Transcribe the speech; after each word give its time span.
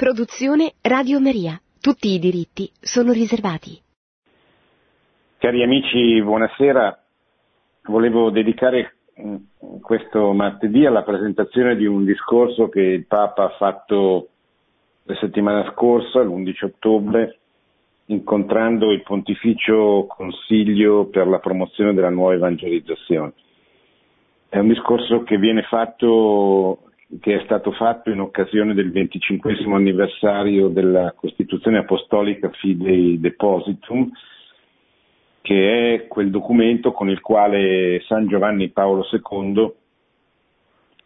Produzione 0.00 0.72
Radio 0.80 1.20
Maria. 1.20 1.60
Tutti 1.78 2.08
i 2.08 2.18
diritti 2.18 2.70
sono 2.80 3.12
riservati. 3.12 3.78
Cari 5.36 5.62
amici, 5.62 6.22
buonasera. 6.22 6.98
Volevo 7.82 8.30
dedicare 8.30 8.94
mm, 9.20 9.36
questo 9.82 10.32
martedì 10.32 10.86
alla 10.86 11.02
presentazione 11.02 11.76
di 11.76 11.84
un 11.84 12.06
discorso 12.06 12.70
che 12.70 12.80
il 12.80 13.04
Papa 13.04 13.44
ha 13.44 13.56
fatto 13.58 14.28
la 15.02 15.16
settimana 15.16 15.70
scorsa, 15.72 16.22
l'11 16.22 16.64
ottobre, 16.64 17.38
incontrando 18.06 18.92
il 18.92 19.02
Pontificio 19.02 20.06
Consiglio 20.08 21.08
per 21.08 21.26
la 21.26 21.40
promozione 21.40 21.92
della 21.92 22.08
nuova 22.08 22.32
evangelizzazione. 22.32 23.34
È 24.48 24.58
un 24.58 24.68
discorso 24.68 25.24
che 25.24 25.36
viene 25.36 25.60
fatto 25.64 26.89
che 27.18 27.40
è 27.40 27.44
stato 27.44 27.72
fatto 27.72 28.10
in 28.10 28.20
occasione 28.20 28.74
del 28.74 28.92
25 28.92 29.56
anniversario 29.74 30.68
della 30.68 31.12
Costituzione 31.16 31.78
Apostolica 31.78 32.50
Fidei 32.50 33.18
Depositum, 33.18 34.08
che 35.42 35.94
è 35.94 36.06
quel 36.06 36.30
documento 36.30 36.92
con 36.92 37.10
il 37.10 37.20
quale 37.20 38.00
San 38.06 38.28
Giovanni 38.28 38.68
Paolo 38.68 39.04
II 39.10 39.72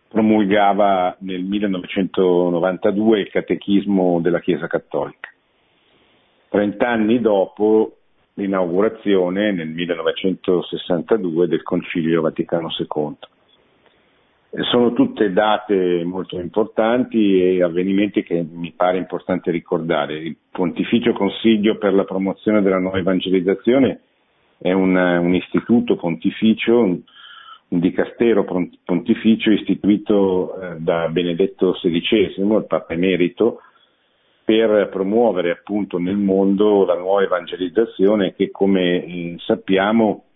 promulgava 0.09 1.17
nel 1.21 1.43
1992 1.43 3.21
il 3.21 3.31
catechismo 3.31 4.21
della 4.21 4.41
Chiesa 4.41 4.67
Cattolica. 4.67 5.31
Trent'anni 6.49 7.21
dopo 7.21 7.97
l'inaugurazione 8.35 9.53
nel 9.53 9.69
1962 9.69 11.49
del 11.49 11.63
Concilio 11.63 12.21
Vaticano 12.21 12.69
II. 12.79 13.17
Sono 14.71 14.93
tutte 14.93 15.33
date 15.33 16.05
molto 16.05 16.39
importanti 16.39 17.43
e 17.43 17.63
avvenimenti 17.63 18.23
che 18.23 18.47
mi 18.49 18.73
pare 18.77 18.99
importante 18.99 19.51
ricordare. 19.51 20.17
Il 20.19 20.37
Pontificio 20.49 21.13
Consiglio 21.13 21.77
per 21.77 21.93
la 21.93 22.05
promozione 22.05 22.63
della 22.63 22.79
nuova 22.79 22.99
evangelizzazione 22.99 24.01
è 24.59 24.71
un, 24.71 24.95
un 24.95 25.35
istituto 25.35 25.97
pontificio, 25.97 26.79
un, 26.79 27.01
un 27.69 27.81
dicastero 27.81 28.45
pontificio 28.85 29.51
istituito 29.51 30.61
eh, 30.61 30.77
da 30.79 31.09
Benedetto 31.09 31.73
XVI, 31.73 32.35
il 32.37 32.65
Papa 32.69 32.93
Emerito, 32.93 33.61
per 34.45 34.89
promuovere 34.89 35.51
appunto 35.51 35.99
nel 35.99 36.17
mondo 36.17 36.85
la 36.85 36.97
nuova 36.97 37.25
evangelizzazione 37.25 38.35
che 38.35 38.53
come 38.53 39.05
eh, 39.05 39.35
sappiamo 39.39 40.27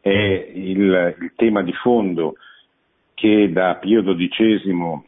è 0.00 0.52
il, 0.54 1.16
il 1.20 1.32
tema 1.36 1.62
di 1.62 1.72
fondo 1.72 2.36
che 3.18 3.50
da 3.50 3.74
Pio 3.80 4.00
XII 4.02 5.02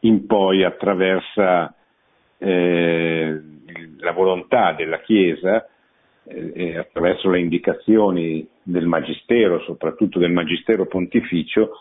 in 0.00 0.26
poi 0.26 0.64
attraversa 0.64 1.74
eh, 2.36 3.40
la 3.96 4.12
volontà 4.12 4.72
della 4.72 5.00
Chiesa 5.00 5.66
eh, 6.24 6.76
attraverso 6.76 7.30
le 7.30 7.40
indicazioni 7.40 8.46
del 8.62 8.84
Magistero, 8.84 9.60
soprattutto 9.60 10.18
del 10.18 10.30
Magistero 10.30 10.84
Pontificio, 10.84 11.78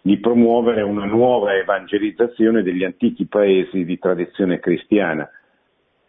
di 0.00 0.16
promuovere 0.16 0.80
una 0.80 1.04
nuova 1.04 1.54
evangelizzazione 1.54 2.62
degli 2.62 2.84
antichi 2.84 3.26
paesi 3.26 3.84
di 3.84 3.98
tradizione 3.98 4.60
cristiana 4.60 5.28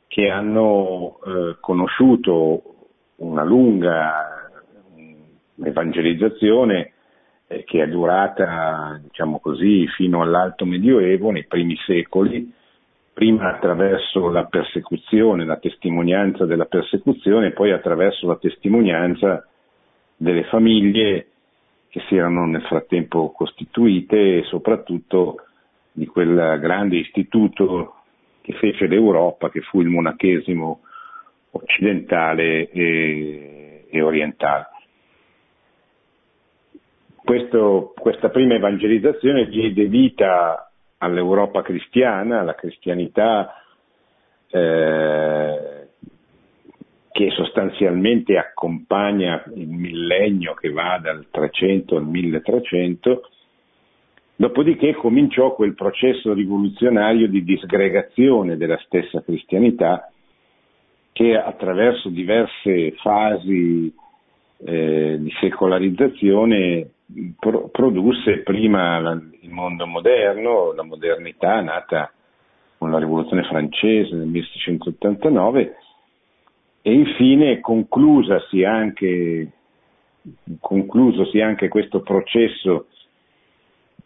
che 0.08 0.30
hanno 0.30 1.20
eh, 1.26 1.58
conosciuto 1.60 2.64
una 3.18 3.44
lunga 3.44 4.50
evangelizzazione 5.62 6.94
eh, 7.52 7.64
che 7.64 7.82
è 7.82 7.88
durata, 7.88 9.00
diciamo 9.02 9.40
così, 9.40 9.88
fino 9.88 10.22
all'alto 10.22 10.66
medioevo, 10.66 11.32
nei 11.32 11.46
primi 11.46 11.76
secoli, 11.86 12.54
prima 13.12 13.50
attraverso 13.50 14.30
la 14.30 14.46
persecuzione, 14.46 15.46
la 15.46 15.58
testimonianza 15.58 16.46
della 16.46 16.66
persecuzione, 16.66 17.52
poi 17.52 17.72
attraverso 17.72 18.28
la 18.28 18.38
testimonianza 18.38 19.46
delle 20.16 20.44
famiglie 20.44 21.28
che 21.90 22.02
si 22.08 22.16
erano 22.16 22.46
nel 22.46 22.62
frattempo 22.62 23.32
costituite 23.32 24.38
e 24.38 24.44
soprattutto 24.44 25.44
di 25.92 26.06
quel 26.06 26.60
grande 26.60 26.98
istituto 26.98 27.96
che 28.42 28.54
fece 28.54 28.86
l'Europa, 28.86 29.50
che 29.50 29.62
fu 29.62 29.82
il 29.82 29.88
monachesimo 29.88 30.82
occidentale 31.52 32.70
e, 32.70 33.88
e 33.90 34.02
orientale. 34.02 34.68
Questo, 37.30 37.94
questa 37.96 38.30
prima 38.30 38.56
evangelizzazione 38.56 39.48
diede 39.50 39.86
vita 39.86 40.72
all'Europa 40.98 41.62
cristiana, 41.62 42.40
alla 42.40 42.56
cristianità 42.56 43.54
eh, 44.50 45.90
che 47.12 47.30
sostanzialmente 47.30 48.36
accompagna 48.36 49.44
il 49.54 49.68
millennio 49.68 50.56
che 50.56 50.72
va 50.72 50.98
dal 51.00 51.28
300 51.30 51.98
al 51.98 52.08
1300, 52.08 53.30
dopodiché 54.36 54.96
cominciò 54.96 55.54
quel 55.54 55.76
processo 55.76 56.34
rivoluzionario 56.34 57.28
di 57.28 57.44
disgregazione 57.44 58.58
della 58.58 58.80
stessa 58.86 59.22
cristianità 59.22 60.12
che 61.12 61.38
attraverso 61.38 62.10
diverse 62.10 62.94
fasi 62.94 63.94
eh, 64.66 65.18
di 65.20 65.32
secolarizzazione 65.40 66.94
pro- 67.38 67.70
produsse 67.70 68.40
prima 68.40 69.00
la, 69.00 69.12
il 69.42 69.50
mondo 69.50 69.86
moderno, 69.86 70.74
la 70.74 70.84
modernità 70.84 71.62
nata 71.62 72.12
con 72.78 72.92
la 72.92 73.00
rivoluzione 73.00 73.44
francese 73.44 74.16
nel 74.16 74.28
1689 74.28 75.76
e 76.82 76.94
infine 76.94 77.60
conclusasi 77.60 78.64
anche, 78.64 79.52
conclusosi 80.60 81.42
anche 81.42 81.68
questo 81.68 82.02
processo 82.02 82.88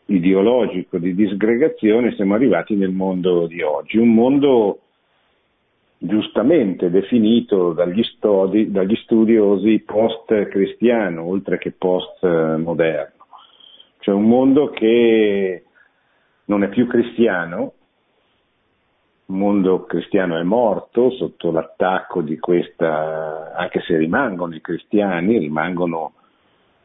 ideologico 0.05 0.97
di 0.97 1.13
disgregazione 1.13 2.13
siamo 2.15 2.33
arrivati 2.33 2.75
nel 2.75 2.91
mondo 2.91 3.47
di 3.47 3.61
oggi, 3.61 3.97
un 3.97 4.13
mondo 4.13 4.79
giustamente 6.05 6.89
definito 6.89 7.71
dagli, 7.71 8.03
studi, 8.03 8.69
dagli 8.71 8.95
studiosi 9.03 9.79
post-cristiano, 9.79 11.23
oltre 11.23 11.57
che 11.57 11.71
post-moderno. 11.71 13.25
Cioè 13.99 14.13
un 14.13 14.27
mondo 14.27 14.69
che 14.69 15.63
non 16.45 16.63
è 16.63 16.67
più 16.67 16.87
cristiano, 16.87 17.71
il 19.27 19.35
mondo 19.35 19.85
cristiano 19.85 20.37
è 20.37 20.43
morto 20.43 21.09
sotto 21.11 21.51
l'attacco 21.51 22.21
di 22.21 22.37
questa, 22.37 23.53
anche 23.55 23.79
se 23.87 23.95
rimangono 23.95 24.55
i 24.55 24.61
cristiani, 24.61 25.37
rimangono 25.37 26.15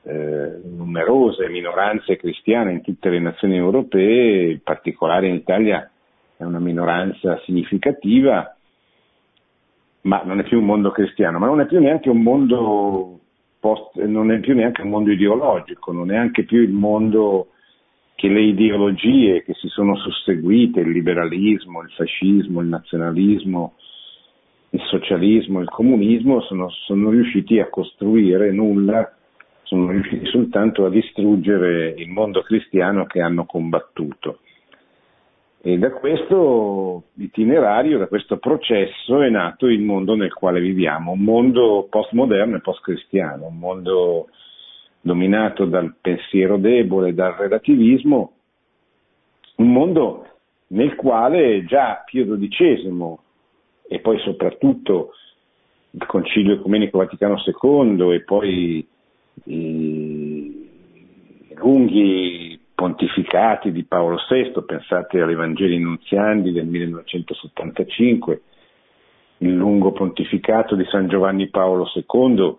eh, 0.02 0.60
numerose 0.62 1.48
minoranze 1.48 2.16
cristiane 2.16 2.70
in 2.70 2.82
tutte 2.82 3.10
le 3.10 3.18
nazioni 3.18 3.56
europee, 3.56 4.52
in 4.52 4.62
particolare 4.62 5.26
in 5.26 5.34
Italia 5.34 5.90
è 6.36 6.44
una 6.44 6.60
minoranza 6.60 7.40
significativa, 7.44 8.57
ma 10.02 10.22
non 10.24 10.40
è 10.40 10.42
più 10.44 10.58
un 10.58 10.66
mondo 10.66 10.90
cristiano, 10.90 11.38
ma 11.38 11.46
non 11.46 11.60
è 11.60 11.66
più 11.66 11.80
neanche 11.80 12.08
un 12.08 12.22
mondo 12.22 13.20
post, 13.60 13.96
non 13.96 14.30
è 14.30 14.38
più 14.40 14.54
neanche 14.54 14.82
un 14.82 14.90
mondo 14.90 15.10
ideologico, 15.10 15.92
non 15.92 16.10
è 16.10 16.14
neanche 16.14 16.44
più 16.44 16.60
il 16.60 16.70
mondo 16.70 17.48
che 18.14 18.28
le 18.28 18.42
ideologie 18.42 19.44
che 19.44 19.54
si 19.54 19.68
sono 19.68 19.96
susseguite, 19.96 20.80
il 20.80 20.90
liberalismo, 20.90 21.82
il 21.82 21.90
fascismo, 21.90 22.60
il 22.60 22.66
nazionalismo, 22.66 23.74
il 24.70 24.80
socialismo, 24.88 25.60
il 25.60 25.68
comunismo, 25.68 26.40
sono, 26.40 26.68
sono 26.68 27.10
riusciti 27.10 27.60
a 27.60 27.68
costruire 27.68 28.50
nulla, 28.50 29.14
sono 29.62 29.90
riusciti 29.90 30.26
soltanto 30.26 30.84
a 30.84 30.90
distruggere 30.90 31.94
il 31.96 32.08
mondo 32.08 32.42
cristiano 32.42 33.06
che 33.06 33.20
hanno 33.20 33.44
combattuto. 33.44 34.40
E 35.60 35.76
da 35.76 35.90
questo 35.90 37.04
itinerario, 37.14 37.98
da 37.98 38.06
questo 38.06 38.38
processo 38.38 39.22
è 39.22 39.28
nato 39.28 39.66
il 39.66 39.80
mondo 39.80 40.14
nel 40.14 40.32
quale 40.32 40.60
viviamo, 40.60 41.12
un 41.12 41.20
mondo 41.20 41.88
postmoderno 41.90 42.56
e 42.56 42.60
postcristiano, 42.60 43.46
un 43.46 43.58
mondo 43.58 44.28
dominato 45.00 45.64
dal 45.64 45.96
pensiero 46.00 46.58
debole, 46.58 47.12
dal 47.12 47.32
relativismo, 47.32 48.32
un 49.56 49.72
mondo 49.72 50.26
nel 50.68 50.94
quale 50.94 51.64
già 51.64 52.02
Pio 52.04 52.24
XII 52.24 53.16
e 53.88 53.98
poi 54.00 54.18
soprattutto 54.20 55.10
il 55.90 56.06
Concilio 56.06 56.54
Ecumenico 56.54 56.98
Vaticano 56.98 57.36
II 57.44 58.14
e 58.14 58.22
poi 58.22 58.86
i 59.44 60.68
lunghi 61.54 62.47
pontificati 62.78 63.72
di 63.72 63.82
Paolo 63.82 64.18
VI, 64.30 64.62
pensate 64.64 65.20
agli 65.20 65.34
Vangeli 65.34 65.80
Nunziandi 65.80 66.52
del 66.52 66.66
1975, 66.66 68.42
il 69.38 69.52
lungo 69.52 69.90
pontificato 69.90 70.76
di 70.76 70.84
San 70.84 71.08
Giovanni 71.08 71.48
Paolo 71.48 71.90
II, 71.92 72.56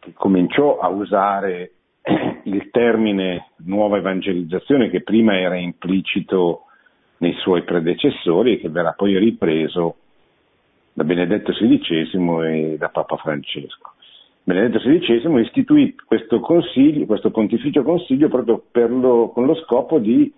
che 0.00 0.12
cominciò 0.12 0.80
a 0.80 0.88
usare 0.88 1.72
il 2.44 2.68
termine 2.70 3.52
nuova 3.64 3.96
evangelizzazione 3.96 4.90
che 4.90 5.02
prima 5.02 5.34
era 5.34 5.56
implicito 5.56 6.64
nei 7.20 7.32
suoi 7.38 7.62
predecessori 7.62 8.52
e 8.52 8.60
che 8.60 8.68
verrà 8.68 8.92
poi 8.92 9.16
ripreso 9.16 9.96
da 10.92 11.04
Benedetto 11.04 11.52
XVI 11.52 12.44
e 12.44 12.76
da 12.76 12.90
Papa 12.90 13.16
Francesco. 13.16 13.94
Benedetto 14.50 14.80
XVI 14.80 15.40
istituì 15.42 15.94
questo, 16.04 16.40
questo 16.40 17.30
pontificio 17.30 17.84
consiglio 17.84 18.26
proprio 18.26 18.64
lo, 18.72 19.28
con 19.28 19.46
lo 19.46 19.54
scopo 19.54 20.00
di 20.00 20.32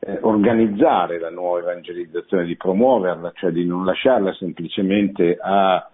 eh, 0.00 0.18
organizzare 0.20 1.18
la 1.18 1.30
nuova 1.30 1.60
evangelizzazione, 1.60 2.44
di 2.44 2.56
promuoverla, 2.58 3.32
cioè 3.36 3.50
di 3.50 3.64
non 3.64 3.86
lasciarla 3.86 4.34
semplicemente 4.34 5.38
a, 5.40 5.90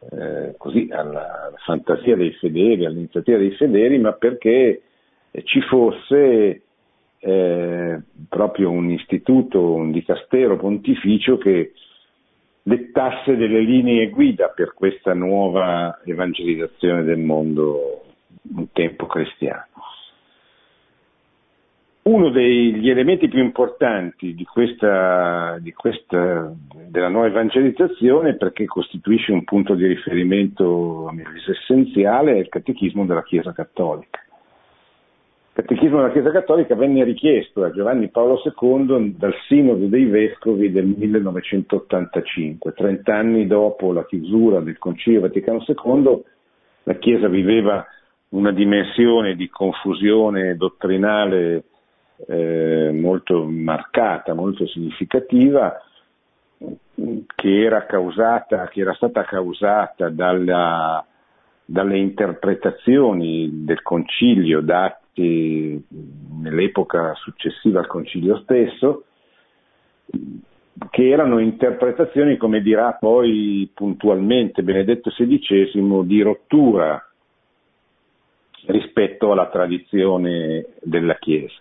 eh, 0.00 0.54
così, 0.58 0.90
alla, 0.92 1.46
alla, 1.46 1.56
fantasia 1.64 2.14
dei 2.14 2.32
fedeli, 2.32 2.84
all'iniziativa 2.84 3.38
dei 3.38 3.52
fedeli, 3.52 3.96
ma 3.98 4.12
perché 4.12 4.82
ci 5.44 5.62
fosse 5.62 6.60
eh, 7.18 8.02
proprio 8.28 8.70
un 8.70 8.90
istituto, 8.90 9.72
un 9.72 9.92
dicastero 9.92 10.58
pontificio 10.58 11.38
che 11.38 11.72
dettasse 12.66 13.36
delle 13.36 13.60
linee 13.60 14.10
guida 14.10 14.48
per 14.48 14.74
questa 14.74 15.14
nuova 15.14 16.00
evangelizzazione 16.04 17.04
del 17.04 17.18
mondo 17.18 18.02
un 18.56 18.72
tempo 18.72 19.06
cristiano. 19.06 19.66
Uno 22.02 22.30
degli 22.30 22.90
elementi 22.90 23.28
più 23.28 23.40
importanti 23.40 24.34
di 24.34 24.44
questa, 24.44 25.58
di 25.60 25.72
questa, 25.72 26.52
della 26.88 27.08
nuova 27.08 27.28
evangelizzazione, 27.28 28.34
perché 28.34 28.64
costituisce 28.64 29.30
un 29.30 29.44
punto 29.44 29.74
di 29.74 29.86
riferimento 29.86 31.12
essenziale, 31.48 32.32
è 32.32 32.38
il 32.38 32.48
catechismo 32.48 33.06
della 33.06 33.22
Chiesa 33.22 33.52
Cattolica. 33.52 34.25
Catechismo 35.56 35.96
della 35.96 36.12
Chiesa 36.12 36.30
Cattolica 36.32 36.74
venne 36.74 37.02
richiesto 37.02 37.62
da 37.62 37.70
Giovanni 37.70 38.10
Paolo 38.10 38.42
II 38.44 39.16
dal 39.16 39.32
Sinodo 39.48 39.86
dei 39.86 40.04
Vescovi 40.04 40.70
del 40.70 40.84
1985, 40.84 42.72
30 42.74 43.16
anni 43.16 43.46
dopo 43.46 43.90
la 43.90 44.04
chiusura 44.04 44.60
del 44.60 44.76
Concilio 44.76 45.22
Vaticano 45.22 45.64
II, 45.66 46.22
la 46.82 46.94
Chiesa 46.96 47.28
viveva 47.28 47.82
una 48.30 48.52
dimensione 48.52 49.34
di 49.34 49.48
confusione 49.48 50.56
dottrinale 50.56 51.64
eh, 52.26 52.90
molto 52.92 53.46
marcata, 53.46 54.34
molto 54.34 54.66
significativa, 54.66 55.74
che 57.34 57.62
era, 57.64 57.86
causata, 57.86 58.68
che 58.68 58.82
era 58.82 58.92
stata 58.92 59.24
causata 59.24 60.10
dalla, 60.10 61.02
dalle 61.64 61.96
interpretazioni 61.96 63.64
del 63.64 63.80
concilio 63.80 64.60
date 64.60 65.04
nell'epoca 65.22 67.14
successiva 67.14 67.80
al 67.80 67.86
concilio 67.86 68.38
stesso, 68.38 69.04
che 70.90 71.08
erano 71.08 71.38
interpretazioni, 71.38 72.36
come 72.36 72.60
dirà 72.60 72.92
poi 72.92 73.70
puntualmente 73.72 74.62
Benedetto 74.62 75.10
XVI, 75.10 76.04
di 76.04 76.20
rottura 76.22 77.02
rispetto 78.66 79.32
alla 79.32 79.48
tradizione 79.48 80.66
della 80.82 81.16
Chiesa. 81.16 81.60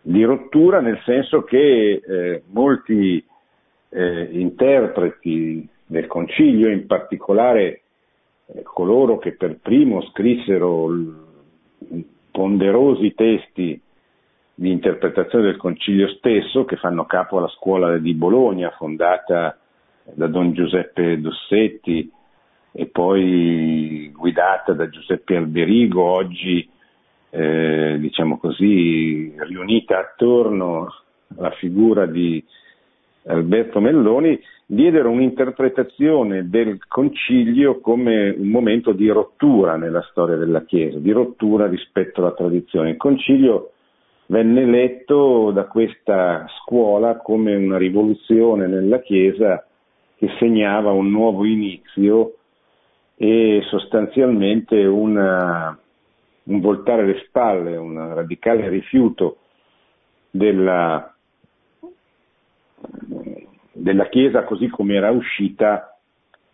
Di 0.00 0.22
rottura 0.22 0.80
nel 0.80 1.00
senso 1.04 1.42
che 1.42 2.00
eh, 2.06 2.42
molti 2.50 3.24
eh, 3.88 4.28
interpreti 4.32 5.66
del 5.86 6.06
concilio, 6.06 6.70
in 6.70 6.86
particolare 6.86 7.82
eh, 8.46 8.62
coloro 8.62 9.18
che 9.18 9.32
per 9.32 9.58
primo 9.60 10.02
scrissero 10.10 10.88
ponderosi 12.34 13.14
testi 13.14 13.80
di 14.56 14.70
interpretazione 14.72 15.44
del 15.44 15.56
concilio 15.56 16.08
stesso 16.08 16.64
che 16.64 16.74
fanno 16.74 17.04
capo 17.04 17.38
alla 17.38 17.46
scuola 17.46 17.96
di 17.98 18.12
Bologna 18.12 18.74
fondata 18.76 19.56
da 20.02 20.26
Don 20.26 20.52
Giuseppe 20.52 21.20
Dossetti 21.20 22.10
e 22.72 22.86
poi 22.86 24.10
guidata 24.12 24.72
da 24.72 24.88
Giuseppe 24.88 25.36
Alberigo, 25.36 26.02
oggi 26.02 26.68
eh, 27.30 27.98
diciamo 28.00 28.38
così 28.38 29.32
riunita 29.38 30.00
attorno 30.00 30.92
alla 31.36 31.52
figura 31.52 32.04
di 32.06 32.44
Alberto 33.26 33.80
Melloni, 33.80 34.38
diedero 34.66 35.10
un'interpretazione 35.10 36.48
del 36.48 36.78
concilio 36.86 37.80
come 37.80 38.30
un 38.30 38.48
momento 38.48 38.92
di 38.92 39.08
rottura 39.08 39.76
nella 39.76 40.02
storia 40.10 40.36
della 40.36 40.64
Chiesa, 40.64 40.98
di 40.98 41.10
rottura 41.10 41.66
rispetto 41.66 42.20
alla 42.20 42.32
tradizione. 42.32 42.90
Il 42.90 42.96
concilio 42.96 43.72
venne 44.26 44.64
letto 44.64 45.50
da 45.52 45.64
questa 45.64 46.46
scuola 46.62 47.18
come 47.18 47.54
una 47.54 47.78
rivoluzione 47.78 48.66
nella 48.66 49.00
Chiesa 49.00 49.66
che 50.16 50.28
segnava 50.38 50.92
un 50.92 51.10
nuovo 51.10 51.44
inizio 51.44 52.36
e 53.16 53.62
sostanzialmente 53.68 54.84
una, 54.84 55.78
un 56.44 56.60
voltare 56.60 57.06
le 57.06 57.22
spalle, 57.26 57.76
un 57.76 58.14
radicale 58.14 58.68
rifiuto 58.68 59.38
della 60.30 61.13
della 63.84 64.08
Chiesa 64.08 64.44
così 64.44 64.68
come 64.68 64.94
era 64.94 65.10
uscita 65.10 65.98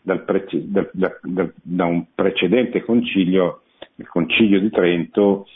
dal 0.03 0.25
prece, 0.25 0.69
da, 0.69 0.85
da, 0.93 1.49
da, 1.63 1.85
un 1.85 2.07
precedente 2.13 2.83
concilio, 2.83 3.63
il 3.95 4.09
concilio 4.09 4.59
di 4.59 4.69
Trento, 4.69 5.47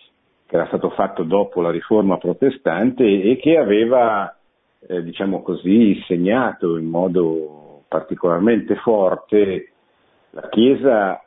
che 0.47 0.55
era 0.55 0.67
stato 0.67 0.91
fatto 0.91 1.25
dopo 1.25 1.61
la 1.61 1.73
riforma 1.73 2.17
protestante 2.17 3.03
e 3.05 3.39
che 3.39 3.57
aveva, 3.59 4.33
eh, 4.87 5.03
diciamo 5.03 5.43
così, 5.43 6.01
segnato 6.07 6.77
in 6.77 6.87
modo 6.87 7.83
particolarmente 7.89 8.77
forte 8.77 9.73
la 10.31 10.49
Chiesa 10.51 11.21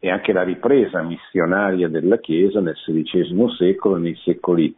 e 0.00 0.10
anche 0.10 0.32
la 0.32 0.42
ripresa 0.42 1.00
missionaria 1.02 1.88
della 1.88 2.18
Chiesa 2.18 2.60
nel 2.60 2.74
XVI 2.74 3.50
secolo 3.56 3.96
e 3.96 4.00
nei 4.00 4.16
secoli 4.16 4.74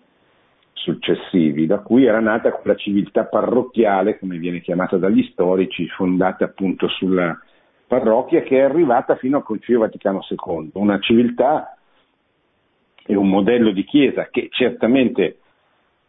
successivi, 0.86 1.66
da 1.66 1.80
cui 1.80 2.04
era 2.04 2.20
nata 2.20 2.52
quella 2.52 2.76
civiltà 2.76 3.24
parrocchiale, 3.24 4.20
come 4.20 4.38
viene 4.38 4.60
chiamata 4.60 4.96
dagli 4.96 5.28
storici, 5.32 5.88
fondata 5.88 6.44
appunto 6.44 6.86
sulla 6.86 7.36
parrocchia, 7.88 8.42
che 8.42 8.58
è 8.58 8.62
arrivata 8.62 9.16
fino 9.16 9.38
al 9.38 9.42
Concilio 9.42 9.80
Vaticano 9.80 10.20
II, 10.28 10.70
una 10.74 11.00
civiltà 11.00 11.76
e 13.04 13.16
un 13.16 13.28
modello 13.28 13.72
di 13.72 13.84
chiesa 13.84 14.28
che 14.30 14.48
certamente 14.50 15.38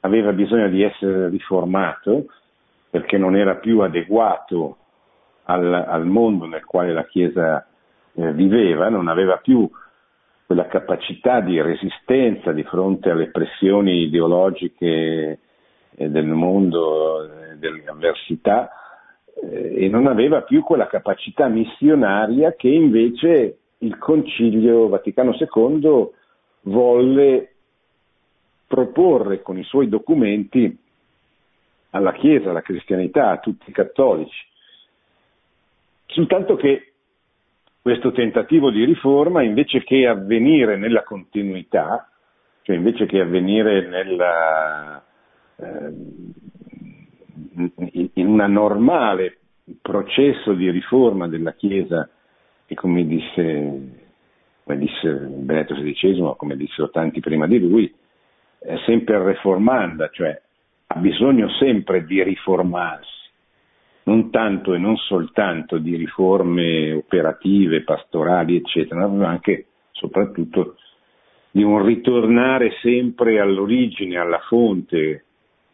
aveva 0.02 0.32
bisogno 0.32 0.70
di 0.70 0.84
essere 0.84 1.30
riformato 1.30 2.28
perché 2.90 3.18
non 3.18 3.36
era 3.36 3.56
più 3.56 3.80
adeguato 3.80 4.78
al, 5.46 5.74
al 5.74 6.06
mondo 6.06 6.46
nel 6.46 6.66
quale 6.66 6.94
la 6.94 7.06
chiesa 7.06 7.66
eh, 8.14 8.32
viveva, 8.34 8.90
non 8.90 9.08
aveva 9.08 9.38
più 9.38 9.70
quella 10.48 10.68
capacità 10.68 11.42
di 11.42 11.62
resistenza 11.62 12.54
di 12.54 12.64
fronte 12.64 13.10
alle 13.10 13.32
pressioni 13.32 14.04
ideologiche 14.04 15.40
eh, 15.94 16.10
del 16.10 16.26
mondo, 16.26 17.26
eh, 17.26 17.58
delle 17.58 17.84
avversità, 17.86 18.72
eh, 19.44 19.84
e 19.84 19.90
non 19.90 20.08
aveva 20.08 20.44
più 20.44 20.64
quella 20.64 20.88
capacità 20.88 21.50
missionaria 21.50 22.54
che 22.54 22.70
invece 22.70 23.58
il 23.80 23.98
Concilio 23.98 24.88
Vaticano 24.88 25.36
II 25.38 26.10
volle 26.62 27.52
proporre 28.68 29.42
con 29.42 29.58
i 29.58 29.64
suoi 29.64 29.90
documenti 29.90 30.78
alla 31.90 32.14
Chiesa, 32.14 32.52
alla 32.52 32.62
cristianità, 32.62 33.32
a 33.32 33.40
tutti 33.40 33.70
i 33.70 33.74
cattolici. 33.74 34.46
Soltanto 36.06 36.56
che 36.56 36.94
questo 37.88 38.12
tentativo 38.12 38.70
di 38.70 38.84
riforma 38.84 39.44
invece 39.44 39.82
che 39.82 40.06
avvenire 40.08 40.76
nella 40.76 41.04
continuità, 41.04 42.10
cioè 42.64 42.76
invece 42.76 43.06
che 43.06 43.22
avvenire 43.22 43.88
nella, 43.88 45.02
eh, 45.56 45.94
in 48.16 48.28
un 48.28 48.44
normale 48.52 49.38
processo 49.82 50.52
di 50.52 50.70
riforma 50.70 51.30
della 51.30 51.54
Chiesa 51.54 52.10
che 52.66 52.76
come 52.76 53.08
disse, 53.08 53.80
come 54.66 54.78
disse 54.78 55.10
Benedetto 55.10 55.76
XVI, 55.76 56.34
come 56.36 56.58
dissero 56.58 56.90
tanti 56.90 57.22
prima 57.22 57.48
di 57.48 57.58
lui, 57.58 57.96
è 58.60 58.76
sempre 58.86 59.24
reformanda, 59.24 60.10
cioè 60.10 60.38
ha 60.88 61.00
bisogno 61.00 61.48
sempre 61.52 62.04
di 62.04 62.22
riformarsi 62.22 63.17
non 64.08 64.30
tanto 64.32 64.74
e 64.74 64.78
non 64.78 64.96
soltanto 64.96 65.78
di 65.78 65.96
riforme 65.98 66.94
operative, 66.94 67.84
pastorali, 67.84 68.56
eccetera, 68.56 69.06
ma 69.06 69.28
anche 69.28 69.66
soprattutto 69.92 70.78
di 71.52 71.62
un 71.62 71.84
ritornare 71.86 72.72
sempre 72.82 73.40
all'origine, 73.40 74.18
alla 74.18 74.40
fonte 74.48 75.26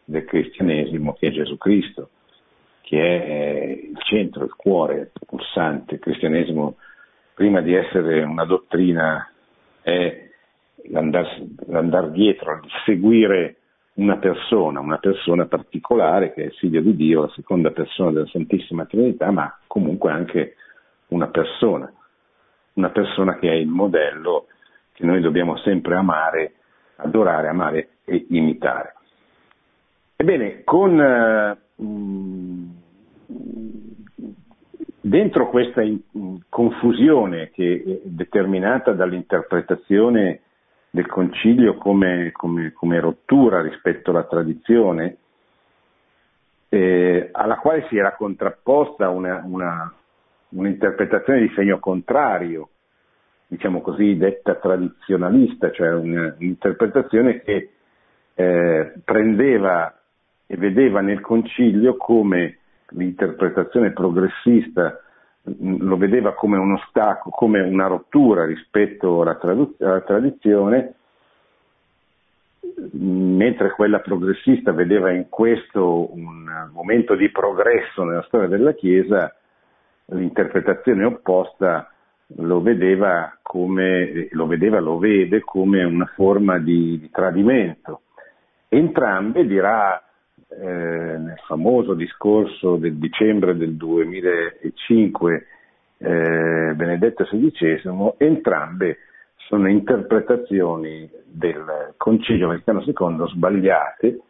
del 0.04 0.24
cristianesimo 0.24 1.14
che 1.14 1.28
è 1.28 1.30
Gesù 1.30 1.56
Cristo, 1.56 2.10
che 2.82 3.00
è 3.00 3.88
il 3.90 3.98
centro, 4.02 4.44
il 4.44 4.54
cuore 4.54 5.12
pulsante. 5.26 5.94
Il 5.94 6.00
cristianesimo, 6.00 6.76
prima 7.34 7.60
di 7.60 7.72
essere 7.72 8.22
una 8.24 8.44
dottrina, 8.44 9.30
è 9.80 10.28
l'andare, 10.90 11.46
l'andare 11.66 12.10
dietro, 12.10 12.60
il 12.64 12.70
seguire 12.84 13.58
una 13.94 14.16
persona, 14.16 14.80
una 14.80 14.98
persona 14.98 15.46
particolare 15.46 16.32
che 16.32 16.42
è 16.42 16.46
il 16.46 16.54
figlio 16.54 16.80
di 16.80 16.96
Dio, 16.96 17.22
la 17.22 17.32
seconda 17.34 17.70
persona 17.70 18.10
della 18.10 18.26
Santissima 18.26 18.86
Trinità, 18.86 19.30
ma 19.30 19.56
comunque 19.66 20.10
anche 20.10 20.56
una 21.08 21.28
persona, 21.28 21.92
una 22.74 22.90
persona 22.90 23.38
che 23.38 23.50
è 23.50 23.54
il 23.54 23.68
modello 23.68 24.46
che 24.92 25.04
noi 25.04 25.20
dobbiamo 25.20 25.56
sempre 25.58 25.94
amare, 25.94 26.54
adorare, 26.96 27.48
amare 27.48 27.88
e 28.04 28.26
imitare. 28.30 28.94
Ebbene, 30.16 30.62
con, 30.64 31.00
eh, 31.00 31.58
dentro 35.00 35.50
questa 35.50 35.82
confusione 36.48 37.50
che 37.50 37.82
è 37.84 38.08
determinata 38.08 38.92
dall'interpretazione 38.92 40.40
del 40.94 41.06
concilio 41.08 41.74
come, 41.74 42.30
come, 42.30 42.72
come 42.72 43.00
rottura 43.00 43.60
rispetto 43.60 44.12
alla 44.12 44.26
tradizione, 44.26 45.16
eh, 46.68 47.30
alla 47.32 47.56
quale 47.56 47.84
si 47.88 47.96
era 47.96 48.14
contrapposta 48.14 49.08
una, 49.08 49.42
una, 49.44 49.92
un'interpretazione 50.50 51.40
di 51.40 51.52
segno 51.56 51.80
contrario, 51.80 52.68
diciamo 53.48 53.80
così, 53.80 54.16
detta 54.16 54.54
tradizionalista, 54.54 55.72
cioè 55.72 55.92
un'interpretazione 55.94 57.40
che 57.40 57.70
eh, 58.34 58.92
prendeva 59.04 59.98
e 60.46 60.56
vedeva 60.56 61.00
nel 61.00 61.20
concilio 61.20 61.96
come 61.96 62.58
l'interpretazione 62.90 63.90
progressista 63.90 65.00
lo 65.44 65.96
vedeva 65.96 66.32
come 66.32 66.56
un 66.56 66.72
ostacolo, 66.72 67.34
come 67.34 67.60
una 67.60 67.86
rottura 67.86 68.46
rispetto 68.46 69.20
alla, 69.20 69.36
tradu- 69.36 69.80
alla 69.82 70.00
tradizione, 70.00 70.94
mentre 72.92 73.70
quella 73.72 74.00
progressista 74.00 74.72
vedeva 74.72 75.10
in 75.10 75.28
questo 75.28 76.12
un 76.14 76.70
momento 76.72 77.14
di 77.14 77.30
progresso 77.30 78.04
nella 78.04 78.22
storia 78.22 78.48
della 78.48 78.72
Chiesa, 78.72 79.34
l'interpretazione 80.06 81.04
opposta 81.04 81.88
lo 82.38 82.62
vedeva 82.62 83.36
come, 83.42 84.28
lo, 84.30 84.46
vedeva, 84.46 84.80
lo 84.80 84.98
vede 84.98 85.40
come 85.40 85.84
una 85.84 86.10
forma 86.14 86.58
di, 86.58 86.98
di 86.98 87.10
tradimento. 87.10 88.02
Entrambe, 88.68 89.46
dirà 89.46 90.02
eh, 90.60 91.18
nel 91.18 91.38
famoso 91.46 91.94
discorso 91.94 92.76
del 92.76 92.96
dicembre 92.96 93.56
del 93.56 93.74
2005 93.74 95.46
eh, 95.98 96.72
Benedetto 96.74 97.24
XVI, 97.24 98.14
entrambe 98.18 98.98
sono 99.36 99.68
interpretazioni 99.68 101.08
del 101.24 101.94
Concilio 101.96 102.48
Vaticano 102.48 102.82
II 102.82 103.28
sbagliate 103.28 104.20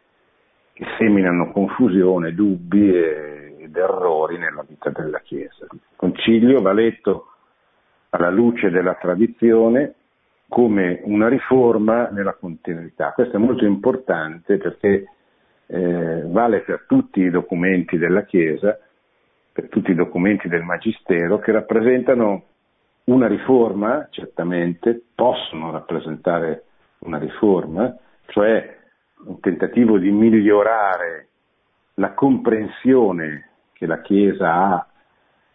che 0.73 0.85
seminano 0.97 1.51
confusione, 1.51 2.33
dubbi 2.33 2.93
ed 2.93 3.75
errori 3.75 4.37
nella 4.37 4.65
vita 4.67 4.89
della 4.89 5.19
Chiesa. 5.19 5.65
Il 5.71 5.79
Concilio 5.95 6.61
va 6.61 6.73
letto 6.73 7.27
alla 8.09 8.29
luce 8.29 8.69
della 8.69 8.95
tradizione 8.95 9.93
come 10.47 11.01
una 11.03 11.27
riforma 11.27 12.09
nella 12.09 12.33
continuità. 12.33 13.11
Questo 13.13 13.37
è 13.37 13.39
molto 13.39 13.65
importante 13.65 14.57
perché 14.57 15.05
eh, 15.67 16.23
vale 16.25 16.61
per 16.61 16.85
tutti 16.87 17.21
i 17.21 17.29
documenti 17.29 17.97
della 17.97 18.23
Chiesa, 18.23 18.77
per 19.51 19.69
tutti 19.69 19.91
i 19.91 19.95
documenti 19.95 20.47
del 20.47 20.63
Magistero, 20.63 21.39
che 21.39 21.51
rappresentano 21.51 22.43
una 23.05 23.27
riforma, 23.27 24.07
certamente, 24.11 25.01
possono 25.13 25.71
rappresentare 25.71 26.63
una 26.99 27.17
riforma, 27.17 27.95
cioè 28.27 28.77
un 29.25 29.39
tentativo 29.39 29.97
di 29.97 30.11
migliorare 30.11 31.27
la 31.95 32.13
comprensione 32.13 33.49
che 33.73 33.85
la 33.85 34.01
Chiesa 34.01 34.53
ha 34.53 34.87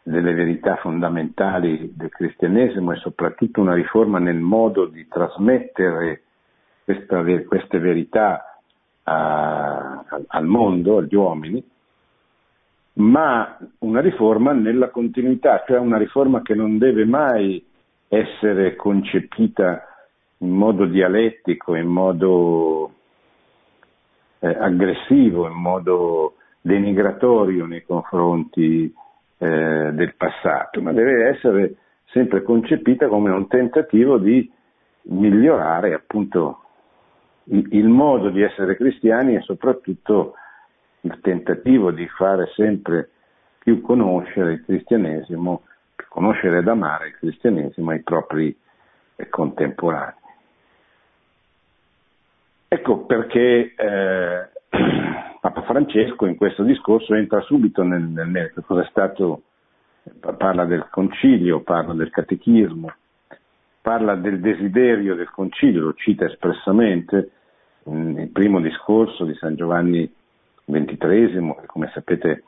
delle 0.03 0.33
verità 0.33 0.77
fondamentali 0.77 1.93
del 1.95 2.09
cristianesimo 2.09 2.93
e 2.93 2.97
soprattutto 2.97 3.61
una 3.61 3.75
riforma 3.75 4.19
nel 4.19 4.41
modo 4.41 4.87
di 4.87 5.07
trasmettere 5.07 6.23
questa, 6.85 7.23
queste 7.47 7.79
verità 7.79 8.50
a, 9.11 10.05
al 10.29 10.47
mondo, 10.47 10.99
agli 10.99 11.15
uomini, 11.15 11.63
ma 12.95 13.59
una 13.81 14.01
riforma 14.01 14.53
nella 14.53 14.91
continuità, 14.91 15.65
cioè 15.67 15.79
una 15.79 15.99
riforma 15.99 16.43
che 16.43 16.55
non 16.55 16.79
deve 16.79 17.05
mai 17.05 17.65
essere 18.09 18.77
concepita 18.77 19.85
in 20.39 20.51
modo 20.51 20.87
dialettico, 20.87 21.75
in 21.75 21.89
modo 21.89 22.93
eh, 24.39 24.49
aggressivo, 24.49 25.49
in 25.49 25.55
modo 25.55 26.35
denigratorio 26.61 27.67
nei 27.67 27.85
confronti 27.85 28.93
eh, 29.39 29.91
del 29.93 30.15
passato, 30.17 30.81
ma 30.83 30.93
deve 30.93 31.29
essere 31.29 31.75
sempre 32.13 32.43
concepita 32.43 33.09
come 33.09 33.31
un 33.31 33.49
tentativo 33.49 34.19
di 34.19 34.51
migliorare 35.03 35.95
appunto 35.95 36.60
il 37.53 37.89
modo 37.89 38.31
di 38.31 38.43
essere 38.43 38.77
cristiani 38.77 39.35
e 39.35 39.41
soprattutto 39.41 40.35
il 41.03 41.19
tentativo 41.21 41.91
di 41.91 42.07
fare 42.09 42.51
sempre 42.55 43.11
più 43.59 43.81
conoscere 43.81 44.53
il 44.53 44.65
cristianesimo, 44.65 45.63
conoscere 46.09 46.59
ed 46.59 46.69
amare 46.69 47.09
il 47.09 47.17
cristianesimo 47.17 47.91
ai 47.91 48.03
propri 48.03 48.57
eh, 49.17 49.29
contemporanei. 49.29 50.15
Ecco 52.69 53.05
perché 53.05 53.75
eh, 53.75 54.49
Papa 55.41 55.63
Francesco 55.63 56.27
in 56.27 56.37
questo 56.37 56.63
discorso 56.63 57.15
entra 57.15 57.41
subito 57.41 57.83
nel, 57.83 58.03
nel 58.03 58.29
merito, 58.29 58.63
cosa 58.63 58.83
è 58.83 58.89
stato, 58.91 59.43
parla 60.37 60.65
del 60.65 60.87
concilio, 60.91 61.61
parla 61.61 61.95
del 61.95 62.11
catechismo, 62.11 62.93
parla 63.81 64.15
del 64.15 64.41
desiderio 64.41 65.15
del 65.15 65.31
concilio, 65.31 65.83
lo 65.83 65.95
cita 65.95 66.27
espressamente, 66.27 67.31
nel 67.91 68.29
primo 68.29 68.61
discorso 68.61 69.25
di 69.25 69.35
San 69.35 69.55
Giovanni 69.57 70.11
XXIII, 70.65 71.55
che 71.61 71.67
come 71.67 71.91
sapete 71.93 72.45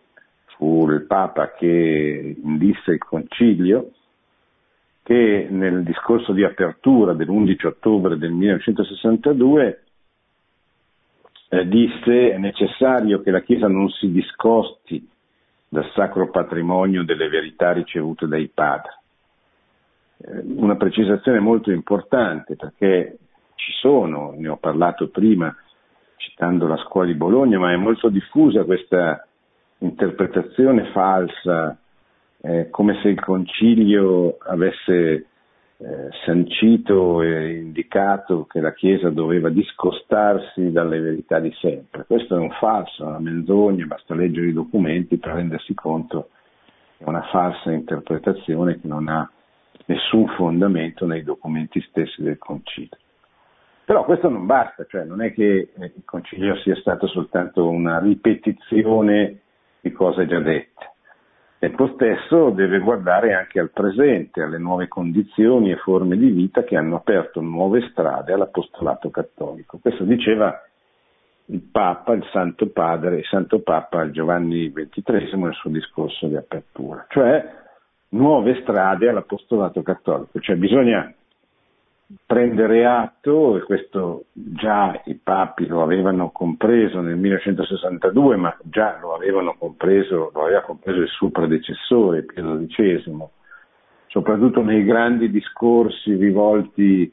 fu 0.56 0.88
il 0.88 1.02
Papa 1.06 1.52
che 1.52 2.37
indisse 2.42 2.92
il 2.92 2.99
concilio, 2.99 3.90
che 5.02 5.49
nel 5.50 5.82
discorso 5.82 6.32
di 6.32 6.44
apertura 6.44 7.12
dell'11 7.12 7.66
ottobre 7.66 8.16
del 8.16 8.30
1962 8.30 9.82
eh, 11.49 11.66
disse 11.66 12.32
è 12.32 12.38
necessario 12.38 13.20
che 13.20 13.30
la 13.30 13.40
Chiesa 13.40 13.66
non 13.66 13.90
si 13.90 14.11
discosti 14.12 15.06
dal 15.68 15.90
sacro 15.94 16.30
patrimonio 16.30 17.02
delle 17.02 17.28
verità 17.28 17.72
ricevute 17.72 18.26
dai 18.26 18.49
padri. 18.49 18.92
Eh, 20.18 20.42
una 20.54 20.76
precisazione 20.76 21.40
molto 21.40 21.72
importante 21.72 22.54
perché 22.54 23.18
ci 23.62 23.73
sono, 23.73 24.35
ne 24.37 24.49
ho 24.49 24.57
parlato 24.57 25.09
prima 25.09 25.54
citando 26.16 26.66
la 26.66 26.76
scuola 26.78 27.07
di 27.07 27.14
Bologna, 27.14 27.59
ma 27.59 27.73
è 27.73 27.76
molto 27.76 28.09
diffusa 28.09 28.64
questa 28.64 29.26
interpretazione 29.78 30.90
falsa, 30.92 31.76
eh, 32.40 32.71
come 32.71 32.99
se 33.02 33.09
il 33.09 33.21
concilio 33.21 34.38
avesse 34.38 35.26
eh, 35.78 36.09
sancito 36.25 37.23
e 37.23 37.54
indicato 37.54 38.47
che 38.47 38.61
la 38.61 38.73
Chiesa 38.73 39.11
doveva 39.11 39.49
discostarsi 39.49 40.71
dalle 40.71 41.00
verità 41.00 41.38
di 41.38 41.52
sempre. 41.61 42.04
Questo 42.07 42.37
è 42.37 42.38
un 42.38 42.52
falso, 42.52 43.04
una 43.04 43.19
menzogna, 43.19 43.87
basta 43.87 44.14
leggere 44.14 44.49
i 44.49 44.52
documenti 44.52 45.19
per 45.19 45.35
rendersi 45.35 45.75
conto 45.75 46.31
che 46.99 47.04
è 47.04 47.09
una 47.09 47.26
falsa 47.31 47.71
interpretazione 47.71 48.81
che 48.81 48.87
non 48.87 49.09
ha 49.09 49.28
nessun 49.87 50.28
fondamento 50.37 51.07
nei 51.07 51.23
documenti 51.23 51.81
stessi 51.88 52.23
del 52.23 52.38
concilio. 52.38 52.97
Però 53.84 54.04
questo 54.04 54.28
non 54.28 54.46
basta, 54.46 54.84
cioè 54.88 55.04
non 55.04 55.22
è 55.22 55.32
che 55.32 55.72
eh, 55.76 55.84
il 55.84 56.02
concilio 56.04 56.56
sia 56.58 56.76
stato 56.76 57.06
soltanto 57.08 57.68
una 57.68 57.98
ripetizione 57.98 59.40
di 59.80 59.90
cose 59.92 60.26
già 60.26 60.40
dette. 60.40 60.90
Tempo 61.58 61.92
stesso 61.94 62.50
deve 62.50 62.80
guardare 62.80 63.34
anche 63.34 63.60
al 63.60 63.70
presente, 63.70 64.42
alle 64.42 64.58
nuove 64.58 64.88
condizioni 64.88 65.70
e 65.70 65.76
forme 65.76 66.16
di 66.16 66.30
vita 66.30 66.64
che 66.64 66.76
hanno 66.76 66.96
aperto 66.96 67.40
nuove 67.40 67.88
strade 67.90 68.32
all'apostolato 68.32 69.10
cattolico. 69.10 69.78
Questo 69.78 70.02
diceva 70.02 70.60
il 71.46 71.60
Papa, 71.60 72.14
il 72.14 72.26
Santo 72.32 72.68
Padre, 72.70 73.18
il 73.18 73.24
Santo 73.24 73.60
Papa 73.60 74.10
Giovanni 74.10 74.72
XXIII 74.72 75.40
nel 75.40 75.54
suo 75.54 75.70
discorso 75.70 76.26
di 76.26 76.36
apertura, 76.36 77.06
cioè 77.08 77.60
nuove 78.10 78.60
strade 78.62 79.08
all'apostolato 79.08 79.82
cattolico, 79.82 80.40
cioè 80.40 80.56
bisogna 80.56 81.12
prendere 82.26 82.85
atto, 82.85 83.57
e 83.57 83.62
questo 83.62 84.25
già 84.33 85.00
i 85.04 85.14
papi 85.14 85.66
lo 85.66 85.83
avevano 85.83 86.31
compreso 86.31 87.00
nel 87.00 87.16
1962, 87.16 88.37
ma 88.37 88.57
già 88.62 88.99
lo 89.00 89.14
avevano 89.14 89.54
compreso, 89.59 90.31
lo 90.33 90.45
aveva 90.45 90.62
compreso 90.62 91.00
il 91.00 91.09
suo 91.09 91.31
predecessore, 91.31 92.25
Pio 92.25 92.66
XII, 92.66 93.25
soprattutto 94.09 94.62
nei 94.62 94.85
grandi 94.85 95.31
discorsi 95.31 96.14
rivolti 96.14 97.11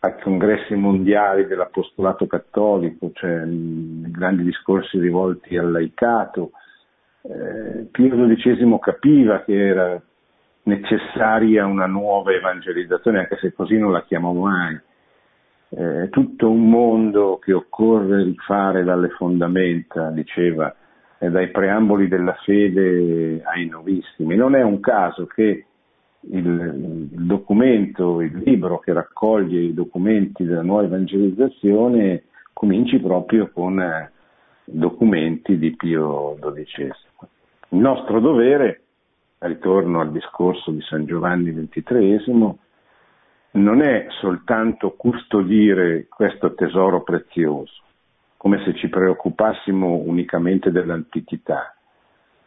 ai 0.00 0.20
congressi 0.20 0.74
mondiali 0.74 1.46
dell'apostolato 1.46 2.26
cattolico, 2.26 3.10
cioè 3.14 3.44
i 3.44 4.10
grandi 4.10 4.42
discorsi 4.42 4.98
rivolti 4.98 5.56
al 5.56 5.70
laicato. 5.70 6.50
Eh, 7.22 7.86
Pio 7.90 8.26
XII 8.26 8.78
capiva 8.80 9.42
che 9.44 9.66
era 9.66 10.02
necessaria 10.64 11.66
una 11.66 11.86
nuova 11.86 12.32
evangelizzazione, 12.32 13.20
anche 13.20 13.36
se 13.40 13.52
così 13.52 13.78
non 13.78 13.92
la 13.92 14.02
chiamò 14.02 14.32
mai. 14.32 14.78
È 15.68 16.08
tutto 16.10 16.50
un 16.50 16.68
mondo 16.68 17.38
che 17.38 17.52
occorre 17.52 18.22
rifare 18.22 18.84
dalle 18.84 19.08
fondamenta, 19.08 20.10
diceva, 20.10 20.74
e 21.18 21.30
dai 21.30 21.48
preamboli 21.48 22.06
della 22.06 22.36
fede 22.44 23.42
ai 23.44 23.66
novissimi. 23.66 24.36
Non 24.36 24.54
è 24.54 24.62
un 24.62 24.80
caso 24.80 25.26
che 25.26 25.66
il, 26.30 27.08
il 27.10 27.26
documento, 27.26 28.20
il 28.20 28.42
libro 28.44 28.78
che 28.78 28.92
raccoglie 28.92 29.60
i 29.60 29.74
documenti 29.74 30.44
della 30.44 30.62
nuova 30.62 30.84
evangelizzazione 30.84 32.24
cominci 32.52 32.98
proprio 32.98 33.50
con 33.52 33.80
eh, 33.80 34.10
documenti 34.64 35.58
di 35.58 35.74
Pio 35.76 36.36
XII. 36.40 36.92
Il 37.70 37.78
nostro 37.78 38.20
dovere, 38.20 38.83
ritorno 39.46 40.00
al 40.00 40.10
discorso 40.10 40.70
di 40.70 40.80
San 40.82 41.04
Giovanni 41.06 41.52
XXIII, 41.52 42.58
non 43.52 43.82
è 43.82 44.06
soltanto 44.20 44.92
custodire 44.92 46.06
questo 46.08 46.54
tesoro 46.54 47.02
prezioso, 47.02 47.82
come 48.36 48.62
se 48.64 48.74
ci 48.74 48.88
preoccupassimo 48.88 50.02
unicamente 50.04 50.70
dell'antichità, 50.70 51.74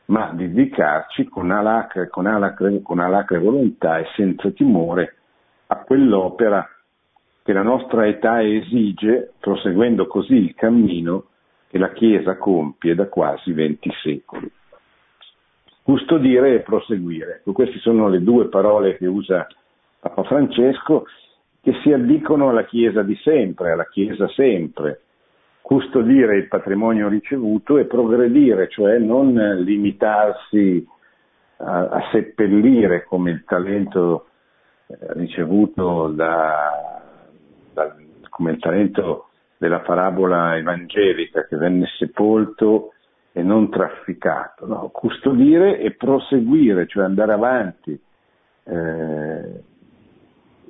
ma 0.06 0.32
dedicarci 0.34 1.25
con 1.25 1.51
alacre, 1.51 2.10
con, 2.10 2.25
alacre, 2.25 2.82
con 2.82 3.00
alacre 3.00 3.39
volontà 3.39 4.00
e 4.00 4.06
senza 4.16 4.50
timore 4.51 5.16
a 5.68 5.77
quell'opera 5.77 6.68
che 7.44 7.54
la 7.54 7.63
nostra 7.63 8.06
età 8.06 8.44
esige, 8.44 9.32
proseguendo 9.39 10.08
così 10.08 10.34
il 10.34 10.54
cammino 10.54 11.27
che 11.70 11.77
la 11.77 11.92
Chiesa 11.92 12.38
compie 12.38 12.96
da 12.96 13.08
quasi 13.08 13.54
venti 13.54 13.89
secoli. 14.04 14.51
Custodire 15.88 16.53
e 16.53 16.60
proseguire. 16.60 17.38
Ecco, 17.38 17.53
queste 17.53 17.79
sono 17.79 18.10
le 18.10 18.22
due 18.22 18.50
parole 18.50 18.98
che 18.98 19.08
usa 19.08 19.48
Papa 20.01 20.24
Francesco 20.24 21.06
che 21.62 21.79
si 21.82 21.94
addicono 21.94 22.50
alla 22.50 22.65
Chiesa 22.65 23.03
di 23.03 23.15
sempre, 23.24 23.72
alla 23.72 23.88
Chiesa 23.88 24.27
sempre. 24.27 25.00
Custodire 25.62 26.36
il 26.36 26.50
patrimonio 26.50 27.08
ricevuto 27.08 27.77
e 27.77 27.86
progredire, 27.86 28.67
cioè 28.67 28.98
non 28.98 29.34
limitarsi 29.63 30.86
a, 31.56 31.88
a 31.88 32.10
seppellire 32.12 33.06
come 33.06 33.32
il 33.32 33.46
talento 33.46 34.27
eh, 34.88 34.98
ricevuto 35.13 36.10
da, 36.10 37.01
da, 37.74 37.96
come 38.27 38.51
il 38.51 38.60
talento 38.60 39.29
della 39.56 39.79
parabola 39.79 40.58
evangelica 40.58 41.46
che 41.46 41.56
venne 41.56 41.88
sepolto 41.98 42.91
e 43.38 43.44
non 43.44 43.70
trafficato, 43.70 44.65
no? 44.65 44.89
custodire 44.91 45.79
e 45.79 45.91
proseguire, 45.91 46.88
cioè 46.88 47.03
andare 47.03 47.34
avanti, 47.34 47.91
eh, 48.63 49.63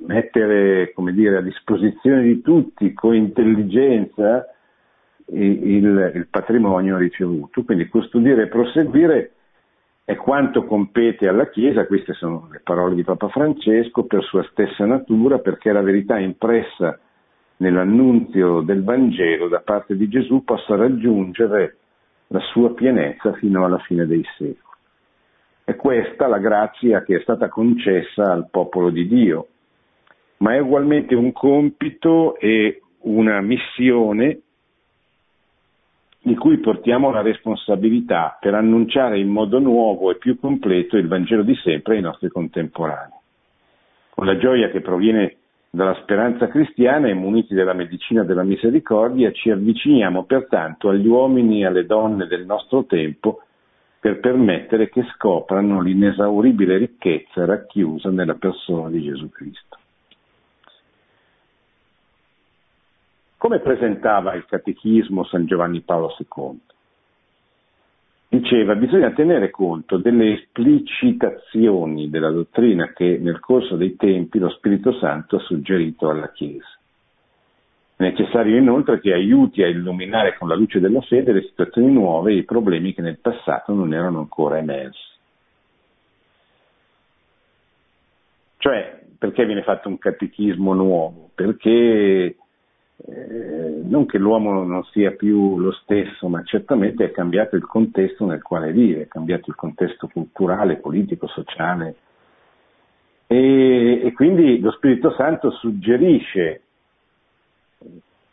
mettere 0.04 0.92
dire, 0.94 1.38
a 1.38 1.40
disposizione 1.40 2.24
di 2.24 2.42
tutti 2.42 2.92
con 2.92 3.14
intelligenza 3.14 4.46
il, 5.32 6.12
il, 6.14 6.26
patrimonio 6.28 6.98
ricevuto. 6.98 7.64
Quindi 7.64 7.88
custodire 7.88 8.42
e 8.42 8.48
proseguire 8.48 9.32
è 10.04 10.14
quanto 10.16 10.66
compete 10.66 11.26
alla 11.26 11.48
Chiesa, 11.48 11.86
queste 11.86 12.12
sono 12.12 12.48
le 12.52 12.60
parole 12.62 12.94
di 12.94 13.02
Papa 13.02 13.28
Francesco, 13.28 14.04
per 14.04 14.22
sua 14.24 14.46
stessa 14.50 14.84
natura, 14.84 15.38
perché 15.38 15.72
la 15.72 15.80
verità 15.80 16.18
impressa 16.18 16.98
nell'annunzio 17.56 18.60
del 18.60 18.84
Vangelo 18.84 19.48
da 19.48 19.60
parte 19.60 19.96
di 19.96 20.06
Gesù 20.06 20.44
possa 20.44 20.76
raggiungere 20.76 21.76
la 22.28 22.40
sua 22.40 22.72
pienezza 22.74 23.32
fino 23.34 23.64
alla 23.64 23.78
fine 23.78 24.06
dei 24.06 24.24
secoli. 24.36 24.56
È 25.64 25.76
questa 25.76 26.26
la 26.26 26.38
grazia 26.38 27.02
che 27.02 27.16
è 27.16 27.20
stata 27.20 27.48
concessa 27.48 28.32
al 28.32 28.48
popolo 28.50 28.90
di 28.90 29.06
Dio, 29.06 29.48
ma 30.38 30.54
è 30.54 30.58
ugualmente 30.60 31.14
un 31.14 31.32
compito 31.32 32.38
e 32.38 32.82
una 33.00 33.40
missione 33.40 34.40
di 36.20 36.34
cui 36.34 36.58
portiamo 36.58 37.10
la 37.10 37.22
responsabilità 37.22 38.36
per 38.40 38.54
annunciare 38.54 39.18
in 39.18 39.28
modo 39.28 39.58
nuovo 39.58 40.10
e 40.10 40.16
più 40.16 40.38
completo 40.38 40.96
il 40.96 41.08
Vangelo 41.08 41.42
di 41.42 41.54
sempre 41.56 41.96
ai 41.96 42.02
nostri 42.02 42.28
contemporanei. 42.28 43.16
Con 44.10 44.26
la 44.26 44.36
gioia 44.36 44.68
che 44.68 44.80
proviene 44.80 45.37
dalla 45.70 45.94
speranza 46.02 46.48
cristiana 46.48 47.08
e 47.08 47.14
muniti 47.14 47.54
della 47.54 47.74
medicina 47.74 48.24
della 48.24 48.42
misericordia 48.42 49.30
ci 49.32 49.50
avviciniamo 49.50 50.24
pertanto 50.24 50.88
agli 50.88 51.06
uomini 51.06 51.60
e 51.60 51.66
alle 51.66 51.84
donne 51.84 52.26
del 52.26 52.46
nostro 52.46 52.84
tempo 52.86 53.42
per 54.00 54.20
permettere 54.20 54.88
che 54.88 55.04
scoprano 55.14 55.80
l'inesauribile 55.80 56.78
ricchezza 56.78 57.44
racchiusa 57.44 58.10
nella 58.10 58.34
persona 58.34 58.88
di 58.88 59.02
Gesù 59.02 59.28
Cristo. 59.28 59.76
Come 63.36 63.60
presentava 63.60 64.34
il 64.34 64.46
catechismo 64.46 65.24
San 65.24 65.46
Giovanni 65.46 65.80
Paolo 65.80 66.14
II? 66.18 66.60
Diceva 68.30 68.74
bisogna 68.74 69.10
tenere 69.12 69.50
conto 69.50 69.96
delle 69.96 70.34
esplicitazioni 70.34 72.10
della 72.10 72.30
dottrina 72.30 72.92
che 72.92 73.16
nel 73.18 73.40
corso 73.40 73.76
dei 73.76 73.96
tempi 73.96 74.38
lo 74.38 74.50
Spirito 74.50 74.92
Santo 74.98 75.36
ha 75.36 75.40
suggerito 75.40 76.10
alla 76.10 76.30
Chiesa. 76.30 76.78
È 77.96 78.02
necessario 78.02 78.58
inoltre 78.58 79.00
che 79.00 79.14
aiuti 79.14 79.62
a 79.62 79.66
illuminare 79.66 80.36
con 80.36 80.46
la 80.46 80.54
luce 80.54 80.78
della 80.78 81.00
fede 81.00 81.32
le 81.32 81.42
situazioni 81.42 81.90
nuove 81.90 82.32
e 82.32 82.36
i 82.36 82.44
problemi 82.44 82.92
che 82.92 83.00
nel 83.00 83.18
passato 83.18 83.72
non 83.72 83.94
erano 83.94 84.18
ancora 84.18 84.58
emersi. 84.58 85.06
Cioè, 88.58 89.04
perché 89.18 89.46
viene 89.46 89.62
fatto 89.62 89.88
un 89.88 89.96
catechismo 89.96 90.74
nuovo? 90.74 91.30
Perché 91.34 92.36
eh, 93.06 93.80
non 93.84 94.06
che 94.06 94.18
l'uomo 94.18 94.64
non 94.64 94.82
sia 94.86 95.12
più 95.12 95.58
lo 95.58 95.72
stesso, 95.72 96.28
ma 96.28 96.42
certamente 96.42 97.04
è 97.04 97.10
cambiato 97.12 97.54
il 97.54 97.64
contesto 97.64 98.26
nel 98.26 98.42
quale 98.42 98.72
vive, 98.72 99.02
è 99.02 99.08
cambiato 99.08 99.50
il 99.50 99.56
contesto 99.56 100.08
culturale, 100.08 100.76
politico, 100.76 101.28
sociale. 101.28 101.96
E, 103.26 104.00
e 104.04 104.12
quindi 104.14 104.58
lo 104.58 104.72
Spirito 104.72 105.12
Santo 105.12 105.50
suggerisce 105.52 106.62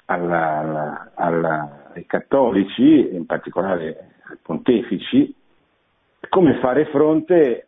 alla, 0.05 0.59
alla, 0.59 1.11
alla, 1.13 1.91
ai 1.93 2.05
cattolici, 2.05 3.13
in 3.13 3.25
particolare 3.25 4.11
ai 4.29 4.37
pontefici, 4.41 5.33
come 6.27 6.59
fare 6.59 6.85
fronte 6.85 7.67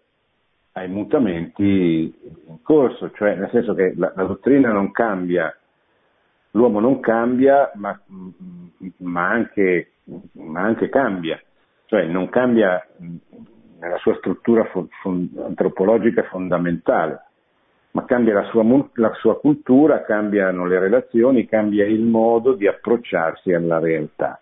ai 0.73 0.87
mutamenti 0.87 2.13
in 2.47 2.61
corso, 2.63 3.11
cioè 3.11 3.35
nel 3.35 3.49
senso 3.51 3.73
che 3.73 3.93
la, 3.95 4.11
la 4.15 4.23
dottrina 4.23 4.71
non 4.71 4.91
cambia 4.91 5.55
l'uomo 6.57 6.79
non 6.79 6.99
cambia, 6.99 7.71
ma, 7.75 7.97
ma, 8.97 9.29
anche, 9.29 9.91
ma 10.33 10.61
anche, 10.61 10.89
cambia, 10.89 11.39
cioè 11.85 12.05
non 12.05 12.29
cambia 12.29 12.83
nella 13.79 13.97
sua 13.97 14.15
struttura 14.15 14.63
fo- 14.65 14.87
antropologica 15.45 16.23
fondamentale, 16.23 17.21
ma 17.91 18.05
cambia 18.05 18.33
la 18.33 18.43
sua, 18.45 18.63
la 18.95 19.13
sua 19.13 19.39
cultura, 19.39 20.03
cambiano 20.03 20.65
le 20.65 20.79
relazioni, 20.79 21.45
cambia 21.45 21.85
il 21.85 22.01
modo 22.01 22.53
di 22.53 22.67
approcciarsi 22.67 23.53
alla 23.53 23.79
realtà. 23.79 24.41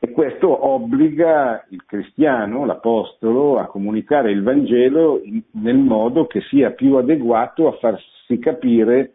E 0.00 0.10
questo 0.10 0.66
obbliga 0.66 1.64
il 1.68 1.84
cristiano, 1.86 2.64
l'apostolo, 2.64 3.60
a 3.60 3.66
comunicare 3.66 4.32
il 4.32 4.42
Vangelo 4.42 5.20
in, 5.22 5.40
nel 5.52 5.76
modo 5.76 6.26
che 6.26 6.40
sia 6.40 6.72
più 6.72 6.96
adeguato 6.96 7.68
a 7.68 7.76
farsi 7.78 8.38
capire 8.40 9.12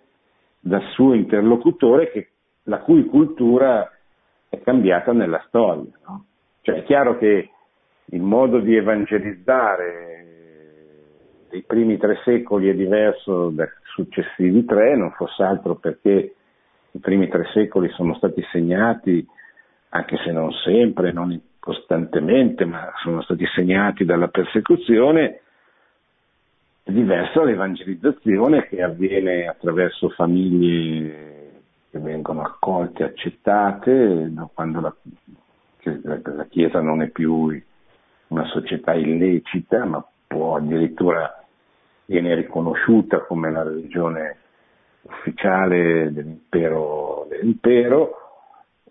dal 0.67 0.84
suo 0.91 1.13
interlocutore 1.13 2.12
che, 2.12 2.30
la 2.63 2.80
cui 2.80 3.06
cultura 3.06 3.89
è 4.49 4.60
cambiata 4.62 5.13
nella 5.13 5.43
storia. 5.47 5.91
No? 6.06 6.25
Cioè 6.62 6.75
è 6.75 6.84
chiaro 6.84 7.17
che 7.17 7.49
il 8.06 8.21
modo 8.21 8.60
di 8.60 8.75
evangelizzare 8.75 10.15
dei 11.49 11.63
primi 11.63 11.97
tre 11.97 12.19
secoli 12.23 12.69
è 12.69 12.75
diverso 12.75 13.49
dai 13.49 13.67
successivi 13.95 14.65
tre, 14.65 14.95
non 14.95 15.12
fosse 15.12 15.43
altro 15.43 15.75
perché 15.75 16.36
i 16.91 16.99
primi 16.99 17.27
tre 17.30 17.45
secoli 17.53 17.89
sono 17.89 18.13
stati 18.15 18.43
segnati, 18.51 19.25
anche 19.89 20.17
se 20.17 20.32
non 20.32 20.51
sempre, 20.51 21.12
non 21.13 21.41
costantemente, 21.60 22.65
ma 22.65 22.91
sono 23.01 23.21
stati 23.21 23.45
segnati 23.56 24.03
dalla 24.06 24.27
persecuzione 24.27 25.41
è 26.88 26.91
diversa 26.93 27.43
l'evangelizzazione 27.43 28.65
che 28.69 28.82
avviene 28.82 29.45
attraverso 29.45 30.08
famiglie 30.08 31.63
che 31.91 32.00
vengono 32.00 32.43
accolte, 32.43 33.04
accettate, 33.04 34.32
quando 34.54 34.80
la, 34.80 34.95
la, 35.84 36.45
Chiesa 36.45 36.80
non 36.80 37.02
è 37.02 37.10
più 37.10 37.62
una 38.28 38.45
società 38.45 38.93
illecita, 38.93 39.84
ma 39.84 40.06
può 40.28 40.56
addirittura 40.56 41.43
viene 42.06 42.34
riconosciuta 42.36 43.19
come 43.19 43.52
la 43.52 43.63
religione 43.63 44.38
ufficiale 45.02 46.13
dell'impero, 46.13 47.28
dell'impero 47.30 48.12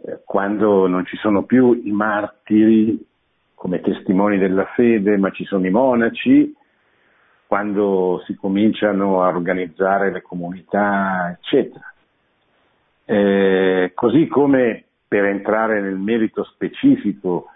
eh, 0.04 0.20
quando 0.22 0.86
non 0.86 1.06
ci 1.06 1.16
sono 1.16 1.44
più 1.44 1.72
i 1.72 1.92
martiri 1.92 3.02
come 3.54 3.80
testimoni 3.80 4.36
della 4.36 4.66
fede, 4.74 5.16
ma 5.16 5.30
ci 5.30 5.46
sono 5.46 5.66
i 5.66 5.70
monaci, 5.70 6.55
quando 7.46 8.22
si 8.26 8.34
cominciano 8.34 9.22
a 9.22 9.28
organizzare 9.28 10.10
le 10.10 10.22
comunità, 10.22 11.36
eccetera. 11.38 11.92
Eh, 13.04 13.92
così 13.94 14.26
come 14.26 14.84
per 15.06 15.24
entrare 15.24 15.80
nel 15.80 15.96
merito 15.96 16.42
specifico 16.44 17.46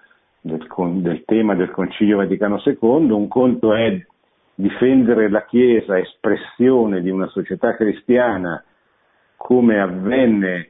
del, 0.40 0.66
del, 1.00 1.24
tema 1.24 1.54
del 1.54 1.70
Concilio 1.70 2.18
Vaticano 2.18 2.62
II, 2.64 3.10
un 3.10 3.28
conto 3.28 3.74
è 3.74 4.06
difendere 4.54 5.28
la 5.28 5.44
Chiesa, 5.44 5.98
espressione 5.98 7.00
di 7.00 7.10
una 7.10 7.26
società 7.28 7.74
cristiana, 7.74 8.62
come 9.36 9.80
avvenne 9.80 10.68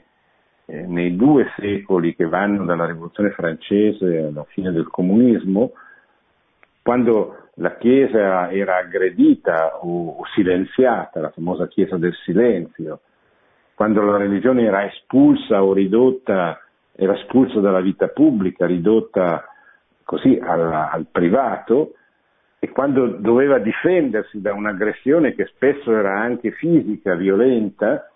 eh, 0.64 0.86
nei 0.86 1.16
due 1.16 1.50
secoli 1.58 2.14
che 2.14 2.26
vanno 2.26 2.64
dalla 2.64 2.86
Rivoluzione 2.86 3.30
francese 3.30 4.18
alla 4.18 4.44
fine 4.44 4.70
del 4.70 4.88
comunismo, 4.88 5.72
quando 6.82 7.49
la 7.60 7.76
Chiesa 7.76 8.50
era 8.50 8.78
aggredita 8.78 9.80
o, 9.84 10.24
silenziata, 10.34 11.20
la 11.20 11.30
famosa 11.30 11.68
Chiesa 11.68 11.96
del 11.98 12.14
silenzio, 12.24 13.00
quando 13.74 14.02
la 14.02 14.16
religione 14.16 14.64
era 14.64 14.86
espulsa 14.86 15.62
o 15.62 15.72
ridotta, 15.72 16.58
era 16.92 17.14
espulsa 17.18 17.60
dalla 17.60 17.80
vita 17.80 18.08
pubblica, 18.08 18.66
ridotta 18.66 19.44
così 20.04 20.38
alla, 20.42 20.90
al 20.90 21.06
privato, 21.10 21.94
e 22.58 22.68
quando 22.70 23.06
doveva 23.06 23.58
difendersi 23.58 24.40
da 24.40 24.52
un'aggressione 24.52 25.34
che 25.34 25.46
spesso 25.46 25.92
era 25.92 26.18
anche 26.18 26.52
fisica, 26.52 27.14
violenta, 27.14 28.10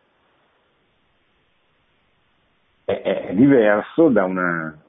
è 2.84 3.30
diverso 3.32 4.08
da, 4.08 4.24
una, 4.24 4.83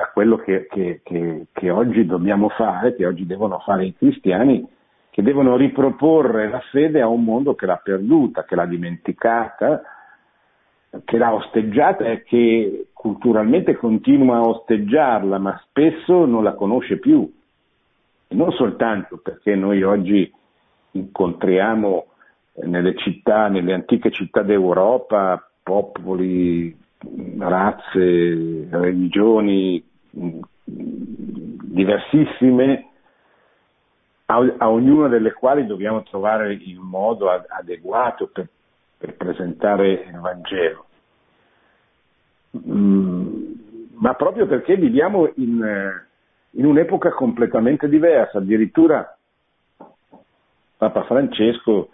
da 0.00 0.10
quello 0.14 0.36
che, 0.38 0.66
che, 0.66 1.02
che, 1.04 1.48
che, 1.52 1.70
oggi 1.70 2.06
dobbiamo 2.06 2.48
fare, 2.48 2.96
che 2.96 3.04
oggi 3.04 3.26
devono 3.26 3.58
fare 3.58 3.84
i 3.84 3.94
cristiani, 3.94 4.66
che 5.10 5.22
devono 5.22 5.56
riproporre 5.56 6.48
la 6.48 6.60
fede 6.70 7.02
a 7.02 7.06
un 7.06 7.22
mondo 7.22 7.54
che 7.54 7.66
l'ha 7.66 7.76
perduta, 7.76 8.44
che 8.44 8.54
l'ha 8.54 8.64
dimenticata, 8.64 9.82
che 11.04 11.18
l'ha 11.18 11.34
osteggiata 11.34 12.04
e 12.04 12.22
che 12.22 12.86
culturalmente 12.94 13.76
continua 13.76 14.36
a 14.36 14.48
osteggiarla, 14.48 15.38
ma 15.38 15.62
spesso 15.68 16.24
non 16.24 16.44
la 16.44 16.54
conosce 16.54 16.98
più. 16.98 17.30
E 18.26 18.34
non 18.34 18.52
soltanto 18.52 19.18
perché 19.18 19.54
noi 19.54 19.82
oggi 19.82 20.32
incontriamo 20.92 22.06
nelle 22.64 22.96
città, 22.96 23.48
nelle 23.48 23.74
antiche 23.74 24.10
città 24.10 24.40
d'Europa, 24.42 25.46
popoli 25.62 26.74
razze, 27.38 28.68
religioni 28.70 29.89
diversissime, 31.64 32.88
a, 34.26 34.54
a, 34.58 34.70
ognuna 34.70 35.08
delle 35.08 35.32
quali 35.32 35.66
dobbiamo 35.66 36.02
trovare 36.02 36.52
il 36.54 36.78
modo 36.78 37.28
adeguato 37.30 38.28
per, 38.28 38.48
per 38.96 39.16
presentare 39.16 39.92
il 39.92 40.18
Vangelo. 40.18 40.86
Mm, 42.68 43.52
ma 43.94 44.14
proprio 44.14 44.46
perché 44.46 44.76
viviamo 44.76 45.30
in, 45.36 46.02
in 46.50 46.64
un'epoca 46.64 47.10
completamente 47.10 47.88
diversa, 47.88 48.38
addirittura 48.38 49.16
Papa 50.76 51.04
Francesco 51.04 51.90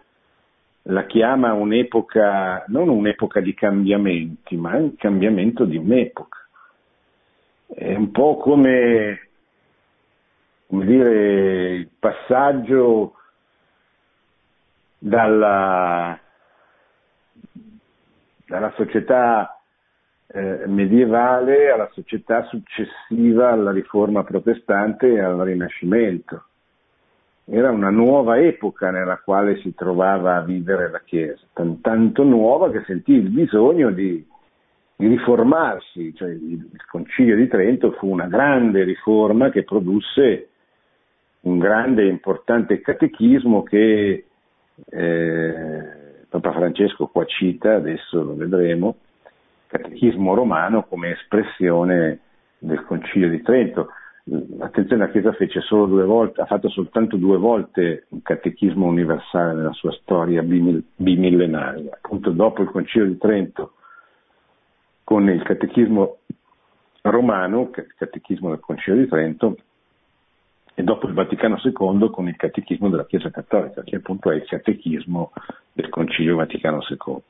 la 0.89 1.05
chiama 1.07 1.53
un'epoca, 1.53 2.65
non 2.69 2.89
un'epoca 2.89 3.41
di 3.41 3.55
cambiamenti, 3.55 4.57
ma 4.57 4.77
un 4.77 4.95
cambiamento 4.95 5.65
di 5.65 5.77
un'epoca. 5.77 6.46
È 7.67 7.95
un 7.95 8.11
po' 8.13 8.37
come, 8.37 9.29
come 10.69 10.85
dire, 10.87 11.75
il 11.75 11.89
passaggio 11.99 13.15
dalla, 14.99 16.19
dalla 18.47 18.73
società 18.77 19.61
eh, 20.29 20.67
medievale 20.67 21.71
alla 21.71 21.89
società 21.93 22.45
successiva 22.45 23.51
alla 23.51 23.73
riforma 23.73 24.25
protestante 24.25 25.09
e 25.09 25.21
al 25.21 25.39
Rinascimento. 25.39 26.45
Era 27.45 27.71
una 27.71 27.91
nuova 27.91 28.39
epoca 28.39 28.91
nella 28.91 29.19
quale 29.19 29.61
si 29.61 29.73
trovava 29.75 30.37
a 30.37 30.43
vivere 30.43 30.91
la 30.91 31.01
Chiesa, 31.05 31.45
tanto 31.81 32.25
nuova 32.25 32.71
che 32.71 32.83
sentì 32.85 33.13
il 33.13 33.31
bisogno 33.31 33.91
di, 33.91 34.27
di 34.97 35.09
riformarsi, 35.09 36.15
cioè 36.15 36.31
il, 36.31 36.69
il 36.73 36.85
Concilio 36.91 37.37
di 37.37 37.47
Trento 37.49 37.93
fu 37.93 38.09
una 38.11 38.27
grande 38.27 38.83
riforma 38.83 39.51
che 39.51 39.63
produsse 39.63 40.49
un 41.41 41.59
grande 41.59 42.03
e 42.03 42.09
importante 42.09 42.81
catechismo 42.81 43.63
che 43.63 44.25
eh, 44.89 45.83
Papa 46.29 46.53
Francesco 46.53 47.07
qua 47.07 47.25
cita, 47.25 47.75
adesso 47.75 48.23
lo 48.23 48.35
vedremo, 48.35 48.97
catechismo 49.67 50.35
romano 50.35 50.85
come 50.85 51.13
espressione 51.13 52.21
del 52.59 52.83
Concilio 52.85 53.29
di 53.29 53.43
Trento. 53.43 53.91
Attenzione, 54.59 55.05
la 55.05 55.11
Chiesa 55.11 55.37
volte, 56.05 56.41
ha 56.41 56.47
fatto 56.47 56.69
soltanto 56.69 57.17
due 57.17 57.37
volte 57.37 58.07
un 58.09 58.23
catechismo 58.23 58.87
universale 58.87 59.55
nella 59.55 59.73
sua 59.73 59.93
storia 59.93 60.43
bimillenaria, 60.43 61.93
appunto 62.03 62.31
dopo 62.31 62.63
il 62.63 62.71
Concilio 62.71 63.07
di 63.07 63.19
Trento 63.19 63.75
con 65.07 65.31
il 65.31 65.41
catechismo 65.45 66.19
romano, 67.03 67.71
il 67.77 67.95
catechismo 67.97 68.49
del 68.49 68.59
Concilio 68.59 68.99
di 68.99 69.07
Trento, 69.07 69.57
e 70.75 70.83
dopo 70.83 71.07
il 71.07 71.15
Vaticano 71.15 71.61
II 71.63 72.11
con 72.11 72.27
il 72.27 72.35
catechismo 72.35 72.89
della 72.89 73.07
Chiesa 73.07 73.31
Cattolica, 73.31 73.85
che 73.85 73.95
appunto 73.95 74.33
è 74.33 74.35
il 74.35 74.45
catechismo 74.45 75.31
del 75.73 75.91
Concilio 75.91 76.35
Vaticano 76.35 76.81
II. 76.91 77.23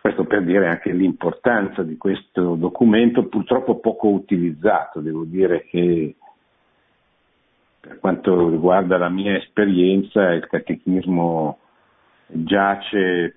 Questo 0.00 0.24
per 0.24 0.42
dire 0.42 0.66
anche 0.66 0.90
l'importanza 0.90 1.84
di 1.84 1.96
questo 1.96 2.56
documento, 2.56 3.28
purtroppo 3.28 3.78
poco 3.78 4.08
utilizzato, 4.08 4.98
devo 4.98 5.22
dire 5.22 5.66
che 5.66 6.16
per 7.78 8.00
quanto 8.00 8.48
riguarda 8.48 8.98
la 8.98 9.08
mia 9.08 9.36
esperienza 9.36 10.32
il 10.32 10.44
catechismo 10.48 11.56
giace 12.26 13.36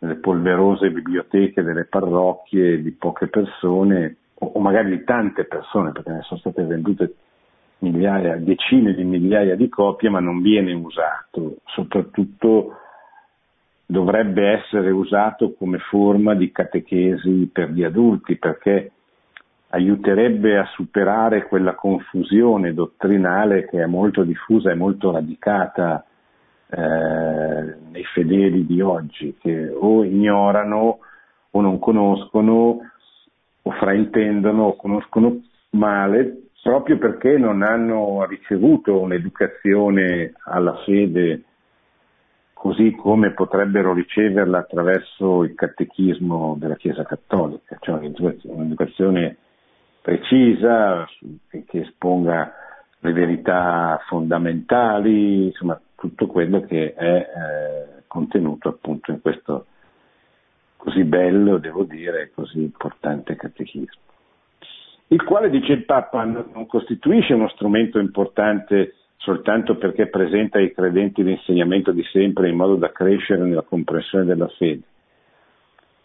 nelle 0.00 0.16
polverose 0.16 0.90
biblioteche 0.90 1.62
delle 1.62 1.84
parrocchie 1.84 2.82
di 2.82 2.90
poche 2.92 3.28
persone 3.28 4.16
o 4.34 4.58
magari 4.60 4.90
di 4.90 5.04
tante 5.04 5.44
persone 5.44 5.92
perché 5.92 6.10
ne 6.10 6.22
sono 6.22 6.40
state 6.40 6.62
vendute 6.64 7.14
migliaia, 7.78 8.36
decine 8.36 8.94
di 8.94 9.04
migliaia 9.04 9.56
di 9.56 9.68
copie 9.68 10.08
ma 10.08 10.20
non 10.20 10.40
viene 10.40 10.72
usato, 10.72 11.56
soprattutto 11.66 12.76
dovrebbe 13.84 14.52
essere 14.52 14.90
usato 14.90 15.54
come 15.54 15.78
forma 15.78 16.34
di 16.34 16.50
catechesi 16.52 17.50
per 17.52 17.70
gli 17.70 17.82
adulti 17.82 18.36
perché 18.36 18.92
aiuterebbe 19.70 20.58
a 20.58 20.68
superare 20.72 21.46
quella 21.46 21.74
confusione 21.74 22.72
dottrinale 22.72 23.66
che 23.66 23.82
è 23.82 23.86
molto 23.86 24.22
diffusa 24.22 24.70
e 24.70 24.74
molto 24.74 25.10
radicata 25.10 26.04
eh, 26.70 27.74
nei 27.90 28.04
fedeli 28.14 28.66
di 28.66 28.80
oggi, 28.80 29.36
che 29.40 29.68
o 29.68 30.04
ignorano 30.04 30.98
o 31.50 31.60
non 31.60 31.78
conoscono 31.78 32.78
o 33.62 33.70
fraintendono 33.72 34.62
o 34.64 34.76
conoscono 34.76 35.42
male 35.70 36.50
proprio 36.62 36.98
perché 36.98 37.36
non 37.36 37.62
hanno 37.62 38.24
ricevuto 38.26 39.00
un'educazione 39.00 40.32
alla 40.44 40.76
fede 40.84 41.42
così 42.52 42.92
come 42.92 43.32
potrebbero 43.32 43.94
riceverla 43.94 44.58
attraverso 44.58 45.44
il 45.44 45.54
catechismo 45.54 46.56
della 46.58 46.76
Chiesa 46.76 47.04
Cattolica, 47.04 47.76
cioè 47.80 47.98
un'educazione 48.42 49.36
precisa 50.02 51.06
che 51.48 51.80
esponga 51.80 52.52
le 52.98 53.12
verità 53.12 53.98
fondamentali, 54.06 55.46
insomma 55.46 55.80
tutto 56.00 56.26
quello 56.26 56.62
che 56.62 56.94
è 56.94 57.14
eh, 57.14 58.02
contenuto 58.06 58.70
appunto 58.70 59.10
in 59.10 59.20
questo 59.20 59.66
così 60.76 61.04
bello, 61.04 61.58
devo 61.58 61.84
dire, 61.84 62.30
così 62.34 62.62
importante 62.62 63.36
catechismo. 63.36 64.00
Il 65.08 65.22
quale, 65.22 65.50
dice 65.50 65.72
il 65.72 65.84
Papa, 65.84 66.24
non 66.24 66.66
costituisce 66.66 67.34
uno 67.34 67.48
strumento 67.50 67.98
importante 67.98 68.94
soltanto 69.18 69.76
perché 69.76 70.06
presenta 70.06 70.56
ai 70.56 70.72
credenti 70.72 71.22
l'insegnamento 71.22 71.92
di 71.92 72.02
sempre 72.04 72.48
in 72.48 72.56
modo 72.56 72.76
da 72.76 72.90
crescere 72.90 73.44
nella 73.44 73.60
comprensione 73.60 74.24
della 74.24 74.48
fede, 74.48 74.82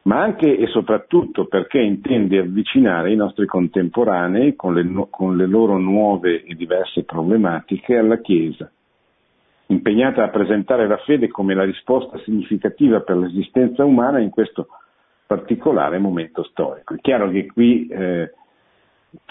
ma 0.03 0.21
anche 0.21 0.58
e 0.58 0.67
soprattutto 0.67 1.45
perché 1.45 1.79
intende 1.79 2.39
avvicinare 2.39 3.13
i 3.13 3.15
nostri 3.15 3.45
contemporanei 3.45 4.58
con 4.58 4.73
le, 4.73 5.08
con 5.10 5.38
le 5.38 5.45
loro 5.45 5.77
nuove 5.77 6.43
e 6.43 6.53
diverse 6.55 7.03
problematiche 7.03 7.97
alla 7.97 8.19
Chiesa 8.19 8.69
impegnata 9.67 10.23
a 10.23 10.30
presentare 10.30 10.88
la 10.88 10.97
fede 10.97 11.28
come 11.28 11.56
la 11.56 11.63
risposta 11.63 12.19
significativa 12.19 13.01
per 13.01 13.17
l'esistenza 13.17 13.84
umana 13.84 14.19
in 14.19 14.30
questo 14.30 14.67
particolare 15.25 15.97
momento 15.97 16.43
storico. 16.43 16.93
È 16.93 16.99
chiaro 16.99 17.30
che 17.30 17.47
qui, 17.47 17.88
eh, 17.88 18.34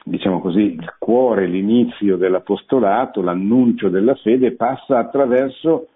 diciamo 0.05 0.41
così, 0.41 0.75
il 0.75 0.95
cuore, 0.99 1.47
l'inizio 1.47 2.17
dell'apostolato, 2.17 3.23
l'annuncio 3.23 3.89
della 3.89 4.15
fede 4.17 4.53
passa 4.53 4.99
attraverso 4.99 5.89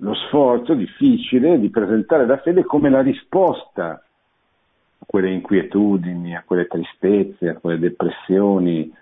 lo 0.00 0.14
sforzo 0.14 0.74
difficile 0.74 1.58
di 1.58 1.70
presentare 1.70 2.26
la 2.26 2.38
fede 2.38 2.62
come 2.62 2.88
la 2.88 3.00
risposta 3.00 3.90
a 3.90 5.04
quelle 5.04 5.32
inquietudini, 5.32 6.36
a 6.36 6.44
quelle 6.46 6.68
tristezze, 6.68 7.48
a 7.48 7.56
quelle 7.56 7.80
depressioni, 7.80 8.92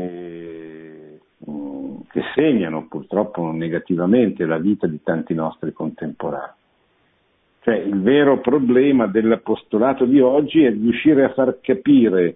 che 2.08 2.22
segnano 2.36 2.86
purtroppo 2.88 3.50
negativamente 3.52 4.46
la 4.46 4.60
vita 4.60 4.86
di 4.86 5.02
tanti 5.02 5.34
nostri 5.34 5.74
contemporanei. 5.74 6.54
Cioè 7.62 7.78
il 7.78 8.00
vero 8.00 8.40
problema 8.42 9.08
dell'apostolato 9.08 10.06
di 10.06 10.20
oggi 10.20 10.64
è 10.64 10.70
riuscire 10.70 11.24
a 11.24 11.34
far 11.34 11.58
capire 11.62 12.36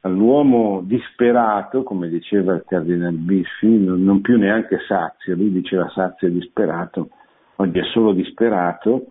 all'uomo 0.00 0.80
disperato, 0.84 1.84
come 1.84 2.08
diceva 2.08 2.54
il 2.54 2.64
cardinal 2.66 3.14
Biffi, 3.14 3.68
non 3.68 4.20
più 4.20 4.36
neanche 4.36 4.78
sazio, 4.88 5.36
lui 5.36 5.52
diceva 5.52 5.88
sazio 5.90 6.26
e 6.26 6.32
disperato, 6.32 7.10
oggi 7.56 7.78
è 7.78 7.84
solo 7.92 8.12
disperato, 8.12 9.06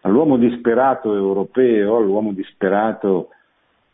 all'uomo 0.00 0.38
disperato 0.38 1.14
europeo, 1.14 1.98
all'uomo 1.98 2.32
disperato 2.32 3.28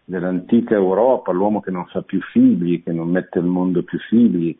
dell'antica 0.08 0.74
Europa, 0.74 1.32
l'uomo 1.32 1.60
che 1.60 1.72
non 1.72 1.84
fa 1.86 2.00
più 2.02 2.20
figli, 2.20 2.82
che 2.82 2.92
non 2.92 3.10
mette 3.10 3.40
al 3.40 3.44
mondo 3.44 3.82
più 3.82 3.98
figli, 3.98 4.56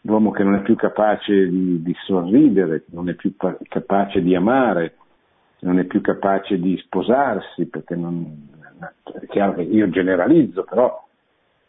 l'uomo 0.00 0.30
che 0.30 0.42
non 0.42 0.54
è 0.54 0.62
più 0.62 0.76
capace 0.76 1.48
di, 1.48 1.82
di 1.82 1.94
sorridere, 2.06 2.84
non 2.86 3.10
è 3.10 3.14
più 3.14 3.36
pa- 3.36 3.56
capace 3.68 4.22
di 4.22 4.34
amare, 4.34 4.96
non 5.60 5.78
è 5.78 5.84
più 5.84 6.00
capace 6.00 6.58
di 6.58 6.76
sposarsi, 6.78 7.66
perché 7.66 7.94
non, 7.96 8.48
è 8.78 9.26
chiaro 9.26 9.54
che 9.54 9.62
io 9.62 9.90
generalizzo, 9.90 10.64
però 10.64 11.04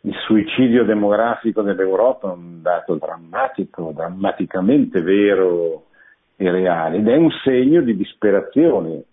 il 0.02 0.15
suicidio 0.26 0.86
demografico 0.86 1.62
dell'Europa 1.62 2.30
è 2.30 2.36
un 2.36 2.62
dato 2.62 2.95
drammatico, 2.95 3.91
drammaticamente 3.93 5.02
vero 5.02 5.88
e 6.38 6.50
reale, 6.50 6.97
ed 6.97 7.08
è 7.10 7.17
un 7.17 7.32
segno 7.43 7.82
di 7.82 7.97
disperazione, 7.97 9.04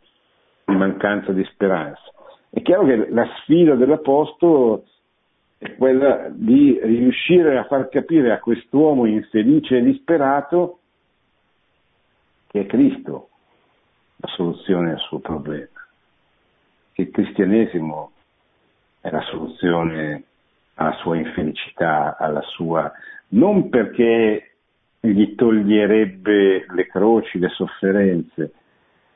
di 0.65 0.77
mancanza 0.77 1.33
di 1.33 1.45
speranza. 1.53 2.03
È 2.55 2.63
chiaro 2.63 2.85
che 2.85 3.11
la 3.11 3.27
sfida 3.41 3.75
dell'Apostolo 3.75 4.85
è 5.59 5.75
quella 5.75 6.29
di 6.31 6.79
riuscire 6.81 7.59
a 7.59 7.65
far 7.65 7.89
capire 7.89 8.31
a 8.31 8.39
quest'uomo 8.39 9.07
infelice 9.07 9.79
e 9.79 9.83
disperato 9.83 10.79
che 12.47 12.61
è 12.61 12.67
Cristo 12.67 13.31
la 14.19 14.29
soluzione 14.29 14.93
al 14.93 15.01
suo 15.01 15.19
problema, 15.19 15.85
che 16.93 17.03
il 17.03 17.11
cristianesimo 17.11 18.13
è 19.01 19.11
la 19.11 19.23
soluzione 19.23 20.23
alla 20.75 20.95
sua 20.99 21.17
infelicità, 21.17 22.17
alla 22.17 22.43
sua... 22.43 22.93
non 23.31 23.69
perché 23.69 24.59
gli 25.01 25.35
toglierebbe 25.35 26.67
le 26.69 26.87
croci, 26.87 27.41
le 27.41 27.49
sofferenze, 27.49 28.53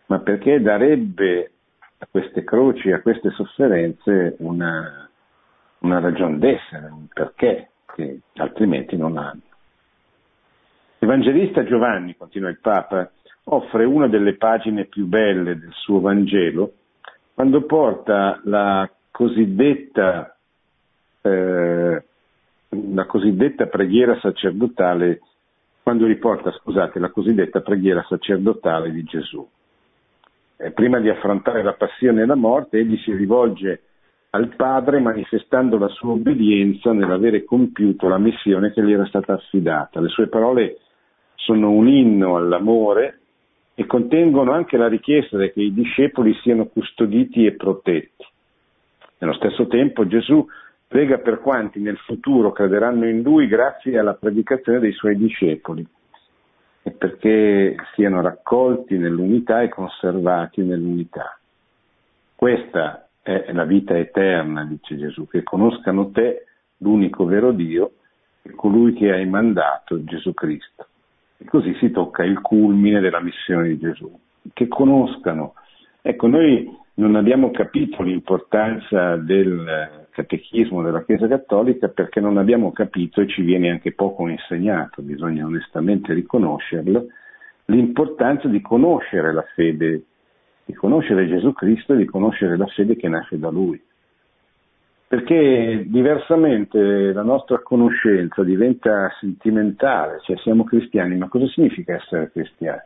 ma 0.06 0.18
perché 0.18 0.60
darebbe 0.60 1.52
a 1.98 2.06
queste 2.10 2.44
croci, 2.44 2.92
a 2.92 3.00
queste 3.00 3.30
sofferenze 3.30 4.36
una, 4.38 5.08
una 5.80 6.00
ragione 6.00 6.38
d'essere, 6.38 6.86
un 6.86 7.06
perché 7.12 7.70
che 7.94 8.20
altrimenti 8.36 8.96
non 8.96 9.16
hanno. 9.18 9.40
L'Evangelista 10.98 11.64
Giovanni, 11.64 12.16
continua 12.16 12.48
il 12.48 12.60
Papa, 12.60 13.10
offre 13.44 13.84
una 13.84 14.08
delle 14.08 14.36
pagine 14.36 14.84
più 14.84 15.06
belle 15.06 15.58
del 15.58 15.72
suo 15.72 16.00
Vangelo 16.00 16.72
quando 17.34 17.62
porta 17.62 18.40
la 18.44 18.90
cosiddetta, 19.12 20.36
eh, 21.22 22.04
la 22.68 23.06
cosiddetta 23.06 23.66
preghiera 23.66 24.18
sacerdotale, 24.20 25.20
quando 25.82 26.06
riporta, 26.06 26.50
scusate, 26.50 26.98
la 26.98 27.10
cosiddetta 27.10 27.60
preghiera 27.60 28.04
sacerdotale 28.08 28.90
di 28.90 29.04
Gesù 29.04 29.48
eh, 30.58 30.72
prima 30.72 30.98
di 30.98 31.08
affrontare 31.08 31.62
la 31.62 31.74
passione 31.74 32.22
e 32.22 32.26
la 32.26 32.34
morte, 32.34 32.78
egli 32.78 32.98
si 32.98 33.14
rivolge 33.14 33.82
al 34.30 34.54
Padre 34.56 34.98
manifestando 34.98 35.78
la 35.78 35.88
sua 35.88 36.12
obbedienza 36.12 36.92
nell'avere 36.92 37.44
compiuto 37.44 38.08
la 38.08 38.18
missione 38.18 38.72
che 38.72 38.82
gli 38.82 38.92
era 38.92 39.06
stata 39.06 39.34
affidata. 39.34 40.00
Le 40.00 40.08
sue 40.08 40.26
parole 40.26 40.78
sono 41.36 41.70
un 41.70 41.88
inno 41.88 42.36
all'amore 42.36 43.20
e 43.74 43.86
contengono 43.86 44.52
anche 44.52 44.76
la 44.76 44.88
richiesta 44.88 45.38
che 45.38 45.62
i 45.62 45.72
discepoli 45.72 46.34
siano 46.42 46.66
custoditi 46.66 47.46
e 47.46 47.54
protetti. 47.54 48.26
Nello 49.18 49.34
stesso 49.34 49.66
tempo 49.68 50.06
Gesù 50.06 50.44
prega 50.86 51.18
per 51.18 51.40
quanti 51.40 51.80
nel 51.80 51.98
futuro 51.98 52.50
crederanno 52.50 53.08
in 53.08 53.22
Lui 53.22 53.46
grazie 53.46 53.98
alla 53.98 54.14
predicazione 54.14 54.80
dei 54.80 54.92
Suoi 54.92 55.16
discepoli 55.16 55.86
e 56.88 56.90
perché 56.92 57.76
siano 57.94 58.22
raccolti 58.22 58.96
nell'unità 58.96 59.60
e 59.60 59.68
conservati 59.68 60.62
nell'unità. 60.62 61.38
Questa 62.34 63.08
è 63.20 63.52
la 63.52 63.64
vita 63.64 63.96
eterna, 63.96 64.64
dice 64.64 64.96
Gesù, 64.96 65.28
che 65.28 65.42
conoscano 65.42 66.10
te, 66.10 66.46
l'unico 66.78 67.26
vero 67.26 67.52
Dio, 67.52 67.92
e 68.40 68.52
colui 68.52 68.94
che 68.94 69.12
hai 69.12 69.26
mandato, 69.26 70.02
Gesù 70.04 70.32
Cristo. 70.32 70.86
E 71.36 71.44
così 71.44 71.74
si 71.74 71.90
tocca 71.90 72.24
il 72.24 72.40
culmine 72.40 73.00
della 73.00 73.20
missione 73.20 73.68
di 73.68 73.78
Gesù, 73.78 74.10
che 74.54 74.66
conoscano. 74.66 75.54
Ecco, 76.00 76.26
noi 76.26 76.74
non 76.94 77.16
abbiamo 77.16 77.50
capito 77.50 78.02
l'importanza 78.02 79.16
del 79.16 80.06
catechismo 80.18 80.82
della 80.82 81.04
Chiesa 81.04 81.28
Cattolica 81.28 81.88
perché 81.88 82.20
non 82.20 82.38
abbiamo 82.38 82.72
capito, 82.72 83.20
e 83.20 83.28
ci 83.28 83.42
viene 83.42 83.70
anche 83.70 83.92
poco 83.92 84.26
insegnato, 84.26 85.02
bisogna 85.02 85.46
onestamente 85.46 86.12
riconoscerlo, 86.12 87.06
l'importanza 87.66 88.48
di 88.48 88.60
conoscere 88.60 89.32
la 89.32 89.44
fede, 89.54 90.02
di 90.64 90.74
conoscere 90.74 91.28
Gesù 91.28 91.52
Cristo 91.52 91.92
e 91.92 91.98
di 91.98 92.04
conoscere 92.04 92.56
la 92.56 92.66
fede 92.66 92.96
che 92.96 93.08
nasce 93.08 93.38
da 93.38 93.50
Lui. 93.50 93.80
Perché 95.06 95.84
diversamente 95.86 97.12
la 97.12 97.22
nostra 97.22 97.60
conoscenza 97.60 98.42
diventa 98.42 99.10
sentimentale, 99.20 100.18
cioè 100.22 100.36
siamo 100.38 100.64
cristiani, 100.64 101.16
ma 101.16 101.28
cosa 101.28 101.46
significa 101.46 101.94
essere 101.94 102.30
cristiani? 102.30 102.82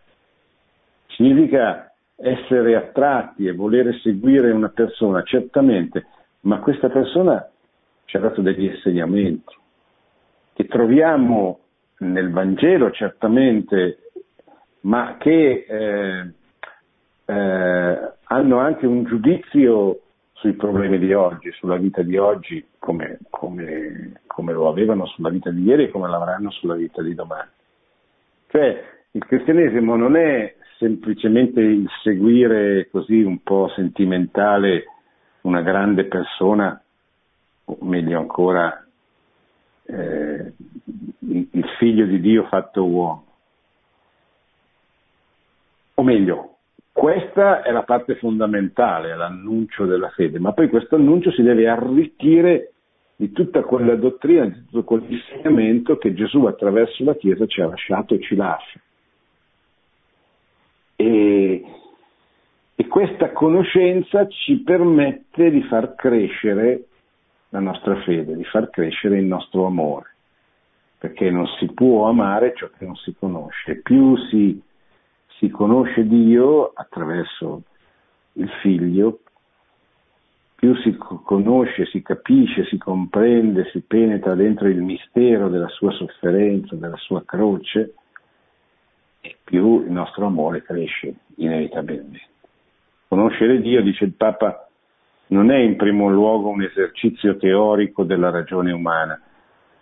Significa 1.08 1.92
essere 2.14 2.76
attratti 2.76 3.46
e 3.46 3.52
volere 3.52 3.98
seguire 4.02 4.52
una 4.52 4.68
persona, 4.68 5.22
certamente, 5.22 6.06
ma 6.42 6.58
questa 6.60 6.88
persona 6.88 7.48
ci 8.04 8.16
ha 8.16 8.20
dato 8.20 8.40
degli 8.40 8.64
insegnamenti 8.64 9.54
che 10.54 10.66
troviamo 10.66 11.60
nel 11.98 12.30
Vangelo 12.30 12.90
certamente, 12.90 14.10
ma 14.80 15.16
che 15.18 15.64
eh, 15.68 16.32
eh, 17.24 18.12
hanno 18.24 18.58
anche 18.58 18.86
un 18.86 19.04
giudizio 19.04 20.00
sui 20.32 20.54
problemi 20.54 20.98
di 20.98 21.12
oggi, 21.12 21.52
sulla 21.52 21.76
vita 21.76 22.02
di 22.02 22.16
oggi, 22.16 22.64
come, 22.78 23.20
come, 23.30 24.20
come 24.26 24.52
lo 24.52 24.68
avevano 24.68 25.06
sulla 25.06 25.30
vita 25.30 25.50
di 25.50 25.62
ieri 25.62 25.84
e 25.84 25.90
come 25.90 26.08
l'avranno 26.08 26.50
sulla 26.50 26.74
vita 26.74 27.00
di 27.00 27.14
domani. 27.14 27.48
Cioè, 28.48 28.84
il 29.12 29.24
cristianesimo 29.24 29.94
non 29.94 30.16
è 30.16 30.54
semplicemente 30.78 31.60
il 31.60 31.88
seguire 32.02 32.88
così 32.90 33.22
un 33.22 33.40
po' 33.42 33.70
sentimentale 33.74 34.84
una 35.42 35.62
grande 35.62 36.04
persona, 36.04 36.80
o 37.64 37.76
meglio 37.80 38.18
ancora 38.18 38.84
eh, 39.84 40.52
il 41.18 41.68
figlio 41.78 42.06
di 42.06 42.20
Dio 42.20 42.44
fatto 42.44 42.84
uomo. 42.84 43.26
O 45.94 46.02
meglio, 46.02 46.56
questa 46.92 47.62
è 47.62 47.70
la 47.70 47.82
parte 47.82 48.16
fondamentale, 48.16 49.16
l'annuncio 49.16 49.86
della 49.86 50.10
fede, 50.10 50.38
ma 50.38 50.52
poi 50.52 50.68
questo 50.68 50.96
annuncio 50.96 51.30
si 51.32 51.42
deve 51.42 51.68
arricchire 51.68 52.72
di 53.16 53.30
tutta 53.32 53.62
quella 53.62 53.94
dottrina, 53.94 54.46
di 54.46 54.64
tutto 54.64 54.84
quell'insegnamento 54.84 55.96
che 55.96 56.12
Gesù 56.12 56.44
attraverso 56.44 57.04
la 57.04 57.14
Chiesa 57.14 57.46
ci 57.46 57.60
ha 57.60 57.68
lasciato 57.68 58.14
e 58.14 58.20
ci 58.20 58.34
lascia. 58.34 58.80
E, 60.96 61.64
e 62.74 62.86
questa 62.86 63.32
conoscenza 63.32 64.26
ci 64.28 64.60
permette 64.60 65.50
di 65.50 65.62
far 65.64 65.94
crescere 65.94 66.86
la 67.50 67.60
nostra 67.60 68.00
fede, 68.02 68.34
di 68.34 68.44
far 68.44 68.70
crescere 68.70 69.18
il 69.18 69.26
nostro 69.26 69.66
amore, 69.66 70.14
perché 70.98 71.30
non 71.30 71.46
si 71.58 71.66
può 71.72 72.08
amare 72.08 72.54
ciò 72.56 72.68
che 72.76 72.86
non 72.86 72.96
si 72.96 73.14
conosce. 73.18 73.82
Più 73.82 74.16
si, 74.28 74.60
si 75.38 75.50
conosce 75.50 76.06
Dio 76.06 76.72
attraverso 76.74 77.62
il 78.34 78.48
figlio, 78.62 79.20
più 80.54 80.74
si 80.76 80.96
conosce, 80.96 81.86
si 81.86 82.02
capisce, 82.02 82.64
si 82.66 82.78
comprende, 82.78 83.68
si 83.72 83.80
penetra 83.80 84.34
dentro 84.34 84.68
il 84.68 84.80
mistero 84.80 85.48
della 85.48 85.68
sua 85.68 85.90
sofferenza, 85.90 86.76
della 86.76 86.96
sua 86.96 87.22
croce, 87.24 87.94
e 89.20 89.36
più 89.42 89.82
il 89.82 89.90
nostro 89.90 90.24
amore 90.24 90.62
cresce 90.62 91.14
inevitabilmente. 91.36 92.31
Conoscere 93.12 93.60
Dio, 93.60 93.82
dice 93.82 94.04
il 94.06 94.14
Papa, 94.14 94.66
non 95.26 95.50
è 95.50 95.58
in 95.58 95.76
primo 95.76 96.08
luogo 96.08 96.48
un 96.48 96.62
esercizio 96.62 97.36
teorico 97.36 98.04
della 98.04 98.30
ragione 98.30 98.72
umana, 98.72 99.20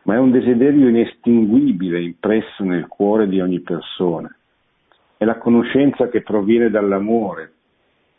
ma 0.03 0.15
è 0.15 0.19
un 0.19 0.33
desiderio 0.33 0.89
inestinguibile 0.89 2.03
impresso 2.03 2.65
nel 2.65 2.89
cuore 2.89 3.29
di 3.29 3.41
ogni 3.41 3.61
persona. 3.61 4.29
È 5.17 5.25
la 5.25 5.39
conoscenza 5.39 6.09
che 6.09 6.23
proviene 6.23 6.71
dall'amore, 6.71 7.53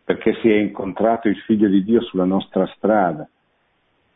perché 0.06 0.34
si 0.36 0.50
è 0.50 0.56
incontrato 0.56 1.28
il 1.28 1.36
Figlio 1.39 1.67
di 1.67 1.84
Dio 1.84 2.00
sulla 2.04 2.24
nostra 2.24 2.65
strada. 2.78 3.28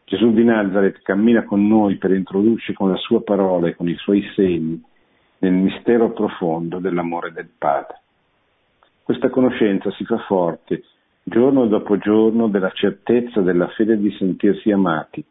Gesù 0.05 0.31
di 0.31 0.45
Nazareth 0.45 1.01
cammina 1.01 1.43
con 1.43 1.67
noi 1.67 1.97
per 1.97 2.12
introdurci 2.12 2.71
con 2.71 2.89
la 2.89 2.97
sua 2.99 3.21
parola 3.21 3.67
e 3.67 3.75
con 3.75 3.89
i 3.89 3.95
suoi 3.95 4.25
segni 4.34 4.81
nel 5.39 5.51
mistero 5.51 6.13
profondo 6.13 6.79
dell'amore 6.79 7.34
del 7.34 7.49
Padre. 7.58 7.99
Questa 9.06 9.30
conoscenza 9.30 9.91
si 9.91 10.04
fa 10.04 10.18
forte 10.18 10.84
giorno 11.22 11.68
dopo 11.68 11.96
giorno 12.00 12.48
della 12.48 12.72
certezza 12.72 13.39
della 13.41 13.68
fede 13.68 14.00
di 14.00 14.12
sentirsi 14.18 14.72
amati 14.72 15.24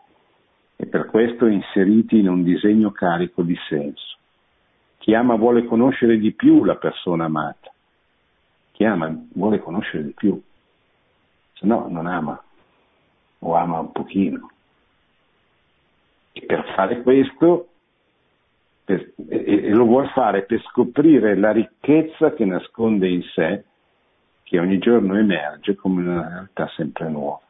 e 0.76 0.86
per 0.86 1.06
questo 1.06 1.46
inseriti 1.46 2.20
in 2.20 2.28
un 2.28 2.44
disegno 2.44 2.92
carico 2.92 3.42
di 3.42 3.58
senso. 3.68 4.18
Chi 4.98 5.12
ama 5.12 5.34
vuole 5.34 5.64
conoscere 5.64 6.18
di 6.18 6.30
più 6.30 6.62
la 6.62 6.76
persona 6.76 7.24
amata. 7.24 7.72
Chi 8.70 8.84
ama 8.84 9.12
vuole 9.32 9.58
conoscere 9.58 10.04
di 10.04 10.12
più, 10.12 10.40
se 11.54 11.66
no 11.66 11.88
non 11.88 12.06
ama 12.06 12.40
o 13.40 13.54
ama 13.56 13.80
un 13.80 13.90
pochino. 13.90 14.52
E 16.30 16.42
per 16.42 16.64
fare 16.76 17.02
questo, 17.02 17.70
per, 18.84 19.12
e, 19.28 19.64
e 19.64 19.70
lo 19.70 19.84
vuole 19.84 20.08
fare 20.08 20.42
per 20.42 20.60
scoprire 20.62 21.36
la 21.36 21.52
ricchezza 21.52 22.34
che 22.34 22.44
nasconde 22.44 23.08
in 23.08 23.22
sé, 23.34 23.64
che 24.42 24.58
ogni 24.58 24.78
giorno 24.78 25.16
emerge 25.16 25.74
come 25.74 26.02
una 26.02 26.28
realtà 26.28 26.68
sempre 26.76 27.08
nuova. 27.08 27.40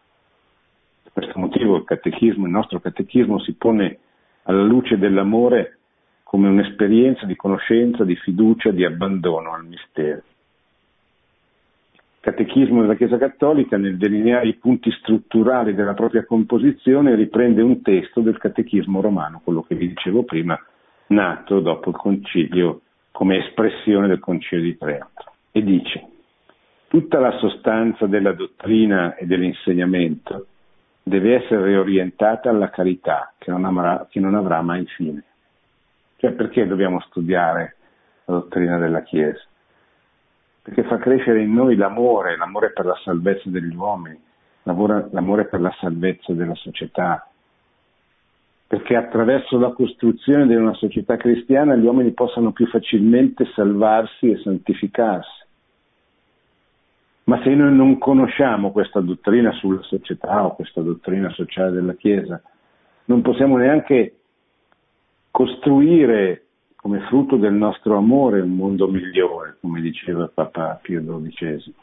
Per 1.03 1.13
questo 1.13 1.39
motivo 1.39 1.77
il 1.77 1.85
catechismo, 1.85 2.47
il 2.47 2.53
nostro 2.53 2.81
catechismo 2.81 3.41
si 3.41 3.55
pone 3.55 3.99
alla 4.45 4.63
luce 4.63 4.97
dell'amore 4.97 5.79
come 6.23 6.49
un'esperienza 6.49 7.27
di 7.27 7.37
conoscenza, 7.37 8.05
di 8.05 8.17
fiducia, 8.17 8.71
di 8.71 8.85
abbandono 8.85 9.53
al 9.53 9.65
mistero. 9.65 10.23
Il 11.93 12.33
catechismo 12.33 12.81
della 12.81 12.97
Chiesa 12.97 13.19
Cattolica, 13.19 13.77
nel 13.77 13.97
delineare 13.97 14.49
i 14.49 14.55
punti 14.55 14.91
strutturali 14.91 15.75
della 15.75 15.95
propria 15.95 16.25
composizione, 16.25 17.15
riprende 17.15 17.61
un 17.63 17.83
testo 17.83 18.21
del 18.21 18.39
catechismo 18.39 19.01
romano, 19.01 19.41
quello 19.45 19.63
che 19.63 19.75
vi 19.75 19.89
dicevo 19.89 20.25
prima, 20.25 20.59
nato 21.09 21.61
dopo 21.61 21.91
il 21.91 21.97
concilio 21.97 22.81
come 23.11 23.47
espressione 23.47 24.09
del 24.09 24.19
concilio 24.19 24.65
di 24.65 24.77
Trento. 24.77 25.33
E 25.53 25.63
dice, 25.63 26.07
tutta 26.89 27.21
la 27.21 27.37
sostanza 27.39 28.07
della 28.07 28.33
dottrina 28.33 29.15
e 29.15 29.27
dell'insegnamento 29.27 30.47
deve 31.03 31.35
essere 31.35 31.65
riorientata 31.65 32.51
alla 32.51 32.71
carità 32.71 33.33
che 33.39 33.51
non, 33.51 33.65
avrà, 33.65 34.07
che 34.11 34.21
non 34.21 34.35
avrà 34.35 34.63
mai 34.63 34.85
fine. 34.87 35.23
Cioè 36.17 36.33
perché 36.33 36.67
dobbiamo 36.67 37.01
studiare 37.01 37.77
la 38.25 38.35
dottrina 38.35 38.79
della 38.79 39.03
Chiesa? 39.03 39.43
Perché 40.63 40.83
fa 40.85 40.97
crescere 40.97 41.43
in 41.43 41.53
noi 41.53 41.77
l'amore, 41.77 42.37
l'amore 42.37 42.73
per 42.73 42.87
la 42.87 42.99
salvezza 43.05 43.51
degli 43.51 43.75
uomini, 43.75 44.19
l'amore 44.63 45.45
per 45.45 45.61
la 45.61 45.75
salvezza 45.79 46.33
della 46.33 46.55
società, 46.55 47.29
perché 48.67 48.97
attraverso 48.97 49.59
la 49.59 49.73
costruzione 49.73 50.47
di 50.47 50.55
una 50.55 50.75
società 50.75 51.17
cristiana 51.17 51.77
gli 51.77 51.85
uomini 51.85 52.13
possano 52.13 52.53
più 52.53 52.67
facilmente 52.67 53.47
salvarsi 53.55 54.31
e 54.31 54.39
santificarsi. 54.39 55.43
Ma 57.25 57.41
se 57.43 57.55
noi 57.55 57.75
non 57.75 57.99
conosciamo 57.99 58.71
questa 58.71 59.01
dottrina 59.01 59.53
sulla 59.53 59.83
società 59.83 60.45
o 60.45 60.55
questa 60.55 60.83
dottrina 60.83 61.31
sociale 61.31 61.71
della 61.71 61.95
Chiesa, 61.95 62.41
non 63.07 63.23
possiamo 63.23 63.57
neanche 63.57 64.17
costruire 65.31 66.45
come 66.77 67.01
frutto 67.09 67.37
del 67.37 67.55
nostro 67.55 67.97
amore 67.97 68.41
un 68.41 68.55
mondo 68.55 68.89
migliore, 68.89 69.57
come 69.61 69.81
diceva 69.81 70.31
Papa 70.33 70.79
Pio 70.83 71.01
XII. 71.01 71.75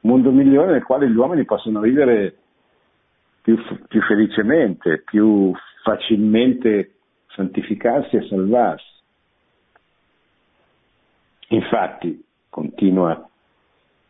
Un 0.00 0.10
mondo 0.10 0.30
migliore 0.30 0.72
nel 0.72 0.82
quale 0.82 1.10
gli 1.10 1.16
uomini 1.16 1.44
possono 1.44 1.80
vivere 1.80 2.36
più, 3.44 3.62
più 3.88 4.00
felicemente, 4.00 5.02
più 5.04 5.52
facilmente 5.82 6.94
santificarsi 7.34 8.16
e 8.16 8.26
salvarsi. 8.26 8.92
Infatti, 11.48 12.24
continua 12.48 13.28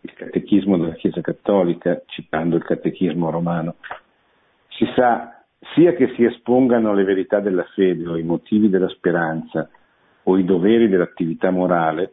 il 0.03 0.15
catechismo 0.15 0.79
della 0.79 0.95
Chiesa 0.95 1.21
Cattolica, 1.21 2.01
citando 2.07 2.55
il 2.55 2.63
catechismo 2.63 3.29
romano, 3.31 3.75
si 4.69 4.87
sa 4.95 5.43
sia 5.75 5.95
che 5.95 6.13
si 6.15 6.23
espongano 6.25 6.95
le 6.95 7.03
verità 7.03 7.41
della 7.41 7.65
fede 7.75 8.07
o 8.07 8.17
i 8.17 8.23
motivi 8.23 8.69
della 8.69 8.89
speranza 8.89 9.69
o 10.23 10.39
i 10.39 10.45
doveri 10.45 10.89
dell'attività 10.89 11.51
morale, 11.51 12.13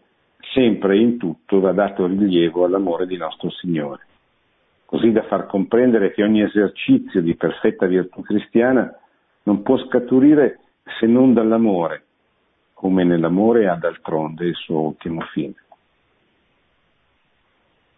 sempre 0.53 0.95
e 0.95 1.01
in 1.01 1.17
tutto 1.17 1.59
va 1.59 1.71
dato 1.71 2.07
rilievo 2.07 2.65
all'amore 2.65 3.05
di 3.05 3.15
nostro 3.15 3.51
Signore, 3.51 4.07
così 4.91 5.13
da 5.13 5.23
far 5.23 5.45
comprendere 5.45 6.11
che 6.11 6.21
ogni 6.21 6.41
esercizio 6.41 7.21
di 7.21 7.33
perfetta 7.35 7.85
virtù 7.85 8.21
cristiana 8.23 8.93
non 9.43 9.61
può 9.61 9.77
scaturire 9.85 10.59
se 10.99 11.05
non 11.05 11.33
dall'amore, 11.33 12.03
come 12.73 13.05
nell'amore 13.05 13.69
ha 13.69 13.75
d'altronde 13.75 14.47
il 14.47 14.55
suo 14.55 14.81
ultimo 14.81 15.21
fine. 15.31 15.53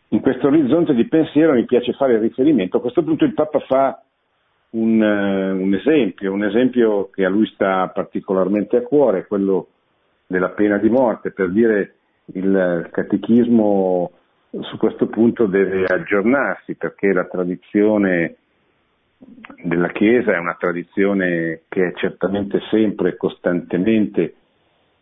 In 0.10 0.20
questo 0.20 0.46
orizzonte 0.46 0.94
di 0.94 1.08
pensiero 1.08 1.54
mi 1.54 1.66
piace 1.66 1.94
fare 1.94 2.20
riferimento, 2.20 2.78
a 2.78 2.82
questo 2.82 3.02
punto 3.02 3.26
il 3.26 3.34
Papa 3.34 3.60
fa 3.62 4.04
un, 4.70 5.02
uh, 5.02 5.60
un 5.60 5.74
esempio, 5.74 6.32
un 6.32 6.44
esempio 6.44 7.10
che 7.10 7.26
a 7.26 7.30
lui 7.30 7.48
sta 7.48 7.88
particolarmente 7.88 8.78
a 8.78 8.82
cuore, 8.84 9.26
quello 9.26 9.70
della 10.28 10.50
pena 10.50 10.78
di 10.78 10.90
morte, 10.90 11.32
per 11.32 11.50
dire 11.50 11.96
il 12.26 12.88
catechismo 12.92 14.12
su 14.62 14.78
questo 14.78 15.08
punto 15.08 15.48
deve 15.48 15.86
aggiornarsi 15.86 16.76
perché 16.76 17.12
la 17.12 17.26
tradizione 17.26 18.36
della 19.64 19.90
Chiesa 19.90 20.34
è 20.34 20.38
una 20.38 20.56
tradizione 20.60 21.62
che 21.70 21.88
è 21.88 21.94
certamente 21.94 22.60
sempre 22.70 23.10
e 23.10 23.18
costantemente 23.18 24.22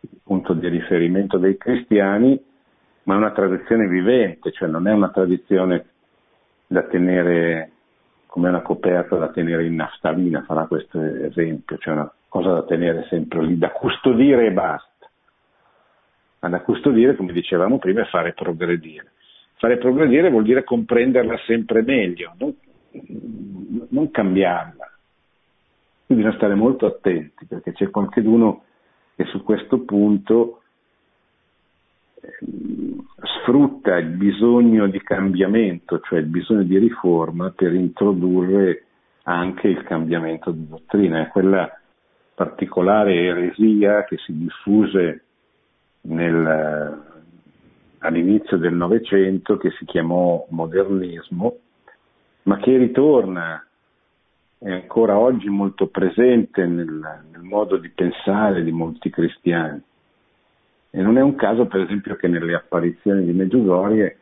il 0.00 0.20
punto 0.22 0.54
di 0.54 0.68
riferimento 0.68 1.36
dei 1.36 1.56
cristiani, 1.58 2.40
ma 3.04 3.14
è 3.14 3.16
una 3.16 3.32
tradizione 3.32 3.86
vivente, 3.88 4.52
cioè 4.52 4.68
non 4.68 4.88
è 4.88 4.92
una 4.92 5.10
tradizione 5.10 5.84
da 6.66 6.82
tenere 6.84 7.70
come 8.26 8.48
una 8.48 8.62
coperta 8.62 9.16
da 9.16 9.28
tenere 9.28 9.66
in 9.66 9.74
naftalina, 9.74 10.44
farà 10.44 10.64
questo 10.64 10.98
esempio, 10.98 11.76
cioè 11.76 11.92
una 11.92 12.10
cosa 12.28 12.52
da 12.52 12.62
tenere 12.62 13.04
sempre 13.10 13.44
lì, 13.44 13.58
da 13.58 13.70
custodire 13.70 14.46
e 14.46 14.52
basta. 14.52 15.10
Ma 16.40 16.48
da 16.48 16.60
custodire, 16.62 17.14
come 17.14 17.32
dicevamo 17.32 17.78
prima, 17.78 18.00
è 18.00 18.06
fare 18.06 18.32
progredire. 18.32 19.12
Fare 19.62 19.78
progredire 19.78 20.28
vuol 20.28 20.42
dire 20.42 20.64
comprenderla 20.64 21.38
sempre 21.46 21.82
meglio, 21.82 22.34
non, 22.36 22.52
non 23.90 24.10
cambiarla. 24.10 24.90
Quindi 26.04 26.24
bisogna 26.24 26.34
stare 26.34 26.56
molto 26.56 26.86
attenti 26.86 27.46
perché 27.46 27.70
c'è 27.70 27.88
qualcuno 27.88 28.64
che 29.14 29.24
su 29.26 29.44
questo 29.44 29.82
punto 29.82 30.62
ehm, 32.22 33.06
sfrutta 33.22 33.98
il 33.98 34.08
bisogno 34.08 34.88
di 34.88 35.00
cambiamento, 35.00 36.00
cioè 36.00 36.18
il 36.18 36.26
bisogno 36.26 36.64
di 36.64 36.78
riforma 36.78 37.50
per 37.50 37.72
introdurre 37.72 38.86
anche 39.22 39.68
il 39.68 39.84
cambiamento 39.84 40.50
di 40.50 40.66
dottrina. 40.66 41.22
È 41.22 41.28
quella 41.28 41.70
particolare 42.34 43.14
eresia 43.14 44.02
che 44.06 44.16
si 44.16 44.36
diffuse 44.36 45.22
nel, 46.00 47.11
all'inizio 48.02 48.56
del 48.56 48.74
Novecento 48.74 49.56
che 49.56 49.70
si 49.70 49.84
chiamò 49.84 50.46
modernismo 50.50 51.56
ma 52.44 52.58
che 52.58 52.76
ritorna, 52.76 53.64
è 54.58 54.70
ancora 54.70 55.18
oggi 55.18 55.48
molto 55.48 55.88
presente 55.88 56.64
nel, 56.66 57.24
nel 57.30 57.42
modo 57.42 57.76
di 57.76 57.88
pensare 57.88 58.62
di 58.62 58.72
molti 58.72 59.10
cristiani. 59.10 59.80
E 60.90 61.00
non 61.00 61.18
è 61.18 61.20
un 61.20 61.34
caso, 61.34 61.66
per 61.66 61.80
esempio, 61.80 62.16
che 62.16 62.28
nelle 62.28 62.54
apparizioni 62.54 63.24
di 63.24 63.32
Medjugorje 63.32 64.18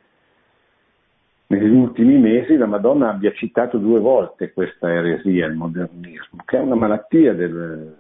negli 1.49 1.75
ultimi 1.75 2.17
mesi 2.19 2.57
la 2.57 2.67
Madonna 2.67 3.09
abbia 3.09 3.33
citato 3.33 3.79
due 3.79 3.99
volte 3.99 4.53
questa 4.53 4.91
eresia, 4.91 5.47
il 5.47 5.57
modernismo, 5.57 6.43
che 6.45 6.59
è 6.59 6.61
una 6.61 6.77
malattia 6.77 7.35
del, 7.35 7.97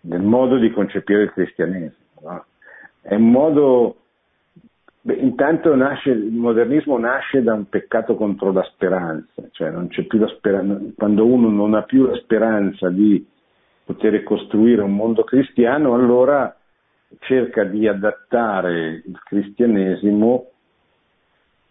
del 0.00 0.22
modo 0.22 0.56
di 0.58 0.70
concepire 0.70 1.24
il 1.24 1.32
cristianesimo. 1.32 2.20
No? 2.22 2.44
È 3.02 3.14
un 3.14 3.30
modo 3.30 3.96
Beh, 5.06 5.16
intanto 5.16 5.74
nasce, 5.74 6.12
il 6.12 6.32
modernismo 6.32 6.96
nasce 6.96 7.42
da 7.42 7.52
un 7.52 7.68
peccato 7.68 8.14
contro 8.14 8.52
la 8.52 8.62
speranza, 8.62 9.42
cioè 9.50 9.70
la 9.70 10.28
speranza, 10.28 10.80
quando 10.96 11.26
uno 11.26 11.50
non 11.50 11.74
ha 11.74 11.82
più 11.82 12.06
la 12.06 12.16
speranza 12.16 12.88
di 12.88 13.22
poter 13.84 14.22
costruire 14.22 14.80
un 14.80 14.94
mondo 14.94 15.22
cristiano, 15.24 15.92
allora 15.92 16.56
cerca 17.18 17.64
di 17.64 17.86
adattare 17.86 19.02
il 19.04 19.20
cristianesimo 19.22 20.46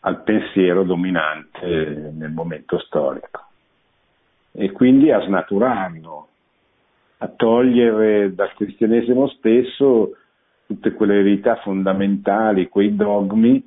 al 0.01 0.21
pensiero 0.21 0.83
dominante 0.83 2.11
nel 2.13 2.31
momento 2.31 2.77
storico. 2.77 3.47
E 4.51 4.71
quindi 4.71 5.09
a 5.09 5.19
snaturarlo, 5.21 6.27
a 7.17 7.27
togliere 7.29 8.35
dal 8.35 8.53
cristianesimo 8.53 9.27
stesso 9.29 10.17
tutte 10.73 10.93
quelle 10.93 11.21
verità 11.21 11.55
fondamentali, 11.57 12.69
quei 12.69 12.95
dogmi, 12.95 13.63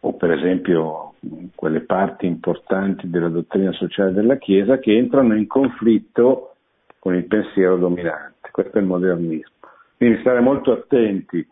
o 0.00 0.14
per 0.14 0.32
esempio 0.32 1.14
quelle 1.54 1.80
parti 1.80 2.26
importanti 2.26 3.08
della 3.08 3.28
dottrina 3.28 3.72
sociale 3.72 4.12
della 4.12 4.36
Chiesa 4.36 4.78
che 4.78 4.96
entrano 4.96 5.36
in 5.36 5.46
conflitto 5.46 6.54
con 6.98 7.14
il 7.14 7.24
pensiero 7.24 7.76
dominante. 7.76 8.50
Questo 8.50 8.78
è 8.78 8.80
il 8.80 8.86
modernismo. 8.86 9.50
Quindi 9.96 10.20
stare 10.20 10.40
molto 10.40 10.72
attenti, 10.72 11.46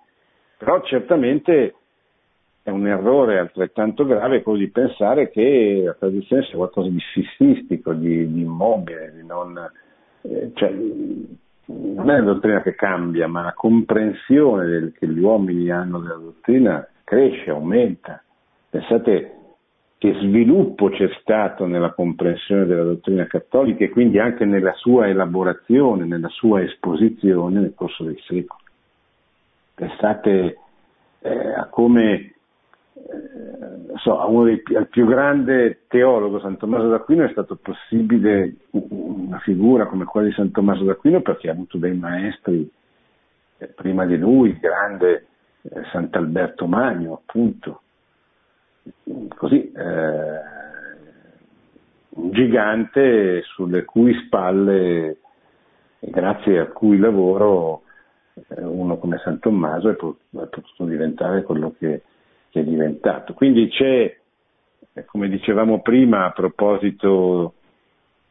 però 0.57 0.83
certamente 0.83 1.75
è 2.63 2.71
un 2.71 2.87
errore 2.87 3.39
altrettanto 3.39 4.05
grave 4.05 4.43
quello 4.43 4.59
di 4.59 4.69
pensare 4.69 5.31
che 5.31 5.83
la 5.85 5.95
tradizione 5.95 6.43
sia 6.45 6.57
qualcosa 6.57 6.89
di 6.89 7.01
fissistico, 7.15 7.93
di, 7.93 8.33
di 8.33 8.41
immobile, 8.43 9.13
di 9.15 9.25
non, 9.25 9.57
eh, 10.23 10.51
cioè, 10.55 10.75
non 11.95 12.11
è 12.11 12.19
la 12.19 12.33
dottrina 12.33 12.63
che 12.63 12.75
cambia, 12.75 13.29
ma 13.29 13.43
la 13.43 13.53
comprensione 13.53 14.67
del, 14.67 14.93
che 14.99 15.07
gli 15.07 15.21
uomini 15.21 15.71
hanno 15.71 15.99
della 15.99 16.15
dottrina 16.15 16.87
cresce, 17.05 17.51
aumenta. 17.51 18.23
Pensate 18.69 19.35
che 19.99 20.15
sviluppo 20.15 20.89
c'è 20.89 21.11
stato 21.21 21.67
nella 21.67 21.93
comprensione 21.93 22.65
della 22.65 22.85
dottrina 22.85 23.27
cattolica 23.27 23.85
e 23.85 23.91
quindi 23.91 24.19
anche 24.19 24.45
nella 24.45 24.73
sua 24.75 25.09
elaborazione, 25.09 26.07
nella 26.07 26.29
sua 26.29 26.63
esposizione 26.63 27.61
nel 27.61 27.75
corso 27.75 28.05
dei 28.05 28.19
secoli. 28.27 28.65
Pensate 29.75 30.59
eh, 31.21 31.53
a 31.55 31.67
come 31.67 32.35
eh, 32.95 33.97
so, 33.99 34.19
a 34.19 34.27
uno 34.27 34.45
dei, 34.45 34.63
al 34.75 34.89
più 34.89 35.07
grande 35.07 35.83
teologo, 35.89 36.41
San 36.41 36.57
Tommaso 36.57 36.89
d'Aquino, 36.89 37.25
è 37.25 37.31
stato 37.31 37.57
possibile 37.57 38.55
una 38.71 39.39
figura 39.39 39.87
come 39.87 40.05
quella 40.05 40.29
di 40.29 40.35
San 40.35 40.51
Tommaso 40.51 40.85
d'Aquino 40.85 41.21
perché 41.23 41.49
ha 41.49 41.53
avuto 41.53 41.79
dei 41.79 41.97
maestri 41.97 42.71
eh, 43.59 43.67
prima 43.69 44.07
di 44.07 44.17
lui, 44.17 44.51
il 44.51 44.59
grande 44.59 45.27
eh, 45.63 45.83
Sant'Alberto 45.93 46.67
Magno, 46.67 47.15
appunto. 47.15 47.83
Così, 49.37 49.71
eh, 49.73 50.59
un 52.11 52.31
gigante 52.33 53.43
sulle 53.43 53.85
cui 53.85 54.15
spalle, 54.25 55.19
grazie 56.01 56.59
al 56.59 56.73
cui 56.73 56.99
lavoro, 56.99 57.83
eh, 58.49 58.63
uno 58.63 58.97
come 58.99 59.19
San 59.23 59.39
Tommaso 59.39 59.91
è 59.91 59.95
potuto 59.95 60.85
diventare 60.85 61.43
quello 61.43 61.75
che 61.79 62.03
che 62.51 62.61
è 62.61 62.65
diventato. 62.65 63.35
Quindi 63.35 63.69
c'è, 63.69 64.17
eh, 64.93 65.05
come 65.05 65.29
dicevamo 65.29 65.81
prima, 65.81 66.27
a 66.27 66.33
proposito 66.33 67.55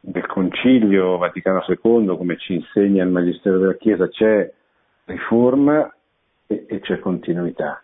del 0.00 0.26
Concilio 0.26 1.18
Vaticano 1.18 1.64
II, 1.66 2.16
come 2.16 2.36
ci 2.38 2.54
insegna 2.54 3.02
il 3.02 3.10
Magistero 3.10 3.58
della 3.58 3.76
Chiesa, 3.76 4.08
c'è 4.08 4.50
riforma 5.04 5.92
e, 6.46 6.66
e 6.68 6.80
c'è 6.80 6.98
continuità. 6.98 7.82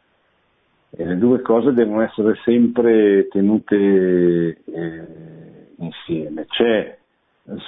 E 0.91 1.05
le 1.05 1.19
due 1.19 1.43
cose 1.43 1.73
devono 1.73 2.01
essere 2.03 2.37
sempre 2.45 3.29
tenute 3.29 3.77
eh, 3.77 5.05
insieme. 5.79 6.47
C'è 6.47 6.97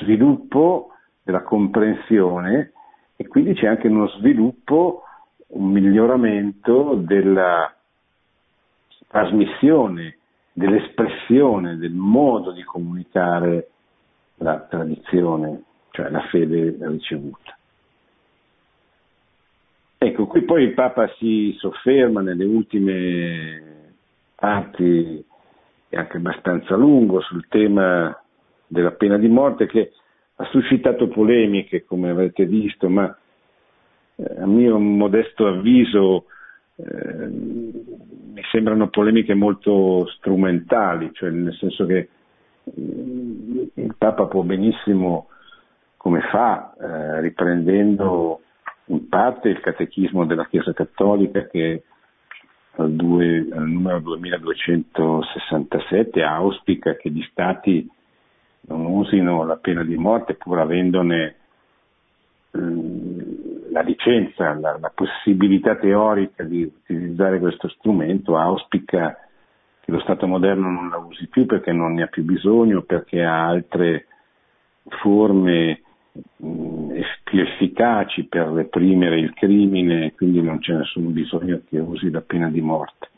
sviluppo 0.01 0.93
della 1.23 1.43
comprensione 1.43 2.73
e 3.17 3.27
quindi 3.27 3.55
c'è 3.55 3.67
anche 3.67 3.89
uno 3.89 4.09
sviluppo, 4.09 5.03
un 5.49 5.71
miglioramento 5.71 6.95
della 6.95 7.78
trasmissione, 9.09 10.19
dell'espressione, 10.53 11.77
del 11.77 11.93
modo 11.93 12.53
di 12.53 12.63
comunicare 12.63 13.71
la 14.37 14.61
tradizione, 14.61 15.63
cioè 15.91 16.11
la 16.11 16.23
fede 16.29 16.77
ricevuta. 16.81 17.57
Ecco, 20.01 20.27
qui 20.27 20.43
poi 20.43 20.63
il 20.63 20.75
Papa 20.75 21.09
si 21.17 21.55
sofferma 21.59 22.21
nelle 22.21 22.45
ultime 22.45 23.93
parti, 24.35 25.25
anche 25.91 26.17
abbastanza 26.17 26.77
lungo, 26.77 27.21
sul 27.21 27.49
tema 27.49 28.17
della 28.67 28.93
pena 28.93 29.17
di 29.17 29.29
morte 29.29 29.67
che 29.67 29.93
ha 30.37 30.45
suscitato 30.47 31.09
polemiche, 31.09 31.85
come 31.85 32.11
avrete 32.11 32.47
visto, 32.47 32.89
ma 32.89 33.17
eh, 34.17 34.41
a 34.41 34.47
mio 34.47 34.79
modesto 34.79 35.47
avviso 35.49 36.27
eh, 36.79 37.27
mi 37.27 38.41
sembrano 38.53 38.89
polemiche 38.89 39.35
molto 39.35 40.07
strumentali, 40.17 41.11
cioè 41.13 41.31
nel 41.31 41.55
senso 41.55 41.85
che 41.87 42.09
mm, 42.79 43.63
il 43.75 43.95
Papa 43.99 44.27
può 44.27 44.43
benissimo, 44.43 45.29
come 45.97 46.21
fa, 46.31 46.73
eh, 46.81 47.21
riprendendo 47.21 48.43
in 48.87 49.09
parte 49.09 49.49
il 49.49 49.59
catechismo 49.61 50.25
della 50.25 50.47
Chiesa 50.47 50.73
Cattolica 50.73 51.47
che 51.47 51.83
al, 52.77 52.93
due, 52.93 53.49
al 53.53 53.69
numero 53.69 53.99
2267 53.99 56.23
auspica 56.23 56.95
che 56.95 57.11
gli 57.11 57.27
Stati 57.31 57.91
non 58.69 58.87
usino 58.87 59.45
la 59.45 59.57
pena 59.57 59.83
di 59.83 59.97
morte 59.97 60.35
pur 60.35 60.61
avendone 60.61 61.35
mm, 62.57 63.48
la 63.71 63.81
licenza, 63.81 64.55
la, 64.55 64.79
la, 64.79 64.93
possibilità 64.95 65.77
teorica 65.77 66.43
di 66.43 66.63
utilizzare 66.63 67.39
questo 67.39 67.69
strumento 67.69 68.37
auspica 68.37 69.17
che 69.81 69.91
lo 69.91 70.01
Stato 70.01 70.27
moderno 70.27 70.71
non 70.71 70.89
la 70.89 70.99
usi 70.99 71.29
più 71.29 71.47
perché 71.47 71.73
non 71.73 71.95
ne 71.95 72.03
ha 72.03 72.07
più 72.07 72.25
bisogno, 72.25 72.83
perché 72.83 73.23
ha 73.23 73.47
altre 73.47 74.07
forme 75.01 75.83
mh, 76.37 77.01
più 77.25 77.41
efficaci 77.41 78.25
per 78.25 78.49
reprimere 78.49 79.19
il 79.19 79.33
crimine 79.35 80.07
e 80.07 80.15
quindi 80.15 80.43
non 80.43 80.59
c'è 80.59 80.75
nessun 80.75 81.13
bisogno 81.13 81.61
che 81.69 81.79
usi 81.79 82.11
la 82.11 82.23
pena 82.23 82.49
di 82.49 82.61
morte. 82.61 83.09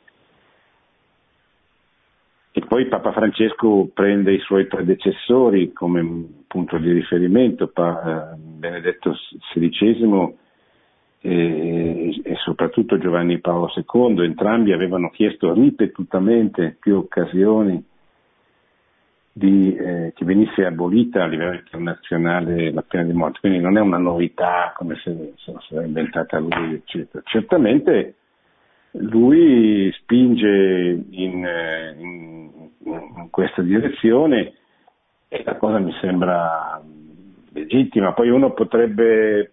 E 2.52 2.62
poi 2.66 2.86
Papa 2.86 3.12
Francesco 3.12 3.88
prende 3.94 4.32
i 4.32 4.40
suoi 4.40 4.66
predecessori 4.66 5.72
come 5.72 6.42
punto 6.48 6.78
di 6.78 6.90
riferimento, 6.90 7.68
pa, 7.68 8.32
eh, 8.32 8.36
Benedetto 8.36 9.14
XVI 9.52 10.34
e, 11.20 12.20
e, 12.24 12.34
soprattutto 12.42 12.98
Giovanni 12.98 13.38
Paolo 13.38 13.70
II, 13.72 14.24
entrambi 14.24 14.72
avevano 14.72 15.10
chiesto 15.10 15.52
ripetutamente 15.52 16.76
più 16.80 16.96
occasioni 16.96 17.84
di, 19.32 19.72
eh, 19.76 20.12
che 20.12 20.24
venisse 20.24 20.64
abolita 20.64 21.22
a 21.22 21.26
livello 21.26 21.54
internazionale 21.54 22.72
la 22.72 22.82
pena 22.82 23.04
di 23.04 23.12
morte, 23.12 23.38
quindi 23.38 23.60
non 23.60 23.76
è 23.76 23.80
una 23.80 23.98
novità 23.98 24.72
come 24.76 24.96
se, 24.96 25.34
se 25.36 25.52
l'aveva 25.52 25.86
inventata 25.86 26.40
lui, 26.40 26.74
eccetera. 26.74 27.22
Certamente 27.24 28.14
lui 28.92 29.92
spinge 29.92 31.04
in, 31.10 31.46
in, 31.98 32.50
in 32.84 33.30
questa 33.30 33.62
direzione 33.62 34.54
e 35.28 35.42
la 35.44 35.56
cosa 35.56 35.78
mi 35.78 35.92
sembra 36.00 36.82
legittima, 37.52 38.12
poi 38.12 38.30
uno 38.30 38.52
potrebbe 38.52 39.52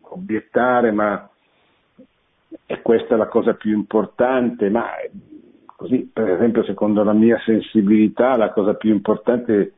obiettare 0.00 0.92
ma 0.92 1.28
è 2.66 2.80
questa 2.82 3.16
la 3.16 3.26
cosa 3.26 3.54
più 3.54 3.72
importante, 3.72 4.68
ma 4.68 4.86
così 5.66 6.08
per 6.12 6.30
esempio 6.30 6.62
secondo 6.64 7.02
la 7.02 7.12
mia 7.12 7.40
sensibilità 7.44 8.36
la 8.36 8.50
cosa 8.50 8.74
più 8.74 8.92
importante 8.92 9.60
è 9.60 9.70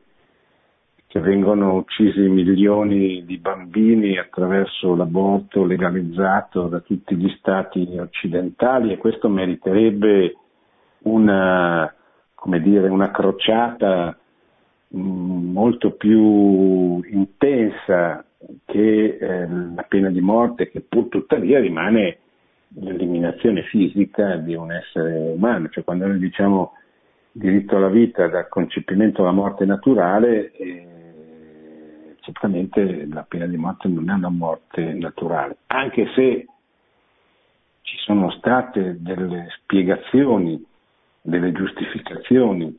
che 1.15 1.21
vengono 1.21 1.75
uccisi 1.75 2.27
milioni 2.27 3.23
di 3.23 3.37
bambini 3.37 4.17
attraverso 4.17 4.95
l'aborto 4.95 5.63
legalizzato 5.63 6.67
da 6.67 6.81
tutti 6.81 7.15
gli 7.15 7.33
stati 7.37 7.87
occidentali 7.97 8.91
e 8.91 8.97
questo 8.97 9.29
meriterebbe 9.29 10.35
una, 11.03 11.89
dire, 12.61 12.89
una 12.89 13.11
crociata 13.11 14.19
mm, 14.93 15.53
molto 15.53 15.91
più 15.91 17.01
intensa 17.09 18.25
che 18.65 19.17
eh, 19.17 19.47
la 19.47 19.85
pena 19.87 20.09
di 20.09 20.19
morte, 20.19 20.69
che 20.69 20.81
pur 20.81 21.07
tuttavia 21.07 21.61
rimane 21.61 22.17
l'eliminazione 22.77 23.61
fisica 23.63 24.35
di 24.35 24.53
un 24.53 24.69
essere 24.73 25.31
umano, 25.33 25.69
cioè 25.69 25.85
quando 25.85 26.07
noi 26.07 26.19
diciamo 26.19 26.73
diritto 27.31 27.77
alla 27.77 27.87
vita 27.87 28.27
dal 28.27 28.49
concepimento 28.49 29.21
alla 29.21 29.31
morte 29.31 29.63
naturale, 29.63 30.51
eh, 30.51 30.87
certamente 32.25 33.05
la 33.07 33.23
pena 33.27 33.45
di 33.45 33.55
morte 33.55 33.87
non 33.87 34.09
è 34.09 34.13
una 34.13 34.29
morte 34.29 34.81
naturale, 34.93 35.57
anche 35.67 36.07
se 36.15 36.47
ci 37.81 37.97
sono 37.99 38.31
state 38.31 38.97
delle 38.99 39.47
spiegazioni, 39.61 40.63
delle 41.21 41.51
giustificazioni 41.51 42.75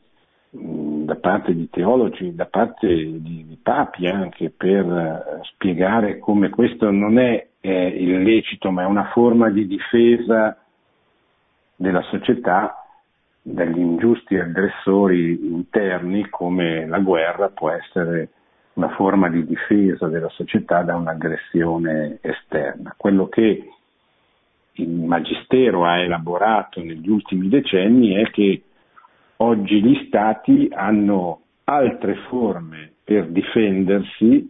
mh, 0.49 1.03
da 1.05 1.15
parte 1.15 1.55
di 1.55 1.69
teologi, 1.69 2.35
da 2.35 2.45
parte 2.45 2.87
di, 2.87 3.45
di 3.47 3.57
papi 3.61 4.07
anche 4.07 4.49
per 4.49 4.85
uh, 4.85 5.43
spiegare 5.53 6.19
come 6.19 6.49
questo 6.49 6.91
non 6.91 7.17
è 7.17 7.47
eh, 7.61 7.87
illecito 7.87 8.69
ma 8.69 8.83
è 8.83 8.85
una 8.85 9.09
forma 9.13 9.49
di 9.49 9.65
difesa 9.65 10.57
della 11.75 12.01
società 12.03 12.85
dagli 13.41 13.79
ingiusti 13.79 14.37
aggressori 14.37 15.39
interni 15.45 16.27
come 16.29 16.85
la 16.85 16.99
guerra 16.99 17.47
può 17.47 17.69
essere 17.69 18.29
una 18.77 18.89
forma 18.89 19.27
di 19.27 19.43
difesa 19.43 20.07
della 20.07 20.29
società 20.29 20.83
da 20.83 20.95
un'aggressione 20.95 22.19
esterna. 22.21 22.93
Quello 22.95 23.27
che 23.27 23.71
il 24.73 24.89
Magistero 24.89 25.83
ha 25.83 25.99
elaborato 25.99 26.81
negli 26.83 27.09
ultimi 27.09 27.49
decenni 27.49 28.13
è 28.13 28.29
che 28.29 28.61
oggi 29.37 29.81
gli 29.81 30.05
Stati 30.05 30.69
hanno 30.71 31.41
altre 31.63 32.15
forme 32.29 32.93
per 33.03 33.27
difendersi 33.29 34.49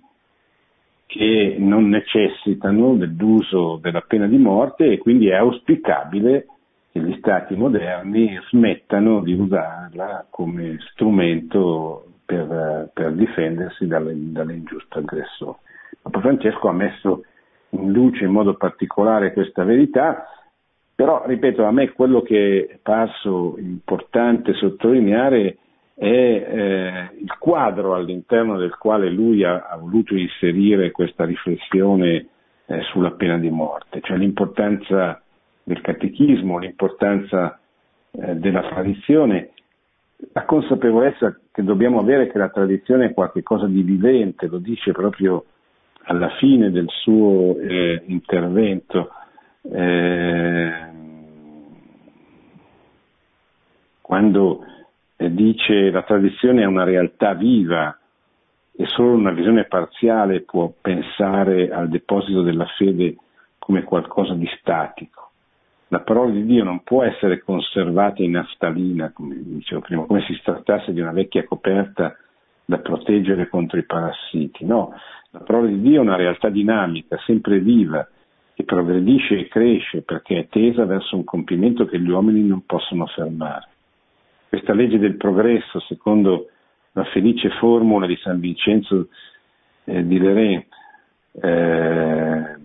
che 1.05 1.55
non 1.57 1.87
necessitano 1.87 2.95
dell'uso 2.95 3.79
della 3.81 4.01
pena 4.01 4.27
di 4.27 4.37
morte 4.37 4.91
e 4.91 4.97
quindi 4.97 5.29
è 5.29 5.35
auspicabile 5.35 6.47
che 6.91 6.99
gli 6.99 7.15
Stati 7.19 7.55
moderni 7.55 8.37
smettano 8.49 9.21
di 9.21 9.31
usarla 9.31 10.27
come 10.29 10.75
strumento 10.91 12.07
per, 12.27 12.91
per 12.93 13.13
difendersi 13.13 13.87
dalle, 13.87 14.13
dall'ingiusto 14.13 14.99
aggressore. 14.99 15.59
Papa 16.01 16.19
Francesco 16.19 16.67
ha 16.67 16.73
messo 16.73 17.23
in 17.69 17.93
luce 17.93 18.25
in 18.25 18.31
modo 18.31 18.55
particolare 18.55 19.31
questa 19.31 19.63
verità, 19.63 20.27
però 20.93 21.23
ripeto, 21.25 21.63
a 21.63 21.71
me 21.71 21.91
quello 21.91 22.21
che 22.21 22.67
è 22.69 22.79
parso 22.81 23.55
importante 23.57 24.53
sottolineare 24.53 25.57
è 25.93 26.05
eh, 26.05 27.09
il 27.17 27.37
quadro 27.39 27.95
all'interno 27.95 28.57
del 28.57 28.75
quale 28.77 29.09
lui 29.09 29.43
ha, 29.43 29.67
ha 29.69 29.77
voluto 29.77 30.15
inserire 30.15 30.91
questa 30.91 31.23
riflessione 31.23 32.27
eh, 32.65 32.81
sulla 32.91 33.11
pena 33.11 33.37
di 33.37 33.49
morte, 33.49 34.01
cioè 34.01 34.17
l'importanza 34.17 35.21
del 35.63 35.79
catechismo, 35.79 36.59
l'importanza 36.59 37.57
eh, 38.11 38.35
della 38.35 38.61
tradizione 38.63 39.51
la 40.33 40.45
consapevolezza 40.45 41.39
che 41.51 41.63
dobbiamo 41.63 41.99
avere 41.99 42.31
che 42.31 42.37
la 42.37 42.49
tradizione 42.49 43.07
è 43.07 43.13
qualcosa 43.13 43.67
di 43.67 43.81
vivente, 43.83 44.47
lo 44.47 44.57
dice 44.57 44.91
proprio 44.91 45.45
alla 46.03 46.29
fine 46.37 46.71
del 46.71 46.87
suo 46.89 47.57
eh, 47.57 48.01
intervento. 48.05 49.11
Eh, 49.61 50.71
quando 54.01 54.63
eh, 55.17 55.31
dice 55.33 55.91
la 55.91 56.03
tradizione 56.03 56.63
è 56.63 56.65
una 56.65 56.83
realtà 56.83 57.33
viva 57.33 57.95
e 58.71 58.85
solo 58.85 59.13
una 59.13 59.31
visione 59.31 59.65
parziale 59.65 60.41
può 60.41 60.71
pensare 60.79 61.69
al 61.69 61.89
deposito 61.89 62.41
della 62.41 62.67
fede 62.77 63.17
come 63.59 63.83
qualcosa 63.83 64.33
di 64.33 64.47
statico 64.59 65.26
la 65.89 65.99
parola 66.01 66.31
di 66.31 66.45
Dio 66.45 66.63
non 66.63 66.83
può 66.83 67.03
essere 67.03 67.41
conservata 67.41 68.21
in 68.21 68.31
naftalina, 68.31 69.11
come 69.13 69.37
dicevo 69.39 69.81
prima, 69.81 70.03
come 70.03 70.21
se 70.21 70.33
si 70.33 70.41
trattasse 70.43 70.91
di 70.91 70.99
una 70.99 71.11
vecchia 71.11 71.45
coperta 71.45 72.15
da 72.65 72.79
proteggere 72.79 73.47
contro 73.47 73.79
i 73.79 73.85
parassiti. 73.85 74.65
No, 74.65 74.93
la 75.31 75.39
parola 75.39 75.67
di 75.67 75.79
Dio 75.79 75.99
è 75.99 76.03
una 76.03 76.17
realtà 76.17 76.49
dinamica, 76.49 77.17
sempre 77.25 77.59
viva, 77.59 78.07
che 78.53 78.63
progredisce 78.63 79.37
e 79.37 79.47
cresce 79.47 80.01
perché 80.01 80.39
è 80.39 80.47
tesa 80.47 80.83
verso 80.85 81.15
un 81.15 81.23
compimento 81.23 81.85
che 81.85 81.99
gli 81.99 82.09
uomini 82.09 82.43
non 82.43 82.65
possono 82.65 83.05
fermare. 83.05 83.67
Questa 84.49 84.73
legge 84.73 84.97
del 84.97 85.15
progresso, 85.15 85.79
secondo 85.81 86.49
la 86.93 87.03
felice 87.05 87.49
formula 87.59 88.07
di 88.07 88.17
San 88.17 88.39
Vincenzo 88.39 89.09
eh, 89.85 90.05
di 90.05 90.17
Lorraine, 90.17 90.67
eh, 91.39 92.56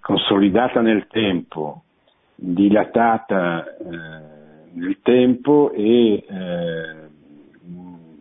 consolidata 0.00 0.80
nel 0.80 1.06
tempo, 1.08 1.82
dilatata 2.34 3.64
eh, 3.64 4.70
nel 4.72 4.98
tempo 5.02 5.72
e 5.72 6.24
eh, 6.28 7.06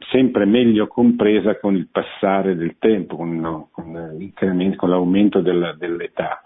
sempre 0.09 0.45
meglio 0.45 0.87
compresa 0.87 1.59
con 1.59 1.75
il 1.75 1.87
passare 1.91 2.55
del 2.55 2.77
tempo, 2.79 3.17
con, 3.17 3.67
con, 3.71 4.31
con 4.75 4.89
l'aumento 4.89 5.41
della, 5.41 5.73
dell'età. 5.73 6.41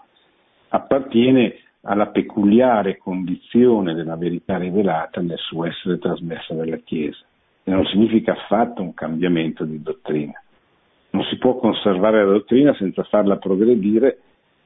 Appartiene 0.68 1.54
alla 1.82 2.08
peculiare 2.08 2.98
condizione 2.98 3.94
della 3.94 4.16
verità 4.16 4.58
rivelata 4.58 5.20
nel 5.20 5.38
suo 5.38 5.64
essere 5.64 5.98
trasmessa 5.98 6.54
dalla 6.54 6.76
Chiesa 6.76 7.24
e 7.64 7.70
non 7.70 7.84
significa 7.86 8.32
affatto 8.32 8.82
un 8.82 8.94
cambiamento 8.94 9.64
di 9.64 9.80
dottrina. 9.80 10.40
Non 11.10 11.24
si 11.24 11.38
può 11.38 11.56
conservare 11.56 12.24
la 12.24 12.32
dottrina 12.32 12.74
senza 12.74 13.02
farla 13.04 13.36
progredire 13.36 14.18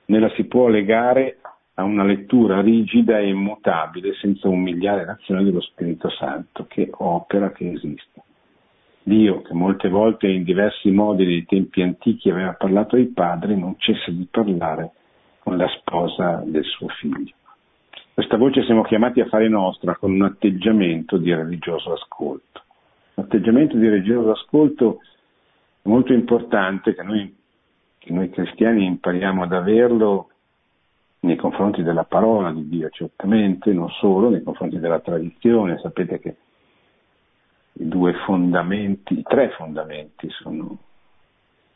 né 0.07 0.19
la 0.19 0.31
si 0.31 0.45
può 0.45 0.69
legare 0.69 1.39
a 1.75 1.83
una 1.83 2.05
lettura 2.05 2.61
rigida 2.61 3.19
e 3.19 3.29
immutabile 3.29 4.15
senza 4.15 4.49
umiliare 4.49 5.05
l'azione 5.05 5.43
dello 5.43 5.61
Spirito 5.61 6.09
Santo 6.11 6.67
che 6.67 6.89
opera, 6.93 7.51
che 7.51 7.73
esiste. 7.73 8.23
Dio, 9.03 9.43
che 9.43 9.53
molte 9.53 9.89
volte 9.89 10.29
in 10.29 10.45
diversi 10.45 10.91
modi 10.91 11.27
nei 11.27 11.45
tempi 11.45 11.83
antichi 11.83 12.31
aveva 12.31 12.55
parlato 12.55 12.97
ai 12.97 13.07
padri, 13.07 13.59
non 13.59 13.75
cessa 13.79 14.11
di 14.11 14.27
parlare 14.31 14.93
con 15.41 15.57
la 15.57 15.69
sposa 15.69 16.43
del 16.47 16.65
suo 16.65 16.89
figlio. 16.89 17.35
Questa 18.15 18.37
voce 18.37 18.63
siamo 18.63 18.83
chiamati 18.83 19.21
a 19.21 19.27
fare 19.27 19.49
nostra 19.49 19.97
con 19.97 20.13
un 20.13 20.23
atteggiamento 20.23 21.19
di 21.19 21.35
religioso 21.35 21.93
ascolto. 21.93 22.63
Un 23.15 23.25
atteggiamento 23.25 23.77
di 23.77 23.89
religioso 23.89 24.31
ascolto 24.31 25.01
molto 25.83 26.13
importante 26.13 26.95
che 26.95 27.03
noi 27.03 27.43
che 28.05 28.13
noi 28.13 28.29
cristiani 28.29 28.85
impariamo 28.85 29.45
ad 29.45 29.53
averlo 29.55 30.29
nei 31.21 31.37
confronti 31.37 31.83
della 31.83 32.05
parola 32.05 32.53
di 32.53 32.69
Dio, 32.69 32.91
certamente, 32.91 33.73
non 33.73 33.89
solo, 33.89 34.29
nei 34.29 34.43
confronti 34.43 34.79
della 34.79 35.01
tradizione. 35.01 35.79
Sapete 35.79 36.21
che 36.21 36.37
i 37.73 37.89
due 37.89 38.13
fondamenti, 38.27 39.19
i 39.19 39.23
tre 39.23 39.49
fondamenti 39.57 40.29
sono, 40.29 40.77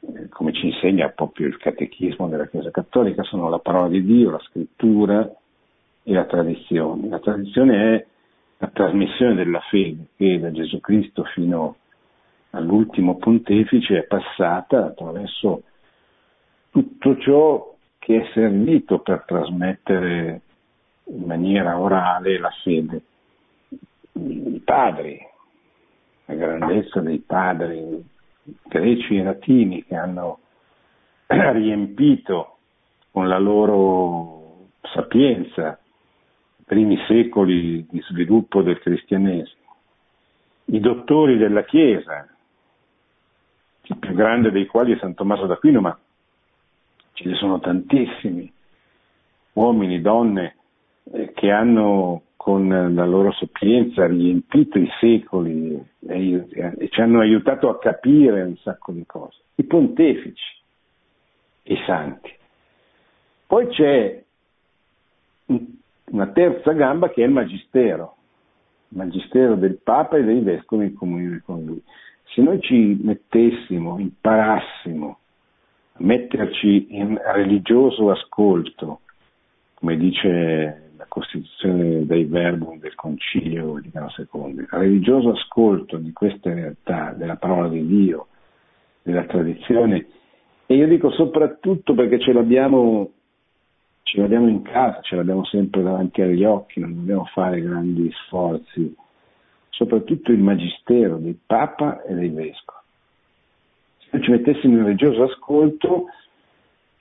eh, 0.00 0.28
come 0.28 0.52
ci 0.52 0.66
insegna 0.66 1.08
proprio 1.08 1.46
il 1.46 1.56
catechismo 1.56 2.28
della 2.28 2.46
Chiesa 2.46 2.70
Cattolica, 2.70 3.22
sono 3.22 3.48
la 3.48 3.58
parola 3.58 3.88
di 3.88 4.04
Dio, 4.04 4.30
la 4.30 4.40
scrittura 4.50 5.26
e 6.02 6.12
la 6.12 6.26
tradizione. 6.26 7.08
La 7.08 7.20
tradizione 7.20 7.94
è 7.94 8.06
la 8.58 8.68
trasmissione 8.68 9.34
della 9.34 9.60
fede 9.70 10.08
che 10.14 10.38
da 10.38 10.52
Gesù 10.52 10.78
Cristo 10.80 11.24
fino 11.24 11.76
all'ultimo 12.50 13.16
pontefice 13.16 14.00
è 14.00 14.02
passata 14.02 14.84
attraverso 14.84 15.62
tutto 16.70 17.18
ciò 17.18 17.74
che 17.98 18.22
è 18.22 18.30
servito 18.32 19.00
per 19.00 19.24
trasmettere 19.26 20.40
in 21.04 21.24
maniera 21.24 21.78
orale 21.78 22.38
la 22.38 22.50
fede. 22.62 23.02
I 24.12 24.60
padri, 24.64 25.18
la 26.26 26.34
grandezza 26.34 27.00
dei 27.00 27.18
padri 27.18 28.04
greci 28.62 29.16
e 29.16 29.22
latini 29.22 29.84
che 29.84 29.94
hanno 29.94 30.40
riempito 31.26 32.56
con 33.10 33.28
la 33.28 33.38
loro 33.38 34.68
sapienza 34.82 35.78
i 36.58 36.62
primi 36.64 36.98
secoli 37.06 37.86
di 37.88 38.00
sviluppo 38.08 38.62
del 38.62 38.78
cristianesimo. 38.78 39.56
I 40.66 40.80
dottori 40.80 41.38
della 41.38 41.64
Chiesa, 41.64 42.26
il 43.82 43.96
più 43.96 44.14
grande 44.14 44.50
dei 44.50 44.66
quali 44.66 44.94
è 44.94 44.98
San 44.98 45.14
Tommaso 45.14 45.46
d'Aquino, 45.46 45.80
ma 45.80 45.98
ce 47.18 47.28
ne 47.28 47.34
sono 47.34 47.58
tantissimi, 47.58 48.50
uomini, 49.54 50.00
donne, 50.00 50.56
eh, 51.12 51.32
che 51.32 51.50
hanno 51.50 52.22
con 52.36 52.68
la 52.68 53.04
loro 53.04 53.32
sapienza 53.32 54.06
riempito 54.06 54.78
i 54.78 54.88
secoli 55.00 55.84
e, 56.06 56.88
ci 56.90 57.00
hanno 57.00 57.20
aiutato 57.20 57.68
a 57.68 57.78
capire 57.78 58.42
un 58.42 58.56
sacco 58.58 58.92
di 58.92 59.04
cose. 59.04 59.38
I 59.56 59.64
pontefici, 59.64 60.62
i 61.64 61.76
santi. 61.84 62.30
Poi 63.48 63.66
c'è 63.66 64.22
una 66.10 66.26
terza 66.28 66.72
gamba 66.72 67.10
che 67.10 67.22
è 67.22 67.26
il 67.26 67.32
magistero, 67.32 68.14
il 68.90 68.98
magistero 68.98 69.56
del 69.56 69.80
Papa 69.82 70.18
e 70.18 70.22
dei 70.22 70.40
vescovi 70.40 70.86
in 70.86 70.94
comunione 70.94 71.42
con 71.44 71.64
lui. 71.64 71.82
Se 72.32 72.40
noi 72.42 72.60
ci 72.60 72.96
mettessimo, 73.02 73.98
imparassimo 73.98 75.18
metterci 75.98 76.96
in 76.96 77.20
religioso 77.32 78.10
ascolto, 78.10 79.00
come 79.74 79.96
dice 79.96 80.90
la 80.96 81.06
Costituzione 81.08 82.04
dei 82.06 82.24
Verbum 82.24 82.78
del 82.78 82.94
Concilio 82.94 83.74
Vaticano 83.74 84.08
II, 84.16 84.66
religioso 84.70 85.30
ascolto 85.30 85.96
di 85.96 86.12
queste 86.12 86.52
realtà, 86.52 87.14
della 87.16 87.36
parola 87.36 87.68
di 87.68 87.86
Dio, 87.86 88.26
della 89.02 89.24
tradizione, 89.24 90.06
e 90.66 90.74
io 90.74 90.86
dico 90.86 91.10
soprattutto 91.10 91.94
perché 91.94 92.18
ce 92.18 92.32
l'abbiamo 92.32 93.12
ce 94.08 94.20
l'abbiamo 94.20 94.48
in 94.48 94.62
casa, 94.62 95.00
ce 95.02 95.16
l'abbiamo 95.16 95.44
sempre 95.44 95.82
davanti 95.82 96.22
agli 96.22 96.42
occhi, 96.42 96.80
non 96.80 96.94
dobbiamo 96.94 97.26
fare 97.26 97.60
grandi 97.60 98.10
sforzi, 98.24 98.94
soprattutto 99.68 100.32
il 100.32 100.38
magistero 100.38 101.18
del 101.18 101.36
Papa 101.44 102.02
e 102.02 102.14
dei 102.14 102.30
Vescovi. 102.30 102.77
Ci 104.10 104.30
mettessimo 104.30 104.78
in 104.78 104.84
religioso 104.84 105.24
ascolto, 105.24 106.06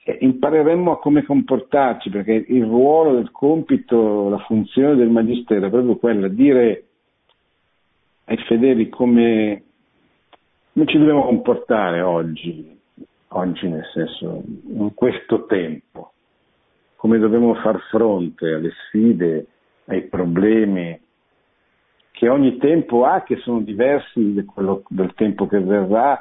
eh, 0.04 0.18
impareremmo 0.20 0.92
a 0.92 0.98
come 0.98 1.24
comportarci, 1.24 2.10
perché 2.10 2.32
il 2.32 2.64
ruolo, 2.64 3.18
il 3.18 3.30
compito, 3.30 4.28
la 4.28 4.38
funzione 4.38 4.94
del 4.94 5.08
magistero 5.08 5.66
è 5.66 5.70
proprio 5.70 5.96
quella, 5.96 6.28
dire 6.28 6.84
ai 8.24 8.36
fedeli 8.46 8.88
come, 8.88 9.62
come 10.72 10.86
ci 10.86 10.98
dobbiamo 10.98 11.24
comportare 11.24 12.00
oggi, 12.02 12.78
oggi 13.28 13.68
nel 13.68 13.84
senso, 13.92 14.42
in 14.66 14.92
questo 14.94 15.46
tempo, 15.46 16.12
come 16.96 17.18
dobbiamo 17.18 17.54
far 17.54 17.80
fronte 17.90 18.52
alle 18.52 18.70
sfide, 18.86 19.46
ai 19.86 20.02
problemi 20.02 21.00
che 22.10 22.28
ogni 22.28 22.56
tempo 22.56 23.04
ha, 23.04 23.22
che 23.22 23.36
sono 23.36 23.60
diversi 23.60 24.34
da 24.34 24.44
quello, 24.44 24.82
del 24.88 25.14
tempo 25.14 25.46
che 25.46 25.60
verrà, 25.60 26.20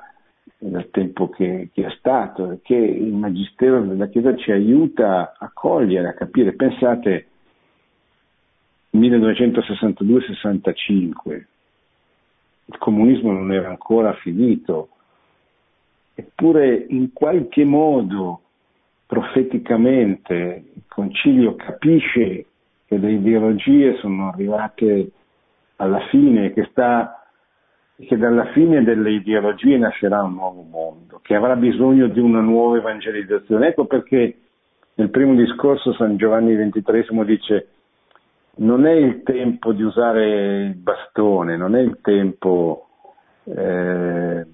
del 0.60 0.90
tempo 0.92 1.30
che, 1.30 1.70
che 1.72 1.86
è 1.86 1.96
stato, 1.98 2.52
e 2.52 2.60
che 2.62 2.76
il 2.76 3.14
Magistero 3.14 3.80
della 3.82 4.08
Chiesa 4.08 4.36
ci 4.36 4.52
aiuta 4.52 5.36
a 5.38 5.50
cogliere, 5.54 6.10
a 6.10 6.14
capire. 6.14 6.52
Pensate, 6.54 7.28
1962-65, 8.94 11.44
il 12.66 12.78
comunismo 12.80 13.32
non 13.32 13.54
era 13.54 13.70
ancora 13.70 14.12
finito, 14.14 14.90
eppure 16.16 16.88
in 16.90 17.14
qualche 17.14 17.64
modo, 17.64 18.42
profeticamente, 19.06 20.64
il 20.74 20.82
concilio 20.88 21.56
capisce 21.56 22.46
che 22.88 22.98
le 22.98 23.12
ideologie 23.12 23.98
sono 23.98 24.30
arrivate 24.30 25.12
alla 25.76 26.00
fine, 26.08 26.54
che, 26.54 26.68
sta, 26.72 27.17
che 28.00 28.18
dalla 28.18 28.46
fine 28.52 28.84
delle 28.84 29.12
ideologie 29.12 29.78
nascerà 29.78 30.22
un 30.22 30.34
nuovo 30.34 30.62
mondo, 30.62 31.20
che 31.24 31.36
avrà 31.36 31.56
bisogno 31.56 32.08
di 32.08 32.20
una 32.20 32.42
nuova 32.42 32.78
evangelizzazione. 32.78 33.70
Ecco 33.70 33.86
perché 33.86 34.38
nel 34.96 35.10
primo 35.10 35.34
discorso 35.34 35.94
San 35.94 36.16
Giovanni 36.18 36.56
XXIII 36.56 37.26
dice 37.26 37.68
non 38.58 38.86
è 38.86 38.92
il 38.92 39.24
tempo 39.24 39.74
di 39.74 39.82
usare 39.82 40.66
il 40.66 40.76
bastone, 40.76 41.58
non 41.58 41.76
è 41.76 41.82
il 41.82 42.00
tempo, 42.02 42.88
eh, 43.46 44.46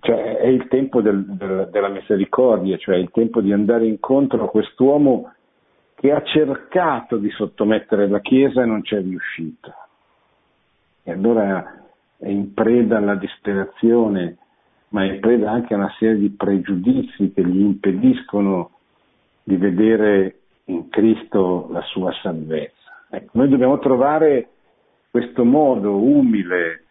cioè 0.00 0.36
è 0.38 0.46
il 0.46 0.68
tempo 0.68 1.00
del, 1.00 1.24
del, 1.24 1.68
della 1.70 1.88
misericordia, 1.88 2.76
cioè 2.78 2.94
è 2.94 2.98
il 2.98 3.10
tempo 3.10 3.40
di 3.40 3.52
andare 3.52 3.86
incontro 3.86 4.44
a 4.44 4.48
quest'uomo 4.48 5.32
che 5.94 6.12
ha 6.12 6.22
cercato 6.22 7.16
di 7.16 7.30
sottomettere 7.30 8.08
la 8.08 8.20
Chiesa 8.20 8.62
e 8.62 8.66
non 8.66 8.82
ci 8.82 8.94
è 8.96 9.00
riuscito. 9.00 9.72
E 11.04 11.12
allora 11.12 11.81
è 12.22 12.28
in 12.28 12.54
preda 12.54 12.98
alla 12.98 13.16
disperazione, 13.16 14.36
ma 14.90 15.02
è 15.02 15.14
in 15.14 15.20
preda 15.20 15.50
anche 15.50 15.74
a 15.74 15.78
una 15.78 15.92
serie 15.98 16.18
di 16.18 16.30
pregiudizi 16.30 17.32
che 17.32 17.44
gli 17.44 17.58
impediscono 17.58 18.70
di 19.42 19.56
vedere 19.56 20.36
in 20.66 20.88
Cristo 20.88 21.68
la 21.72 21.82
sua 21.82 22.12
salvezza. 22.22 23.06
Ecco, 23.10 23.30
noi 23.32 23.48
dobbiamo 23.48 23.80
trovare 23.80 24.48
questo 25.10 25.44
modo 25.44 25.96
umile, 25.96 26.84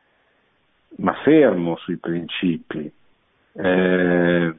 ma 0.97 1.13
fermo 1.23 1.77
sui 1.77 1.95
principi, 1.95 2.91
eh, 3.53 4.55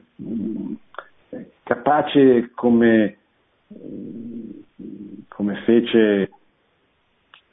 capace 1.61 2.49
come, 2.55 3.17
come 5.27 5.55
fece 5.65 6.31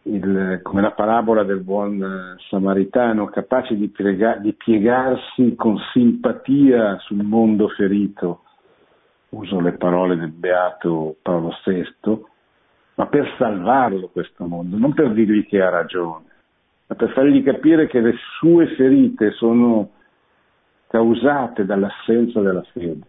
il, 0.03 0.61
come 0.63 0.81
la 0.81 0.93
parabola 0.93 1.43
del 1.43 1.61
buon 1.61 2.37
samaritano, 2.49 3.27
capace 3.27 3.77
di, 3.77 3.89
piega, 3.89 4.37
di 4.37 4.53
piegarsi 4.55 5.55
con 5.57 5.77
simpatia 5.93 6.99
sul 7.01 7.23
mondo 7.23 7.69
ferito, 7.69 8.43
uso 9.31 9.61
le 9.61 9.73
parole 9.73 10.17
del 10.17 10.31
beato 10.31 11.17
Paolo 11.21 11.55
VI, 11.65 12.25
ma 12.95 13.07
per 13.07 13.35
salvarlo 13.39 14.09
questo 14.09 14.47
mondo, 14.47 14.77
non 14.77 14.95
per 14.95 15.13
dirgli 15.13 15.47
che 15.47 15.61
ha 15.61 15.69
ragione, 15.69 16.25
ma 16.87 16.95
per 16.95 17.11
fargli 17.13 17.43
capire 17.43 17.87
che 17.87 18.01
le 18.01 18.15
sue 18.39 18.75
ferite 18.75 19.33
sono 19.33 19.91
causate 20.89 21.65
dall'assenza 21.65 22.41
della 22.41 22.65
fede, 22.73 23.07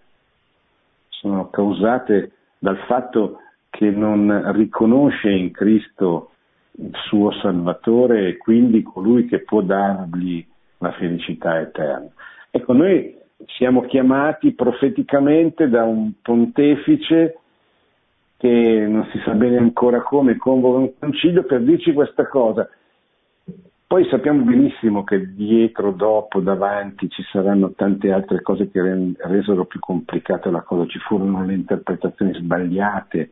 sono 1.10 1.50
causate 1.50 2.32
dal 2.60 2.78
fatto 2.86 3.40
che 3.70 3.90
non 3.90 4.52
riconosce 4.54 5.30
in 5.30 5.52
Cristo 5.52 6.31
il 6.74 6.92
suo 7.08 7.32
Salvatore 7.32 8.28
e 8.28 8.38
quindi 8.38 8.82
colui 8.84 9.26
che 9.26 9.40
può 9.40 9.62
dargli 9.62 10.46
la 10.78 10.92
felicità 10.94 11.60
eterna. 11.60 12.10
Ecco, 12.50 12.74
noi 12.74 13.18
siamo 13.58 13.82
chiamati 13.82 14.54
profeticamente 14.54 15.70
da 15.70 15.84
un 15.84 16.14
pontefice 16.22 17.38
che 18.38 18.86
non 18.88 19.08
si 19.12 19.20
sa 19.24 19.34
bene 19.34 19.58
ancora 19.58 20.02
come 20.02 20.38
convoca 20.38 20.80
un 20.80 20.92
concilio 20.98 21.44
per 21.44 21.62
dirci 21.62 21.94
questa 21.94 22.28
cosa. 22.28 22.68
Poi 23.86 24.08
sappiamo 24.10 24.44
benissimo 24.44 25.04
che 25.04 25.34
dietro, 25.34 25.92
dopo, 25.92 26.40
davanti 26.40 27.10
ci 27.10 27.24
saranno 27.30 27.74
tante 27.74 28.12
altre 28.12 28.42
cose 28.42 28.72
che 28.72 28.82
resero 29.18 29.66
più 29.66 29.80
complicata 29.80 30.50
la 30.50 30.62
cosa, 30.62 30.88
ci 30.88 30.98
furono 31.00 31.44
le 31.44 31.54
interpretazioni 31.54 32.34
sbagliate, 32.34 33.30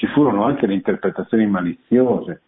ci 0.00 0.06
furono 0.06 0.44
anche 0.44 0.66
le 0.66 0.72
interpretazioni 0.72 1.46
maliziose, 1.46 2.40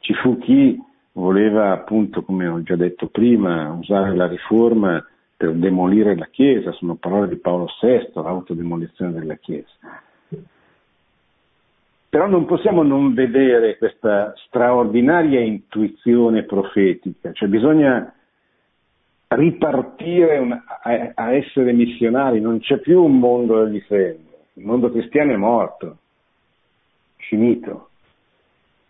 ci 0.00 0.12
fu 0.14 0.38
chi 0.38 0.76
voleva 1.12 1.70
appunto, 1.70 2.22
come 2.22 2.48
ho 2.48 2.60
già 2.64 2.74
detto 2.74 3.06
prima, 3.06 3.70
usare 3.70 4.12
la 4.16 4.26
riforma 4.26 5.06
per 5.36 5.52
demolire 5.52 6.16
la 6.16 6.26
Chiesa, 6.26 6.72
sono 6.72 6.96
parole 6.96 7.28
di 7.28 7.36
Paolo 7.36 7.68
VI, 7.80 8.10
l'autodemolizione 8.14 9.12
della 9.12 9.36
Chiesa. 9.36 9.70
Però 12.08 12.26
non 12.26 12.44
possiamo 12.44 12.82
non 12.82 13.14
vedere 13.14 13.78
questa 13.78 14.32
straordinaria 14.48 15.38
intuizione 15.38 16.42
profetica, 16.42 17.30
cioè 17.30 17.48
bisogna 17.48 18.12
ripartire 19.28 20.38
una, 20.38 20.64
a, 20.82 21.12
a, 21.14 21.32
essere 21.34 21.72
missionari, 21.72 22.40
non 22.40 22.58
c'è 22.58 22.78
più 22.78 23.00
un 23.00 23.16
mondo 23.16 23.62
degli 23.62 23.82
segni, 23.86 24.26
il 24.54 24.64
mondo 24.64 24.90
cristiano 24.90 25.32
è 25.32 25.36
morto, 25.36 25.98
finito, 27.28 27.90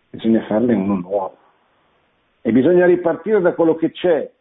bisogna 0.09 0.45
farne 0.45 0.73
uno 0.73 0.95
nuovo. 0.95 1.37
E 2.41 2.51
bisogna 2.51 2.85
ripartire 2.85 3.41
da 3.41 3.53
quello 3.53 3.75
che 3.75 3.91
c'è. 3.91 4.31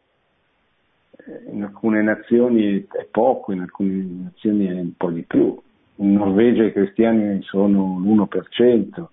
In 1.51 1.63
alcune 1.63 2.03
nazioni 2.03 2.87
è 2.91 3.07
poco, 3.11 3.53
in 3.53 3.61
alcune 3.61 4.05
nazioni 4.25 4.67
è 4.67 4.73
un 4.73 4.95
po' 4.97 5.11
di 5.11 5.23
più, 5.23 5.59
in 5.97 6.13
Norvegia 6.13 6.65
i 6.65 6.73
cristiani 6.73 7.41
sono 7.43 7.99
l'1%, 8.01 9.05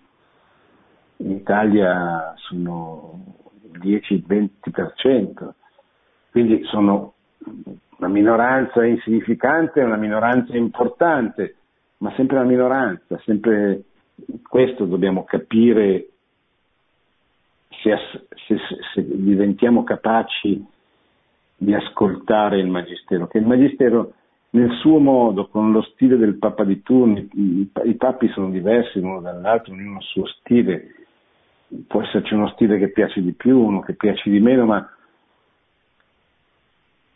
in 1.18 1.32
Italia 1.32 2.34
sono 2.38 3.24
il 3.72 3.80
10-20%, 3.80 5.50
quindi 6.32 6.64
sono 6.66 7.14
una 7.98 8.10
minoranza 8.10 8.84
insignificante, 8.84 9.82
una 9.82 9.96
minoranza 9.96 10.58
importante, 10.58 11.56
ma 11.98 12.12
sempre 12.16 12.38
una 12.38 12.48
minoranza, 12.48 13.20
sempre 13.24 13.84
questo 14.48 14.86
dobbiamo 14.86 15.24
capire 15.24 16.08
se, 17.82 17.98
se, 18.48 18.58
se 18.94 19.06
diventiamo 19.06 19.84
capaci 19.84 20.64
di 21.58 21.74
ascoltare 21.74 22.60
il 22.60 22.68
Magistero, 22.68 23.28
che 23.28 23.38
il 23.38 23.46
Magistero 23.46 24.14
nel 24.52 24.72
suo 24.80 25.00
modo, 25.00 25.48
con 25.48 25.72
lo 25.72 25.82
stile 25.82 26.18
del 26.18 26.38
Papa 26.38 26.64
di 26.64 26.82
turno, 26.82 27.18
i, 27.18 27.70
i 27.86 27.96
papi 27.96 28.28
sono 28.30 28.50
diversi 28.50 29.00
l'uno 29.00 29.22
dall'altro, 29.22 29.74
ognuno 29.74 29.98
ha 29.98 30.00
il 30.00 30.06
suo 30.06 30.26
stile, 30.26 30.96
può 31.88 32.02
esserci 32.02 32.34
uno 32.34 32.50
stile 32.50 32.78
che 32.78 32.90
piace 32.90 33.22
di 33.22 33.32
più, 33.32 33.60
uno 33.60 33.80
che 33.80 33.94
piace 33.94 34.30
di 34.30 34.40
meno, 34.40 34.66
ma 34.66 34.90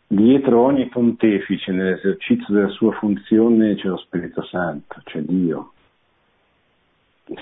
dietro 0.06 0.62
ogni 0.62 0.86
pontefice 0.86 1.72
nell'esercizio 1.72 2.54
della 2.54 2.68
sua 2.68 2.92
funzione 2.92 3.74
c'è 3.74 3.88
lo 3.88 3.98
Spirito 3.98 4.42
Santo, 4.44 5.00
c'è 5.04 5.20
Dio, 5.20 5.72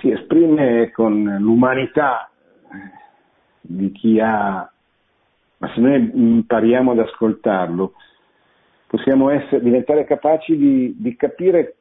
si 0.00 0.10
esprime 0.10 0.90
con 0.92 1.36
l'umanità 1.40 2.30
di 3.60 3.92
chi 3.92 4.18
ha, 4.20 4.70
ma 5.58 5.72
se 5.74 5.80
noi 5.80 6.10
impariamo 6.12 6.92
ad 6.92 6.98
ascoltarlo, 7.00 7.92
possiamo 8.86 9.30
essere, 9.30 9.62
diventare 9.62 10.04
capaci 10.04 10.56
di, 10.56 10.94
di, 10.98 11.16
capire 11.16 11.76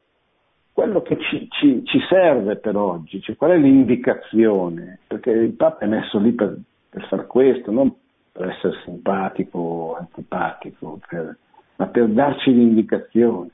quello 0.72 1.02
che 1.02 1.16
ci, 1.18 1.48
ci, 1.50 1.82
ci, 1.84 2.00
serve 2.08 2.56
per 2.56 2.76
oggi, 2.76 3.20
cioè 3.20 3.36
qual 3.36 3.52
è 3.52 3.56
l'indicazione, 3.56 5.00
perché 5.06 5.30
il 5.30 5.52
Papa 5.52 5.84
è 5.84 5.86
messo 5.86 6.18
lì 6.18 6.32
per, 6.32 6.58
per 6.88 7.06
fare 7.06 7.26
questo, 7.26 7.70
non 7.70 7.94
per 8.32 8.48
essere 8.48 8.74
simpatico 8.84 9.58
o 9.58 9.94
antipatico, 9.96 10.98
per, 11.08 11.36
ma 11.76 11.86
per 11.86 12.08
darci 12.08 12.52
l'indicazione. 12.52 13.50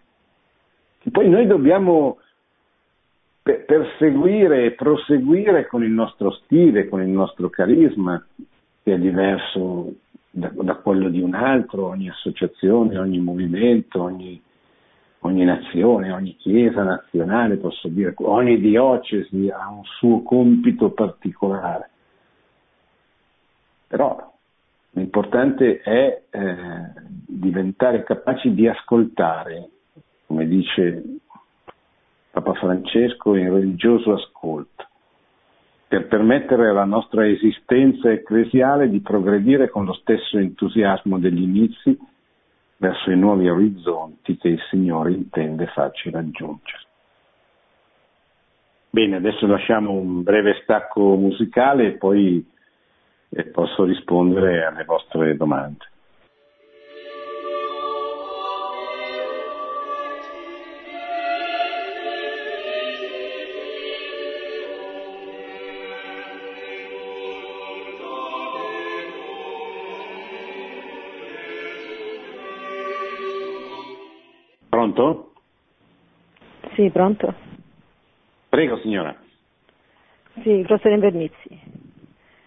E 1.03 1.11
poi 1.11 1.29
noi 1.29 1.47
dobbiamo 1.47 2.19
per 3.51 3.65
perseguire 3.65 4.65
e 4.65 4.71
proseguire 4.73 5.67
con 5.67 5.83
il 5.83 5.91
nostro 5.91 6.31
stile, 6.33 6.89
con 6.89 7.03
il 7.03 7.09
nostro 7.09 7.51
carisma, 7.51 8.25
che 8.83 8.95
è 8.95 8.99
diverso 8.99 9.93
da, 10.31 10.51
da 10.55 10.75
quello 10.77 11.09
di 11.09 11.21
un 11.21 11.35
altro, 11.35 11.87
ogni 11.87 12.09
associazione, 12.09 12.99
ogni 12.99 13.19
movimento, 13.19 14.03
ogni, 14.03 14.41
ogni 15.21 15.45
nazione, 15.45 16.13
ogni 16.13 16.37
chiesa 16.37 16.83
nazionale, 16.83 17.57
posso 17.57 17.89
dire, 17.89 18.15
ogni 18.19 18.61
diocesi 18.61 19.49
ha 19.51 19.69
un 19.69 19.85
suo 19.85 20.23
compito 20.23 20.91
particolare. 20.91 21.91
Però 23.89 24.33
l'importante 24.93 25.81
è 25.81 26.23
eh, 26.31 26.93
diventare 27.27 28.05
capaci 28.05 28.55
di 28.55 28.69
ascoltare, 28.69 29.69
come 30.27 30.47
dice 30.47 31.20
Papa 32.43 32.59
Francesco, 32.59 33.35
in 33.35 33.53
religioso 33.53 34.15
ascolto, 34.15 34.87
per 35.87 36.07
permettere 36.07 36.69
alla 36.69 36.85
nostra 36.85 37.27
esistenza 37.29 38.11
ecclesiale 38.11 38.89
di 38.89 39.01
progredire 39.01 39.69
con 39.69 39.85
lo 39.85 39.93
stesso 39.93 40.39
entusiasmo 40.39 41.19
degli 41.19 41.43
inizi 41.43 41.99
verso 42.79 43.11
i 43.11 43.17
nuovi 43.17 43.49
orizzonti 43.49 44.39
che 44.39 44.49
il 44.49 44.61
Signore 44.71 45.13
intende 45.13 45.67
farci 45.67 46.11
raggiungere. 46.11 46.79
Bene, 48.89 49.17
adesso 49.17 49.47
lasciamo 49.47 49.93
un 49.93 50.23
breve 50.23 50.61
stacco 50.63 51.15
musicale 51.17 51.89
e 51.89 51.91
poi 51.93 52.45
eh, 53.29 53.45
posso 53.45 53.85
rispondere 53.85 54.65
alle 54.65 54.85
vostre 54.85 55.37
domande. 55.37 55.85
Sì, 76.81 76.89
pronto. 76.89 77.35
Prego 78.49 78.79
signora. 78.79 79.15
Sì, 80.43 80.63
Grosso 80.63 80.89
Vernizi. 80.89 81.61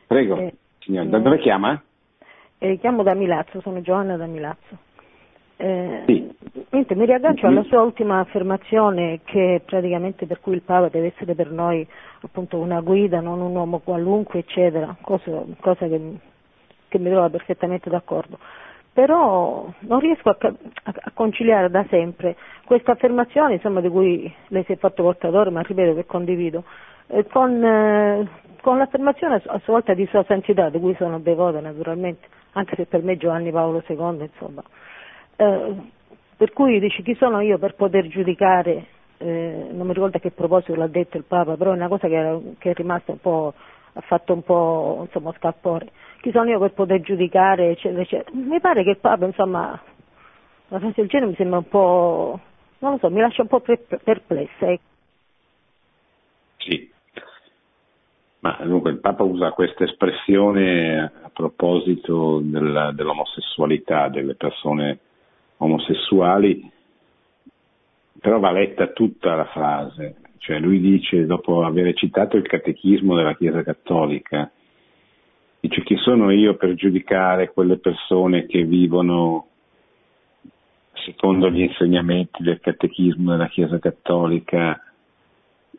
Prego, 0.08 0.38
eh, 0.38 0.54
signora. 0.80 1.08
Da 1.08 1.20
dove 1.20 1.38
chiama? 1.38 1.80
Eh, 2.58 2.80
chiamo 2.80 3.04
da 3.04 3.14
Milazzo, 3.14 3.62
sono 3.62 3.82
Giovanna 3.82 4.18
da 4.18 4.26
Milazzo. 4.26 4.76
Eh, 5.58 6.02
sì. 6.08 6.36
Niente, 6.72 6.96
mi 6.96 7.06
riaggancio 7.06 7.46
alla 7.46 7.62
sua 7.66 7.84
ultima 7.84 8.22
affermazione 8.22 9.20
che 9.24 9.62
praticamente 9.64 10.26
per 10.26 10.40
cui 10.40 10.56
il 10.56 10.64
Papa 10.64 10.90
deve 10.90 11.14
essere 11.14 11.36
per 11.36 11.52
noi 11.52 11.88
appunto 12.22 12.58
una 12.58 12.82
guida, 12.82 13.20
non 13.20 13.40
un 13.40 13.56
uomo 13.56 13.82
qualunque, 13.82 14.40
eccetera, 14.40 14.96
cosa, 15.00 15.44
cosa 15.60 15.88
che, 15.88 16.02
che 16.88 16.98
mi 16.98 17.12
trova 17.12 17.30
perfettamente 17.30 17.88
d'accordo 17.92 18.40
però 18.94 19.68
non 19.80 20.00
riesco 20.00 20.30
a, 20.30 20.38
a, 20.40 21.12
conciliare 21.14 21.70
da 21.70 21.84
sempre 21.90 22.36
questa 22.66 22.92
affermazione 22.92 23.56
insomma, 23.56 23.82
di 23.82 23.90
cui 23.90 24.34
lei 24.50 24.64
si 24.66 24.74
è 24.74 24.78
fatto 24.78 25.02
portatore, 25.02 25.50
ma 25.50 25.62
ripeto 25.62 25.96
che 25.96 26.06
condivido, 26.06 26.64
eh, 27.08 27.26
con, 27.26 27.64
eh, 27.64 28.28
con, 28.62 28.78
l'affermazione 28.78 29.42
a 29.46 29.60
sua 29.64 29.74
volta 29.74 29.96
di 29.96 30.06
Sua 30.08 30.24
Santità, 30.26 30.70
di 30.70 30.80
cui 30.80 30.96
sono 30.96 31.20
devota 31.20 31.60
naturalmente, 31.60 32.28
anche 32.54 32.76
se 32.76 32.86
per 32.86 33.02
me 33.02 33.18
Giovanni 33.18 33.52
Paolo 33.52 33.84
II, 33.86 34.30
insomma. 34.32 34.64
Eh, 35.36 35.76
per 36.38 36.54
cui 36.54 36.80
dici 36.80 37.02
chi 37.02 37.16
sono 37.16 37.40
io 37.40 37.58
per 37.58 37.74
poter 37.74 38.08
giudicare, 38.08 38.86
eh, 39.18 39.68
non 39.72 39.88
mi 39.88 39.94
ricordo 39.94 40.18
a 40.18 40.20
che 40.20 40.32
proposito 40.32 40.76
l'ha 40.76 40.88
detto 40.88 41.18
il 41.18 41.24
Papa, 41.24 41.56
però 41.58 41.72
è 41.72 41.76
una 41.76 41.88
cosa 41.88 42.08
che, 42.08 42.16
era, 42.16 42.38
che 42.60 42.72
è 42.72 42.74
rimasta 42.74 43.12
un 43.12 43.20
po', 43.20 43.54
ha 43.94 44.02
fatto 44.02 44.34
un 44.34 44.44
po' 44.44 45.04
insomma, 45.06 45.34
scalpore 45.38 45.92
chi 46.24 46.32
sono 46.32 46.50
io 46.50 46.58
per 46.58 46.72
poter 46.72 47.02
giudicare, 47.02 47.72
eccetera, 47.72 48.02
eccetera. 48.02 48.32
Mi 48.34 48.62
pare 48.62 48.84
che 48.84 48.92
il 48.92 48.98
Papa, 48.98 49.26
insomma, 49.26 49.78
una 50.70 50.80
frase 50.80 51.02
del 51.02 51.10
genere 51.10 51.32
mi 51.32 51.36
sembra 51.36 51.58
un 51.58 51.68
po', 51.68 52.40
non 52.80 52.92
lo 52.94 52.98
so, 52.98 53.10
mi 53.10 53.20
lascia 53.20 53.42
un 53.42 53.50
po' 53.50 53.60
perplessa. 53.60 54.72
Ecco. 54.72 54.84
Sì, 56.60 56.90
ma 58.40 58.58
dunque 58.64 58.92
il 58.92 59.00
Papa 59.02 59.24
usa 59.24 59.52
questa 59.52 59.84
espressione 59.84 61.12
a 61.24 61.30
proposito 61.34 62.40
della, 62.42 62.94
dell'omosessualità 62.94 64.08
delle 64.08 64.36
persone 64.36 65.00
omosessuali, 65.58 66.72
però 68.22 68.40
va 68.40 68.52
letta 68.52 68.88
tutta 68.88 69.36
la 69.36 69.46
frase, 69.48 70.16
cioè 70.44 70.60
lui 70.60 70.80
dice, 70.80 71.26
dopo 71.26 71.64
aver 71.64 71.94
citato 71.96 72.38
il 72.38 72.46
catechismo 72.46 73.16
della 73.16 73.36
Chiesa 73.36 73.64
Cattolica, 73.64 74.52
Dice 75.64 75.82
chi 75.84 75.96
sono 75.96 76.30
io 76.30 76.58
per 76.58 76.74
giudicare 76.74 77.54
quelle 77.54 77.78
persone 77.78 78.48
che 78.48 78.66
vivono 78.66 79.48
secondo 81.06 81.50
gli 81.50 81.62
insegnamenti 81.62 82.44
del 82.44 82.60
catechismo 82.60 83.32
della 83.32 83.48
Chiesa 83.48 83.80
Cattolica? 83.80 84.78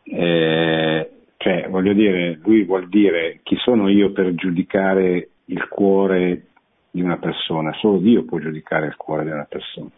Eh, 0.01 1.11
cioè, 1.37 1.67
voglio 1.69 1.93
dire, 1.93 2.39
lui 2.41 2.63
vuol 2.63 2.89
dire 2.89 3.41
chi 3.43 3.57
sono 3.57 3.87
io 3.87 4.11
per 4.11 4.33
giudicare 4.33 5.29
il 5.45 5.67
cuore 5.67 6.47
di 6.89 7.01
una 7.03 7.17
persona? 7.17 7.71
Solo 7.73 7.99
Dio 7.99 8.25
può 8.25 8.39
giudicare 8.39 8.87
il 8.87 8.95
cuore 8.95 9.23
di 9.23 9.29
una 9.29 9.45
persona. 9.47 9.91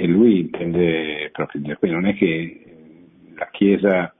E 0.00 0.06
lui 0.06 0.38
intende 0.38 1.28
proprio 1.32 1.60
dire, 1.60 1.76
quindi 1.76 1.96
non 1.96 2.08
è 2.08 2.14
che 2.14 2.62
la 3.34 3.48
Chiesa 3.50 4.14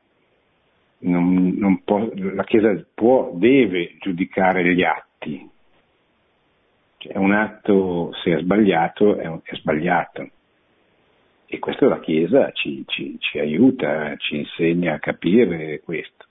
non, 1.02 1.54
non 1.56 1.84
può, 1.84 2.10
la 2.14 2.42
Chiesa 2.42 2.84
può, 2.92 3.30
deve 3.34 3.94
giudicare 4.00 4.74
gli 4.74 4.82
atti. 4.82 5.48
Cioè, 6.96 7.16
un 7.16 7.32
atto, 7.32 8.10
se 8.24 8.34
è 8.34 8.40
sbagliato, 8.40 9.18
è, 9.18 9.30
è 9.44 9.54
sbagliato. 9.54 10.28
E 11.46 11.60
questo 11.60 11.88
la 11.88 12.00
Chiesa 12.00 12.50
ci, 12.50 12.82
ci, 12.88 13.16
ci 13.20 13.38
aiuta, 13.38 14.16
ci 14.16 14.38
insegna 14.38 14.94
a 14.94 14.98
capire 14.98 15.78
questo. 15.84 16.24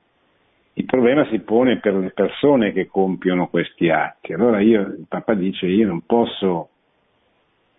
Il 0.74 0.84
problema 0.84 1.26
si 1.30 1.40
pone 1.40 1.80
per 1.80 1.96
le 1.96 2.12
persone 2.12 2.74
che 2.74 2.88
compiono 2.88 3.48
questi 3.48 3.88
atti. 3.88 4.34
Allora 4.34 4.60
io, 4.60 4.82
il 4.82 5.06
Papa 5.08 5.36
dice, 5.36 5.68
io 5.68 5.88
non 5.88 6.06
posso 6.06 6.68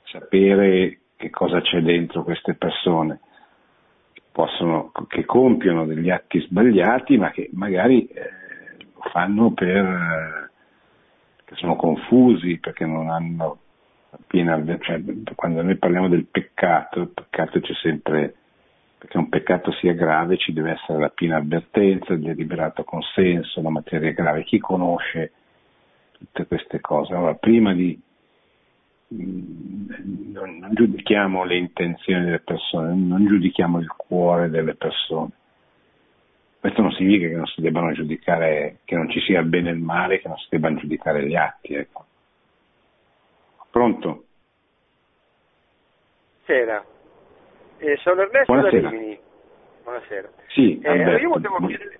sapere 0.04 1.00
che 1.18 1.30
cosa 1.30 1.60
c'è 1.60 1.80
dentro 1.80 2.22
queste 2.22 2.54
persone, 2.54 3.18
possono, 4.30 4.92
che 5.08 5.24
compiono 5.24 5.84
degli 5.84 6.10
atti 6.10 6.40
sbagliati, 6.40 7.16
ma 7.16 7.32
che 7.32 7.50
magari 7.54 8.06
eh, 8.06 8.30
lo 8.94 9.02
fanno 9.10 9.50
per, 9.50 10.50
che 11.44 11.56
sono 11.56 11.74
confusi, 11.74 12.58
perché 12.58 12.86
non 12.86 13.10
hanno 13.10 13.58
piena, 14.28 14.62
cioè, 14.78 15.02
quando 15.34 15.60
noi 15.62 15.76
parliamo 15.76 16.08
del 16.08 16.26
peccato, 16.26 17.00
il 17.00 17.08
peccato 17.08 17.58
c'è 17.58 17.74
sempre, 17.82 18.34
perché 18.96 19.18
un 19.18 19.28
peccato 19.28 19.72
sia 19.72 19.94
grave 19.94 20.36
ci 20.36 20.52
deve 20.52 20.70
essere 20.70 21.00
la 21.00 21.10
piena 21.10 21.38
avvertenza, 21.38 22.12
il 22.12 22.20
deliberato 22.20 22.84
consenso, 22.84 23.60
la 23.60 23.70
materia 23.70 24.12
grave. 24.12 24.44
Chi 24.44 24.58
conosce 24.58 25.32
tutte 26.12 26.46
queste 26.46 26.80
cose? 26.80 27.12
Allora, 27.12 27.34
prima 27.34 27.74
di 27.74 28.00
non, 29.08 30.58
non 30.58 30.70
giudichiamo 30.72 31.44
le 31.44 31.56
intenzioni 31.56 32.24
delle 32.24 32.40
persone, 32.40 32.94
non 32.94 33.26
giudichiamo 33.26 33.78
il 33.78 33.88
cuore 33.96 34.50
delle 34.50 34.74
persone. 34.74 35.30
Questo 36.60 36.82
non 36.82 36.92
significa 36.92 37.28
che 37.28 37.36
non 37.36 37.46
si 37.46 37.60
debbano 37.60 37.92
giudicare, 37.92 38.78
che 38.84 38.96
non 38.96 39.08
ci 39.10 39.20
sia 39.20 39.40
il 39.40 39.46
bene 39.46 39.70
e 39.70 39.72
il 39.72 39.78
male, 39.78 40.20
che 40.20 40.28
non 40.28 40.36
si 40.36 40.46
debbano 40.50 40.78
giudicare 40.78 41.24
gli 41.26 41.36
atti. 41.36 41.74
Ecco. 41.74 42.04
Pronto? 43.70 44.24
Buonasera. 46.44 46.84
Eh, 47.78 47.96
sono 47.98 48.22
Ernesto 48.22 48.52
Buonasera. 48.52 48.82
da 48.82 48.88
Rimini. 48.90 49.18
Buonasera. 49.84 50.28
Sì, 50.48 50.80
eh, 50.80 50.96
io 51.20 51.28
volevo 51.28 51.66
chiedere, 51.66 51.98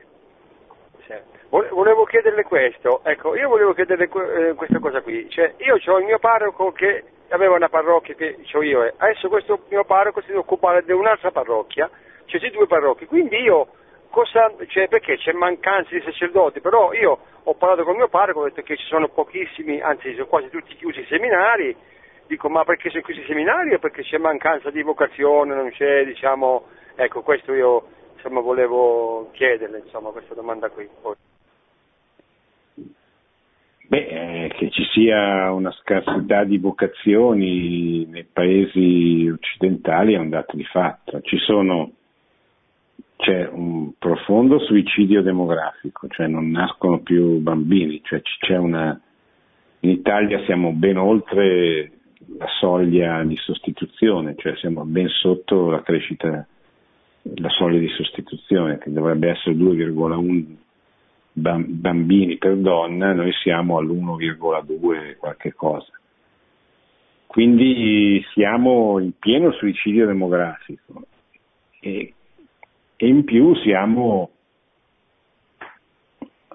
Volevo 1.49 2.05
chiederle 2.05 2.43
questo, 2.45 3.01
ecco, 3.05 3.35
io 3.35 3.49
volevo 3.49 3.73
chiederle 3.73 4.05
eh, 4.05 4.55
questa 4.55 4.79
cosa 4.79 5.01
qui, 5.01 5.31
cioè 5.31 5.55
io 5.59 5.79
ho 5.83 5.99
il 5.99 6.05
mio 6.05 6.19
parroco 6.19 6.73
che 6.73 7.05
aveva 7.31 7.55
una 7.55 7.71
parrocchia 7.71 8.15
che 8.15 8.37
ho 8.53 8.63
io, 8.63 8.93
adesso 8.99 9.29
questo 9.29 9.61
mio 9.71 9.85
parroco 9.85 10.21
si 10.21 10.27
deve 10.27 10.41
occupare 10.41 10.85
di 10.85 10.93
un'altra 10.93 11.31
parrocchia, 11.31 11.89
cioè 12.27 12.41
di 12.41 12.51
due 12.51 12.67
parrocchie, 12.67 13.07
quindi 13.07 13.39
io 13.39 13.69
cosa, 14.11 14.53
cioè 14.67 14.89
perché 14.89 15.17
c'è 15.17 15.33
mancanza 15.33 15.95
di 15.95 16.03
sacerdoti, 16.03 16.61
però 16.61 16.93
io 16.93 17.19
ho 17.43 17.55
parlato 17.55 17.83
con 17.83 17.93
il 17.93 17.99
mio 17.99 18.09
parroco, 18.09 18.41
ho 18.41 18.45
detto 18.45 18.61
che 18.61 18.77
ci 18.77 18.85
sono 18.87 19.09
pochissimi, 19.09 19.81
anzi 19.81 20.13
sono 20.13 20.27
quasi 20.27 20.51
tutti 20.51 20.75
chiusi 20.77 21.01
i 21.01 21.07
seminari, 21.07 21.75
dico 22.27 22.51
ma 22.51 22.65
perché 22.65 22.91
sono 22.91 23.03
chiusi 23.03 23.21
i 23.21 23.27
seminari 23.27 23.73
o 23.73 23.79
perché 23.79 24.03
c'è 24.03 24.19
mancanza 24.19 24.71
di 24.71 24.83
vocazione, 24.83 25.55
non 25.55 25.71
c'è, 25.71 26.05
diciamo, 26.05 26.67
ecco 26.95 27.23
questo 27.23 27.55
io 27.55 27.97
insomma 28.19 28.41
volevo 28.41 29.31
chiederle, 29.33 29.79
insomma, 29.85 30.11
questa 30.11 30.35
domanda 30.35 30.69
qui. 30.69 30.87
Beh, 33.87 34.07
eh, 34.07 34.49
che 34.55 34.69
ci 34.71 34.85
sia 34.93 35.51
una 35.51 35.71
scarsità 35.73 36.45
di 36.45 36.59
vocazioni 36.59 38.05
nei 38.05 38.27
paesi 38.31 39.31
occidentali 39.33 40.13
è 40.13 40.19
un 40.19 40.29
dato 40.29 40.57
di 40.57 40.65
fatto. 40.65 41.21
Sono 41.47 41.93
c'è 43.17 43.49
un 43.51 43.93
profondo 43.99 44.61
suicidio 44.61 45.23
demografico, 45.23 46.07
cioè 46.09 46.29
non 46.29 46.51
nascono 46.51 47.01
più 47.01 47.39
bambini, 47.39 48.01
cioè 48.03 48.57
una, 48.57 49.01
in 49.81 49.91
Italia 49.91 50.45
siamo 50.45 50.73
ben 50.73 50.97
oltre 50.97 51.91
la 52.39 52.47
soglia 52.61 53.25
di 53.25 53.37
sostituzione, 53.37 54.35
cioè 54.37 54.55
siamo 54.57 54.85
ben 54.85 55.09
sotto 55.09 55.71
la 55.71 55.83
crescita, 55.83 56.47
la 57.37 57.49
soglia 57.51 57.79
di 57.79 57.89
sostituzione 57.89 58.79
che 58.79 58.93
dovrebbe 58.93 59.31
essere 59.31 59.55
2,1 59.55 60.57
bambini 61.33 62.37
per 62.37 62.57
donna, 62.57 63.13
noi 63.13 63.33
siamo 63.43 63.79
all'1,2 63.79 65.17
qualche 65.17 65.53
cosa. 65.55 65.93
Quindi 67.27 68.25
siamo 68.33 68.99
in 68.99 69.13
pieno 69.19 69.53
suicidio 69.53 70.07
demografico 70.07 71.03
e, 71.81 72.15
e 72.97 73.07
in 73.07 73.25
più 73.25 73.55
siamo 73.57 74.31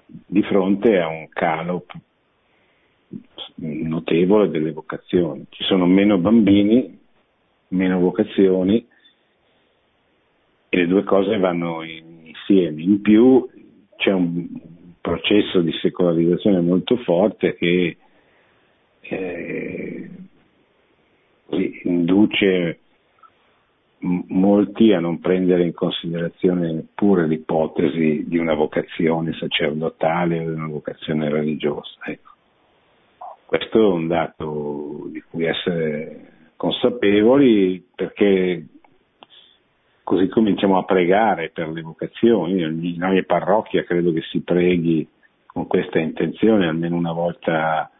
di 0.06 0.42
fronte 0.42 0.98
a 0.98 1.08
un 1.08 1.28
calo 1.28 1.86
notevole 3.56 4.50
delle 4.50 4.72
vocazioni. 4.72 5.46
Ci 5.48 5.62
sono 5.64 5.86
meno 5.86 6.18
bambini, 6.18 6.98
meno 7.68 8.00
vocazioni 8.00 8.86
e 10.74 10.76
le 10.76 10.86
due 10.88 11.04
cose 11.04 11.38
vanno 11.38 11.84
insieme. 11.84 12.82
In 12.82 13.00
più 13.00 13.48
c'è 13.94 14.10
un 14.10 14.44
processo 15.00 15.60
di 15.60 15.70
secolarizzazione 15.80 16.60
molto 16.60 16.96
forte 16.96 17.54
che 17.54 17.96
eh, 19.00 20.10
induce 21.84 22.78
molti 24.00 24.92
a 24.92 24.98
non 24.98 25.20
prendere 25.20 25.62
in 25.62 25.74
considerazione 25.74 26.72
neppure 26.72 27.28
l'ipotesi 27.28 28.24
di 28.26 28.36
una 28.36 28.54
vocazione 28.54 29.32
sacerdotale 29.34 30.40
o 30.40 30.48
di 30.50 30.56
una 30.56 30.66
vocazione 30.66 31.30
religiosa. 31.30 32.00
Ecco. 32.04 32.32
Questo 33.46 33.78
è 33.78 33.92
un 33.92 34.08
dato 34.08 35.06
di 35.12 35.22
cui 35.30 35.44
essere 35.44 36.52
consapevoli 36.56 37.86
perché 37.94 38.66
così 40.04 40.28
cominciamo 40.28 40.76
a 40.76 40.84
pregare 40.84 41.48
per 41.48 41.70
le 41.70 41.80
vocazioni, 41.80 42.60
in 42.60 43.02
ogni 43.02 43.24
parrocchia 43.24 43.84
credo 43.84 44.12
che 44.12 44.20
si 44.30 44.40
preghi 44.40 45.08
con 45.46 45.66
questa 45.66 45.98
intenzione 45.98 46.68
almeno 46.68 46.96
una 46.96 47.12
volta 47.12 47.90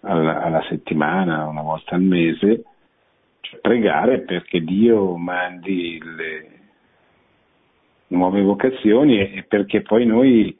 alla, 0.00 0.42
alla 0.42 0.62
settimana, 0.68 1.46
una 1.46 1.62
volta 1.62 1.94
al 1.94 2.02
mese, 2.02 2.64
cioè 3.40 3.60
pregare 3.60 4.20
perché 4.20 4.60
Dio 4.60 5.16
mandi 5.16 6.02
le 6.02 6.50
nuove 8.08 8.42
vocazioni 8.42 9.18
e 9.18 9.44
perché 9.44 9.82
poi 9.82 10.06
noi, 10.06 10.56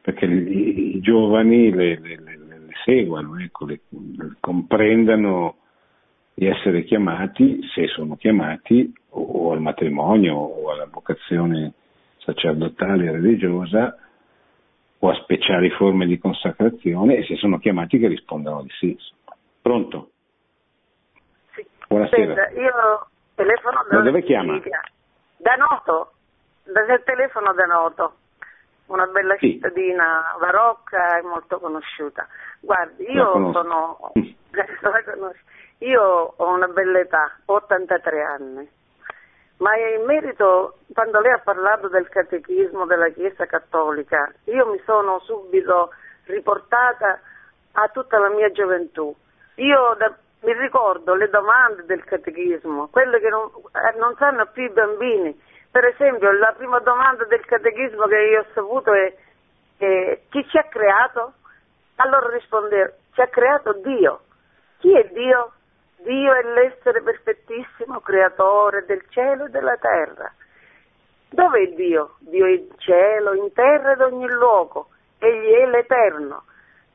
perché 0.00 0.24
i, 0.24 0.96
i 0.96 1.00
giovani 1.00 1.70
le, 1.70 2.00
le, 2.00 2.16
le, 2.20 2.38
le 2.38 2.68
seguano, 2.84 3.38
ecco, 3.38 3.68
comprendano 4.40 5.56
di 6.34 6.46
essere 6.48 6.82
chiamati, 6.82 7.60
se 7.72 7.86
sono 7.86 8.16
chiamati, 8.16 8.92
o 9.10 9.52
al 9.52 9.60
matrimonio 9.60 10.34
o 10.34 10.72
alla 10.72 10.88
vocazione 10.90 11.72
sacerdotale 12.18 13.06
e 13.06 13.12
religiosa 13.12 13.96
o 14.98 15.08
a 15.08 15.14
speciali 15.22 15.70
forme 15.70 16.06
di 16.06 16.18
consacrazione 16.18 17.16
e 17.16 17.24
se 17.24 17.36
sono 17.36 17.58
chiamati 17.58 17.98
che 17.98 18.08
rispondano 18.08 18.62
di 18.62 18.70
sì. 18.80 18.98
Pronto? 19.62 20.10
Sì. 21.54 21.64
Buonasera. 21.86 22.34
Senta, 22.34 22.60
io 22.60 23.06
telefono 23.34 23.84
da, 23.88 23.96
da 23.98 24.02
dove 24.02 24.22
chiama? 24.22 24.60
Da 25.36 25.54
Noto, 25.54 26.12
dal 26.64 27.02
telefono 27.04 27.52
da 27.52 27.64
Noto, 27.66 28.14
una 28.86 29.06
bella 29.06 29.36
sì. 29.38 29.52
cittadina 29.52 30.34
barocca 30.40 31.18
e 31.18 31.22
molto 31.22 31.60
conosciuta. 31.60 32.26
Guardi, 32.60 33.04
io 33.08 33.52
sono... 33.52 34.12
io 35.86 36.02
ho 36.36 36.48
una 36.48 36.68
bella 36.68 36.98
età, 36.98 37.38
83 37.46 38.22
anni 38.22 38.70
ma 39.58 39.76
in 39.76 40.04
merito, 40.04 40.78
quando 40.92 41.20
lei 41.20 41.32
ha 41.32 41.38
parlato 41.38 41.88
del 41.88 42.08
catechismo 42.08 42.86
della 42.86 43.08
Chiesa 43.10 43.46
Cattolica, 43.46 44.32
io 44.44 44.66
mi 44.66 44.80
sono 44.84 45.20
subito 45.20 45.90
riportata 46.24 47.20
a 47.72 47.88
tutta 47.88 48.18
la 48.18 48.30
mia 48.30 48.50
gioventù. 48.50 49.14
Io 49.56 49.94
da, 49.96 50.12
mi 50.40 50.52
ricordo 50.54 51.14
le 51.14 51.28
domande 51.30 51.84
del 51.84 52.04
catechismo, 52.04 52.88
quelle 52.88 53.20
che 53.20 53.28
non, 53.28 53.48
eh, 53.72 53.96
non 53.98 54.14
sanno 54.16 54.46
più 54.46 54.64
i 54.64 54.70
bambini. 54.70 55.40
Per 55.70 55.84
esempio, 55.84 56.32
la 56.32 56.52
prima 56.56 56.80
domanda 56.80 57.24
del 57.24 57.44
catechismo 57.44 58.06
che 58.06 58.16
io 58.16 58.40
ho 58.40 58.46
saputo 58.54 58.92
è, 58.92 59.14
è 59.78 60.20
chi 60.30 60.46
ci 60.48 60.58
ha 60.58 60.64
creato? 60.64 61.34
Allora 61.96 62.28
rispondevo, 62.28 62.92
ci 63.12 63.20
ha 63.20 63.28
creato 63.28 63.72
Dio. 63.74 64.20
Chi 64.78 64.96
è 64.96 65.08
Dio? 65.12 65.52
Dio 65.96 66.34
è 66.34 66.42
l'essere 66.42 67.00
perfettissimo, 67.02 68.00
creatore 68.00 68.84
del 68.84 69.02
cielo 69.08 69.46
e 69.46 69.50
della 69.50 69.76
terra. 69.76 70.32
Dov'è 71.30 71.66
Dio? 71.74 72.16
Dio 72.20 72.46
è 72.46 72.50
in 72.50 72.68
cielo, 72.78 73.34
in 73.34 73.52
terra 73.52 73.92
ed 73.92 74.00
ogni 74.00 74.28
luogo. 74.28 74.88
Egli 75.18 75.52
è 75.52 75.66
l'Eterno. 75.66 76.44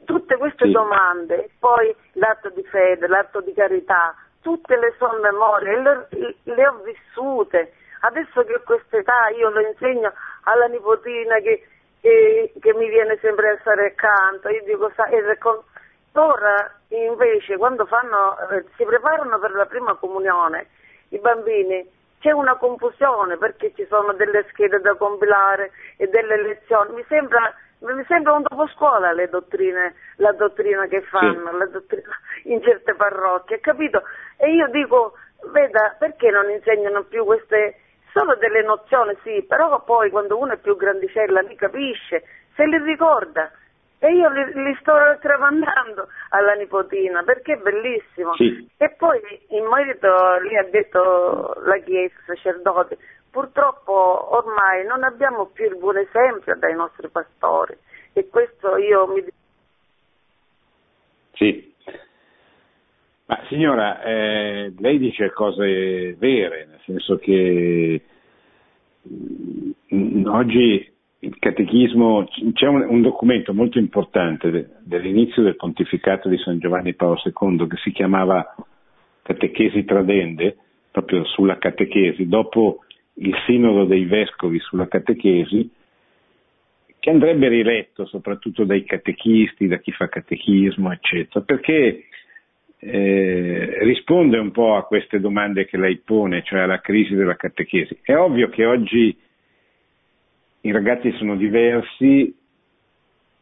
Tutte 0.06 0.38
queste 0.38 0.66
sì. 0.66 0.72
domande, 0.72 1.50
poi 1.60 1.94
l'atto 2.14 2.50
di 2.50 2.64
fede, 2.64 3.08
l'atto 3.08 3.42
di 3.42 3.54
carità, 3.54 4.16
tutte 4.42 4.78
le 4.78 4.94
sue 4.98 5.20
memorie, 5.20 5.82
le, 5.82 6.36
le 6.44 6.68
ho 6.68 6.82
vissute. 6.84 7.74
Adesso 8.02 8.44
che 8.46 8.54
ho 8.54 8.62
questa 8.64 8.98
età 8.98 9.28
io 9.30 9.50
lo 9.50 9.60
insegno 9.60 10.14
alla 10.44 10.68
nipotina 10.68 11.40
che, 11.40 11.68
che, 12.00 12.54
che 12.60 12.74
mi 12.74 12.88
viene 12.88 13.18
sempre 13.22 13.50
a 13.50 13.58
stare 13.60 13.88
accanto. 13.88 14.50
Io 14.50 14.64
dico, 14.64 14.90
sa, 14.96 15.06
e 15.08 15.22
Ora 16.14 16.72
invece 16.90 17.58
quando 17.58 17.86
fanno, 17.86 18.38
eh, 18.50 18.66
si 18.76 18.84
preparano 18.84 19.40
per 19.40 19.52
la 19.52 19.66
prima 19.66 19.96
comunione 19.96 20.68
i 21.10 21.20
bambini 21.20 21.88
c'è 22.20 22.32
una 22.32 22.56
confusione 22.58 23.38
perché 23.38 23.74
ci 23.76 23.86
sono 23.88 24.14
delle 24.14 24.46
schede 24.50 24.80
da 24.80 24.96
compilare 24.96 25.72
e 25.98 26.08
delle 26.08 26.42
lezioni. 26.42 26.94
Mi 26.94 27.06
sembra, 27.08 27.54
mi 27.80 28.04
sembra 28.08 28.34
un 28.34 28.44
dopo 28.44 28.68
scuola 28.68 29.14
le 29.14 29.30
dottrine, 29.30 29.96
la 30.18 30.34
dottrina 30.34 30.86
che 30.88 31.02
fanno, 31.04 31.50
sì. 31.50 31.58
la 31.58 31.66
dottrina 31.66 32.20
in 32.44 32.62
certe 32.62 32.94
parrocchie, 32.94 33.60
capito? 33.60 34.04
E 34.38 34.52
io 34.52 34.68
dico, 34.68 35.14
veda, 35.52 35.96
perché 35.98 36.30
non 36.30 36.50
insegnano 36.50 37.04
più 37.04 37.24
queste, 37.24 37.80
solo 38.12 38.36
delle 38.36 38.64
nozioni 38.64 39.18
sì, 39.24 39.44
però 39.48 39.82
poi 39.84 40.10
quando 40.10 40.38
uno 40.38 40.54
è 40.54 40.58
più 40.58 40.76
grandicella 40.76 41.40
li 41.42 41.56
capisce, 41.56 42.24
se 42.54 42.66
li 42.66 42.78
ricorda. 42.80 43.50
E 44.02 44.14
io 44.14 44.30
li, 44.30 44.64
li, 44.64 44.78
sto 44.80 44.94
tramandando 45.20 46.08
alla 46.30 46.54
nipotina 46.54 47.22
perché 47.24 47.54
è 47.54 47.58
bellissimo. 47.58 48.34
Sì. 48.36 48.70
E 48.78 48.96
poi 48.98 49.20
in 49.50 49.66
merito, 49.66 50.40
lì 50.42 50.56
ha 50.56 50.64
detto 50.64 51.56
la 51.66 51.78
Chiesa, 51.80 52.16
i 52.16 52.24
sacerdoti, 52.26 52.98
purtroppo 53.30 54.36
ormai 54.36 54.86
non 54.86 55.04
abbiamo 55.04 55.48
più 55.48 55.66
il 55.66 55.78
buon 55.78 55.98
esempio 55.98 56.56
dai 56.56 56.76
nostri 56.76 57.10
pastori 57.10 57.78
e 58.14 58.28
questo 58.30 58.78
io 58.78 59.08
mi... 59.08 59.26
Sì. 61.34 61.74
Ma 63.26 63.40
signora, 63.48 64.02
eh, 64.02 64.74
lei 64.80 64.98
dice 64.98 65.32
cose 65.32 66.16
vere, 66.18 66.66
nel 66.66 66.80
senso 66.86 67.18
che 67.18 68.02
mh, 69.04 70.26
oggi 70.26 70.98
il 71.20 71.38
catechismo, 71.38 72.28
c'è 72.54 72.68
un, 72.68 72.86
un, 72.88 73.02
documento 73.02 73.54
molto 73.54 73.78
importante 73.78 74.50
de, 74.52 74.68
dell'inizio 74.84 75.44
del 75.44 75.58
pontificato 75.58 76.30
di 76.30 76.38
San 76.38 76.60
Giovanni 76.60 76.94
Paolo 76.94 77.20
II 77.24 77.68
che 77.68 77.78
si 77.78 77.92
chiamava 77.92 78.56
Catechesi 79.22 79.84
Tradende, 79.84 80.58
proprio 80.92 81.26
sulla 81.26 81.58
catechesi, 81.58 82.28
dopo 82.28 82.86
il 83.16 83.36
sinodo 83.46 83.86
dei 83.86 84.06
vescovi 84.06 84.60
sulla 84.60 84.88
catechesi, 84.88 85.70
che 87.00 87.10
andrebbe 87.10 87.48
riletto 87.48 88.06
soprattutto 88.06 88.64
dai 88.64 88.84
catechisti, 88.84 89.68
da 89.68 89.78
chi 89.78 89.92
fa 89.92 90.08
catechismo, 90.08 90.92
eccetera, 90.92 91.44
perché 91.46 92.06
eh, 92.80 93.78
risponde 93.84 94.38
un 94.38 94.52
po' 94.52 94.76
a 94.76 94.86
queste 94.86 95.20
domande 95.20 95.66
che 95.66 95.78
lei 95.78 95.98
pone, 95.98 96.44
cioè 96.44 96.62
alla 96.62 96.80
crisi 96.80 97.14
della 97.14 97.36
catechesi. 97.36 98.00
È 98.02 98.16
ovvio 98.16 98.50
che 98.50 98.66
oggi 98.66 99.16
i 100.62 100.72
ragazzi 100.72 101.12
sono 101.14 101.36
diversi 101.36 102.36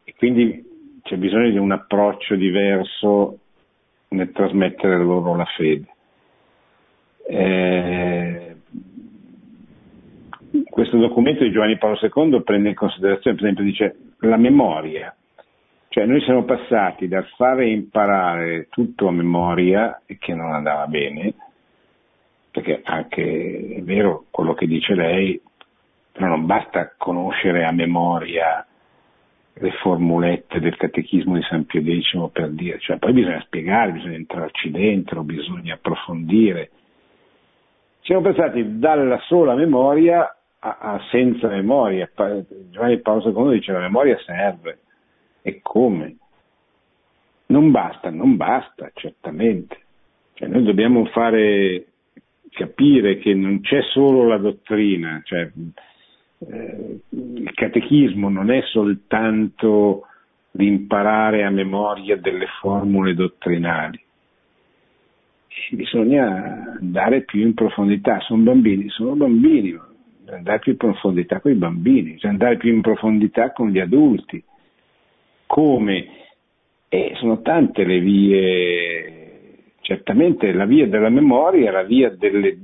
e 0.03 0.13
quindi 0.18 0.63
c'è 1.01 1.18
bisogno 1.18 1.49
di 1.49 1.57
un 1.57 1.72
approccio 1.72 2.36
diverso 2.36 3.39
nel 4.09 4.32
trasmettere 4.32 4.97
loro 4.97 5.36
la 5.36 5.45
fede. 5.45 5.88
Eh, 7.30 8.55
questo 10.70 10.97
documento 10.97 11.43
di 11.43 11.51
Giovanni 11.51 11.78
Paolo 11.78 11.97
II 12.01 12.41
prende 12.43 12.70
in 12.70 12.76
considerazione, 12.76 13.36
per 13.36 13.45
esempio, 13.45 13.63
dice 13.63 13.95
la 14.20 14.38
memoria. 14.38 15.15
Cioè 15.89 16.05
noi 16.05 16.22
siamo 16.22 16.43
passati 16.43 17.07
dal 17.07 17.26
fare 17.36 17.70
imparare 17.70 18.68
tutto 18.70 19.07
a 19.07 19.11
memoria, 19.11 20.01
che 20.20 20.34
non 20.34 20.51
andava 20.51 20.86
bene, 20.88 21.34
perché 22.51 22.82
anche 22.84 23.76
è 23.76 23.82
vero 23.82 24.26
quello 24.30 24.53
che 24.53 24.68
dice 24.68 24.93
lei, 24.93 25.41
Però 26.18 26.30
non 26.30 26.47
basta 26.47 26.95
conoscere 26.97 27.63
a 27.63 27.72
memoria 27.72 28.65
le 29.59 29.72
formulette 29.82 30.59
del 30.59 30.76
catechismo 30.76 31.36
di 31.36 31.43
San 31.43 31.65
Pio 31.65 31.82
X 31.82 32.32
per 32.32 32.49
dire, 32.49 32.80
cioè 32.80 32.97
poi 32.97 33.13
bisogna 33.13 33.41
spiegare, 33.41 33.91
bisogna 33.91 34.15
entrarci 34.15 34.72
dentro, 34.72 35.22
bisogna 35.22 35.76
approfondire. 35.76 36.72
Siamo 38.01 38.22
passati 38.22 38.80
dalla 38.80 39.20
sola 39.28 39.53
memoria 39.53 40.36
a, 40.57 40.78
a 40.80 41.01
senza 41.11 41.49
memoria. 41.49 42.09
Giovanni 42.72 42.99
Paolo 42.99 43.30
II 43.30 43.53
dice 43.53 43.72
la 43.72 43.80
memoria 43.82 44.18
serve. 44.26 44.80
E 45.43 45.59
come? 45.61 46.18
Non 47.47 47.70
basta, 47.70 48.09
non 48.09 48.38
basta, 48.38 48.89
certamente. 48.95 49.78
Cioè, 50.34 50.47
noi 50.47 50.63
dobbiamo 50.63 51.05
fare 51.05 51.86
capire 52.49 53.18
che 53.20 53.36
non 53.36 53.61
c'è 53.61 53.82
solo 53.91 54.28
la 54.28 54.38
dottrina, 54.38 55.22
cioè, 55.24 55.49
eh, 56.40 57.00
il 57.10 57.52
catechismo 57.54 58.30
non 58.30 58.52
è 58.52 58.62
soltanto 58.72 60.04
l'imparare 60.52 61.44
a 61.44 61.50
memoria 61.50 62.18
delle 62.18 62.48
formule 62.60 63.14
dottrinali, 63.14 64.00
bisogna 65.72 66.78
andare 66.80 67.22
più 67.22 67.42
in 67.42 67.54
profondità, 67.54 68.20
sono 68.22 68.44
bambini, 68.44 68.90
sono 68.90 69.16
bambini, 69.16 69.78
andare 70.28 70.60
più 70.60 70.72
in 70.74 70.78
profondità 70.78 71.40
con 71.40 71.52
i 71.52 71.56
bambini, 71.56 72.18
andare 72.22 72.58
più 72.58 72.74
in 72.74 72.82
profondità 72.82 73.52
con 73.52 73.70
gli 73.70 73.80
adulti. 73.80 74.44
Come? 75.46 76.08
E 76.90 77.14
sono 77.16 77.42
tante 77.42 77.84
le 77.84 78.00
vie, 78.00 79.74
certamente 79.82 80.52
la 80.54 80.66
via 80.66 80.88
della 80.88 81.10
memoria, 81.10 81.72
la 81.72 81.84
via 81.84 82.10
delle, 82.10 82.58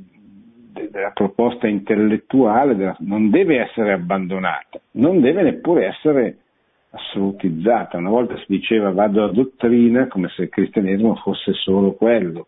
della 0.73 1.11
proposta 1.11 1.67
intellettuale 1.67 2.75
della, 2.75 2.95
non 2.99 3.29
deve 3.29 3.59
essere 3.59 3.93
abbandonata, 3.93 4.79
non 4.91 5.21
deve 5.21 5.43
neppure 5.43 5.85
essere 5.85 6.37
assolutizzata. 6.89 7.97
Una 7.97 8.09
volta 8.09 8.35
si 8.37 8.45
diceva 8.47 8.91
vado 8.91 9.23
a 9.23 9.31
dottrina 9.31 10.07
come 10.07 10.29
se 10.29 10.43
il 10.43 10.49
cristianesimo 10.49 11.15
fosse 11.15 11.53
solo 11.53 11.93
quello. 11.93 12.47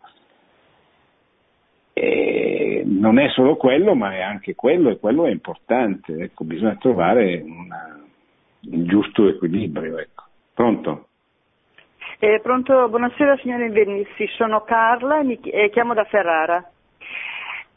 E 1.94 2.84
non 2.86 3.20
è 3.20 3.30
solo 3.30 3.56
quello, 3.56 3.96
ma 3.96 4.14
è 4.14 4.22
anche 4.22 4.56
quello 4.56 4.90
e 4.90 5.00
quello 5.00 5.26
è 5.26 5.32
importante. 5.32 6.14
Ecco, 6.18 6.44
bisogna 6.44 6.76
trovare 6.76 7.42
una, 7.42 8.04
il 8.62 8.86
giusto 8.86 9.28
equilibrio. 9.28 9.98
Ecco. 9.98 10.24
Pronto? 10.54 11.08
Eh, 12.20 12.40
pronto, 12.42 12.88
buonasera 12.90 13.38
signore 13.38 13.66
Invernissi, 13.66 14.26
sono 14.38 14.62
Carla 14.62 15.20
e, 15.20 15.24
mi, 15.24 15.40
eh, 15.42 15.70
chiamo 15.70 15.94
da 15.94 16.06
Ferrara. 16.06 16.64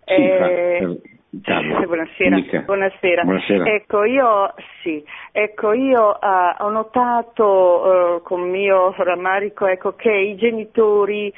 Sì, 0.08 0.14
eh, 0.14 1.00
buonasera. 1.30 2.62
buonasera. 2.64 3.24
buonasera. 3.24 3.64
Ecco, 3.66 4.04
io, 4.04 4.54
sì, 4.82 5.04
ecco, 5.32 5.72
io 5.72 6.18
uh, 6.18 6.64
ho 6.64 6.70
notato 6.70 7.44
uh, 7.44 8.22
con 8.22 8.48
mio 8.48 8.94
rammarico 8.96 9.66
ecco, 9.66 9.92
che 9.96 10.10
i 10.10 10.36
genitori 10.36 11.30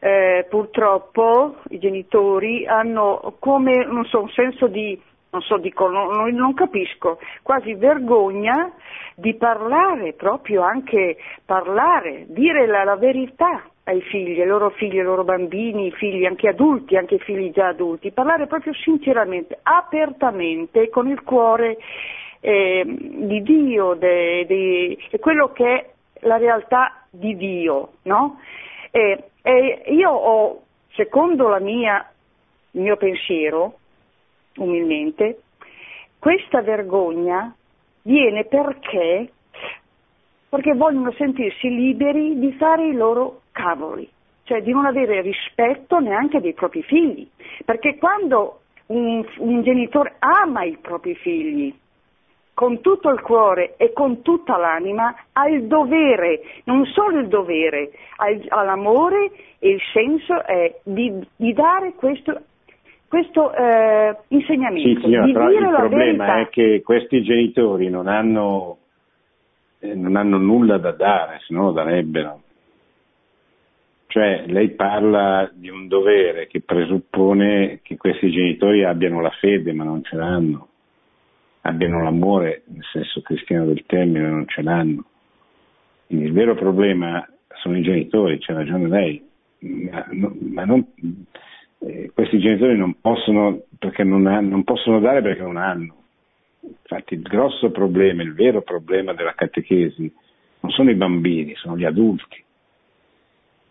eh, 0.00 0.44
purtroppo 0.50 1.58
i 1.68 1.78
genitori 1.78 2.66
hanno 2.66 3.36
come 3.38 3.84
non 3.84 4.04
so, 4.06 4.22
un 4.22 4.30
senso 4.30 4.66
di 4.66 5.00
non 5.30 5.42
so, 5.42 5.58
dico, 5.58 5.88
non, 5.88 6.34
non, 6.34 6.54
capisco, 6.54 7.18
quasi 7.42 7.74
vergogna 7.74 8.72
di 9.14 9.34
parlare, 9.34 10.14
proprio 10.14 10.62
anche 10.62 11.18
parlare, 11.44 12.24
dire 12.28 12.66
la, 12.66 12.84
la 12.84 12.96
verità 12.96 13.62
ai 13.88 14.00
figli, 14.02 14.40
ai 14.40 14.46
loro 14.46 14.70
figli, 14.70 14.98
ai 14.98 15.04
loro 15.04 15.22
bambini, 15.22 15.92
figli 15.92 16.24
anche 16.24 16.48
adulti, 16.48 16.96
anche 16.96 17.18
figli 17.18 17.52
già 17.52 17.68
adulti, 17.68 18.10
parlare 18.10 18.46
proprio 18.46 18.74
sinceramente, 18.74 19.58
apertamente, 19.62 20.88
con 20.88 21.08
il 21.08 21.22
cuore 21.22 21.78
eh, 22.40 22.82
di 22.84 23.42
Dio, 23.42 23.94
de, 23.94 24.44
de, 24.46 24.98
de, 25.08 25.18
quello 25.20 25.52
che 25.52 25.64
è 25.64 25.90
la 26.26 26.36
realtà 26.36 27.04
di 27.10 27.36
Dio, 27.36 27.92
no? 28.02 28.40
E, 28.90 29.30
e 29.42 29.82
io 29.86 30.10
ho, 30.10 30.62
secondo 30.94 31.56
mia, 31.60 32.10
il 32.72 32.80
mio 32.80 32.96
pensiero, 32.96 33.78
umilmente, 34.56 35.42
questa 36.18 36.60
vergogna 36.60 37.54
viene 38.02 38.46
perché, 38.46 39.30
perché 40.48 40.74
vogliono 40.74 41.12
sentirsi 41.12 41.68
liberi 41.68 42.36
di 42.36 42.52
fare 42.54 42.88
i 42.88 42.94
loro 42.94 43.42
cavoli, 43.56 44.08
cioè 44.44 44.60
di 44.60 44.70
non 44.70 44.84
avere 44.84 45.22
rispetto 45.22 45.98
neanche 45.98 46.40
dei 46.40 46.52
propri 46.52 46.82
figli, 46.82 47.26
perché 47.64 47.96
quando 47.96 48.60
un, 48.88 49.24
un 49.38 49.62
genitore 49.62 50.16
ama 50.18 50.64
i 50.64 50.76
propri 50.80 51.14
figli, 51.14 51.74
con 52.52 52.80
tutto 52.80 53.10
il 53.10 53.20
cuore 53.20 53.76
e 53.76 53.92
con 53.92 54.22
tutta 54.22 54.56
l'anima, 54.56 55.14
ha 55.32 55.48
il 55.48 55.66
dovere, 55.66 56.40
non 56.64 56.84
solo 56.86 57.18
il 57.18 57.28
dovere, 57.28 57.90
ha, 58.16 58.62
l'amore 58.62 59.30
e 59.58 59.70
il 59.70 59.80
senso 59.92 60.44
eh, 60.46 60.80
di, 60.84 61.12
di, 61.36 61.52
dare 61.52 61.92
questo, 61.94 62.40
questo 63.08 63.52
eh, 63.54 64.16
insegnamento. 64.28 64.88
Sì, 64.88 65.00
signora, 65.02 65.26
di 65.26 65.32
però 65.32 65.50
il 65.50 65.74
problema 65.74 66.24
verità. 66.24 66.40
è 66.40 66.48
che 66.48 66.82
questi 66.82 67.22
genitori 67.22 67.90
non 67.90 68.06
hanno, 68.06 68.78
eh, 69.80 69.94
non 69.94 70.16
hanno 70.16 70.38
nulla 70.38 70.78
da 70.78 70.92
dare, 70.92 71.40
se 71.46 71.52
no 71.52 71.64
lo 71.64 71.72
darebbero. 71.72 72.40
Cioè, 74.08 74.44
lei 74.46 74.70
parla 74.70 75.50
di 75.52 75.68
un 75.68 75.88
dovere 75.88 76.46
che 76.46 76.60
presuppone 76.60 77.80
che 77.82 77.96
questi 77.96 78.30
genitori 78.30 78.84
abbiano 78.84 79.20
la 79.20 79.30
fede, 79.30 79.72
ma 79.72 79.84
non 79.84 80.02
ce 80.02 80.16
l'hanno 80.16 80.68
abbiano 81.66 82.02
l'amore, 82.02 82.62
nel 82.66 82.84
senso 82.92 83.20
cristiano 83.20 83.66
del 83.66 83.84
termine, 83.86 84.28
non 84.28 84.46
ce 84.46 84.62
l'hanno. 84.62 85.04
Quindi 86.06 86.26
il 86.26 86.32
vero 86.32 86.54
problema 86.54 87.26
sono 87.62 87.76
i 87.76 87.82
genitori, 87.82 88.38
c'è 88.38 88.52
ragione 88.52 88.88
lei, 88.88 89.28
ma, 89.58 90.06
ma 90.10 90.64
non, 90.64 90.86
eh, 91.80 92.10
questi 92.14 92.38
genitori 92.38 92.76
non 92.76 93.00
possono, 93.00 93.64
non, 93.98 94.26
ha, 94.26 94.40
non 94.40 94.62
possono 94.62 95.00
dare 95.00 95.22
perché 95.22 95.42
non 95.42 95.56
hanno. 95.56 95.94
Infatti 96.60 97.14
il 97.14 97.22
grosso 97.22 97.70
problema, 97.70 98.22
il 98.22 98.34
vero 98.34 98.62
problema 98.62 99.12
della 99.12 99.34
catechesi 99.34 100.12
non 100.60 100.70
sono 100.70 100.90
i 100.90 100.94
bambini, 100.94 101.54
sono 101.56 101.76
gli 101.76 101.84
adulti. 101.84 102.44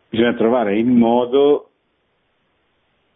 Bisogna 0.10 0.34
trovare 0.34 0.78
il 0.78 0.88
modo 0.88 1.70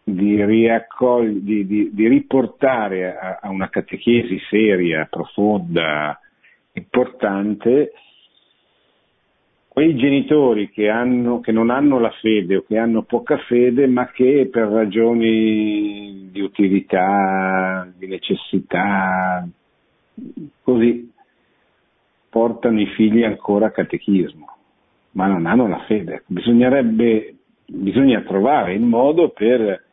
di, 0.04 0.44
riaccogli, 0.44 1.40
di, 1.40 1.66
di, 1.66 1.90
di 1.92 2.08
riportare 2.08 3.16
a, 3.16 3.38
a, 3.42 3.50
una 3.50 3.68
catechesi 3.68 4.38
seria, 4.48 5.06
profonda, 5.10 6.18
importante, 6.72 7.92
quei 9.68 9.94
genitori 9.96 10.68
che, 10.70 10.88
hanno, 10.88 11.40
che, 11.40 11.52
non 11.52 11.70
hanno 11.70 11.98
la 12.00 12.10
fede 12.20 12.56
o 12.56 12.64
che 12.66 12.76
hanno 12.76 13.02
poca 13.02 13.38
fede, 13.38 13.86
ma 13.86 14.10
che 14.10 14.48
per 14.50 14.66
ragioni 14.66 16.28
di 16.30 16.40
utilità, 16.40 17.88
di 17.96 18.06
necessità, 18.08 19.46
così 20.62 21.12
portano 22.28 22.80
i 22.80 22.86
figli 22.86 23.22
ancora 23.22 23.66
a 23.66 23.70
catechismo, 23.70 24.56
ma 25.12 25.26
non 25.26 25.46
hanno 25.46 25.66
la 25.66 25.84
fede. 25.86 26.22
Bisognerebbe, 26.26 27.34
bisogna 27.66 28.20
trovare 28.22 28.74
il 28.74 28.82
modo 28.82 29.30
per 29.30 29.84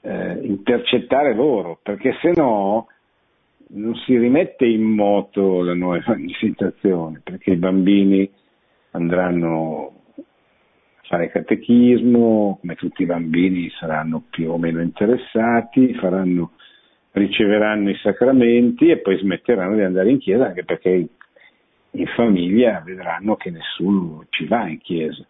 eh, 0.00 0.38
intercettare 0.42 1.34
loro, 1.34 1.78
perché 1.82 2.16
se 2.20 2.32
no 2.34 2.86
non 3.70 3.94
si 4.06 4.16
rimette 4.16 4.64
in 4.66 4.82
moto 4.82 5.62
la 5.62 5.74
nuova 5.74 5.96
evangelizzazione, 6.02 7.20
perché 7.22 7.52
i 7.52 7.56
bambini 7.56 8.30
andranno 8.92 9.92
a 10.16 10.22
fare 11.02 11.30
catechismo, 11.30 12.58
come 12.60 12.74
tutti 12.74 13.02
i 13.02 13.06
bambini 13.06 13.70
saranno 13.78 14.24
più 14.28 14.50
o 14.50 14.58
meno 14.58 14.80
interessati, 14.80 15.94
faranno, 15.94 16.52
riceveranno 17.12 17.90
i 17.90 17.98
sacramenti 18.02 18.88
e 18.88 18.98
poi 18.98 19.18
smetteranno 19.18 19.76
di 19.76 19.82
andare 19.82 20.10
in 20.10 20.18
chiesa, 20.18 20.46
anche 20.46 20.64
perché 20.64 21.06
in 21.98 22.06
famiglia 22.14 22.80
vedranno 22.84 23.36
che 23.36 23.50
nessuno 23.50 24.24
ci 24.30 24.46
va 24.46 24.68
in 24.68 24.78
chiesa. 24.78 25.24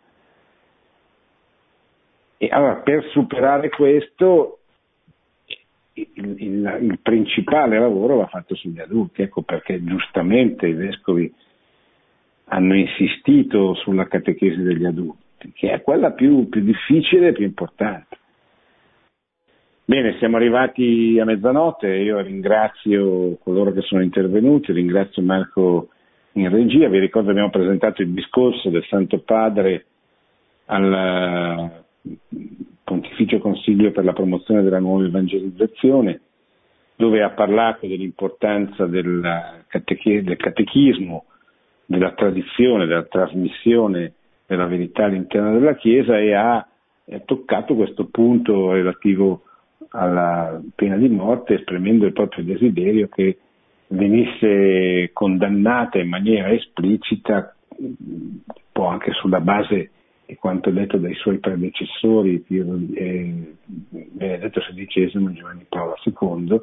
E 2.37 2.49
allora 2.51 2.77
per 2.77 3.05
superare 3.11 3.69
questo 3.71 4.59
il, 5.95 6.35
il, 6.39 6.79
il, 6.83 6.99
principale 7.03 7.79
lavoro 7.79 8.19
va 8.19 8.27
fatto 8.27 8.55
sugli 8.55 8.79
adulti, 8.79 9.23
ecco 9.23 9.43
perché 9.43 9.83
giustamente 9.83 10.69
i 10.69 10.75
vescovi 10.75 11.33
hanno 12.51 12.77
insistito 12.77 13.75
sulla 13.75 14.07
catechesi 14.07 14.63
degli 14.63 14.85
adulti, 14.85 15.53
che 15.53 15.73
è 15.73 15.83
quella 15.83 16.13
più, 16.13 16.49
più 16.49 16.63
difficile 16.63 17.29
e 17.29 17.33
più 17.33 17.45
importante. 17.45 18.17
Bene, 19.85 20.17
siamo 20.19 20.37
arrivati 20.37 21.19
a 21.19 21.25
mezzanotte, 21.25 21.89
io 21.89 22.21
ringrazio 22.21 23.39
coloro 23.43 23.73
che 23.73 23.81
sono 23.81 24.03
intervenuti, 24.03 24.71
ringrazio 24.71 25.23
Marco 25.23 25.89
in 26.39 26.51
regia, 26.51 26.89
vi 26.89 26.99
ricordo 26.99 27.31
abbiamo 27.31 27.51
presentato 27.51 28.03
il 28.03 28.11
discorso 28.11 28.71
del 28.71 28.85
Santo 28.85 29.19
Padre 29.21 29.87
al 30.67 31.85
Pontificio 32.85 33.39
Consiglio 33.39 33.91
per 33.91 34.05
la 34.05 34.13
promozione 34.13 34.63
della 34.63 34.79
nuova 34.79 35.05
evangelizzazione 35.05 36.21
dove 36.95 37.23
ha 37.23 37.31
parlato 37.31 37.87
dell'importanza 37.87 38.87
del, 38.87 39.65
catechi- 39.69 40.23
del 40.23 40.37
catechismo, 40.37 41.27
della 41.87 42.13
tradizione, 42.13 42.87
della 42.87 43.05
trasmissione 43.05 44.15
della 44.47 44.67
verità 44.67 45.05
all'interno 45.05 45.53
della 45.53 45.77
Chiesa 45.77 46.19
e 46.19 46.35
ha 46.35 46.67
toccato 47.25 47.75
questo 47.75 48.07
punto 48.07 48.73
relativo 48.73 49.43
alla 49.91 50.61
pena 50.75 50.97
di 50.97 51.09
morte 51.09 51.55
esprimendo 51.55 52.05
il 52.05 52.13
proprio 52.13 52.45
desiderio 52.45 53.09
che 53.09 53.39
venisse 53.89 55.11
condannata 55.13 55.99
in 55.99 56.09
maniera 56.09 56.51
esplicita, 56.51 57.55
un 57.79 58.39
po' 58.73 58.87
anche 58.87 59.13
sulla 59.13 59.41
base 59.41 59.91
di 60.27 60.37
quanto 60.37 60.71
detto 60.71 60.99
dai 60.99 61.15
suoi 61.15 61.39
predecessori, 61.39 62.45
eh, 62.49 63.55
Benedetto 63.67 64.61
XVI 64.61 65.03
e 65.03 65.33
Giovanni 65.33 65.65
Paolo 65.69 65.95
II, 66.05 66.61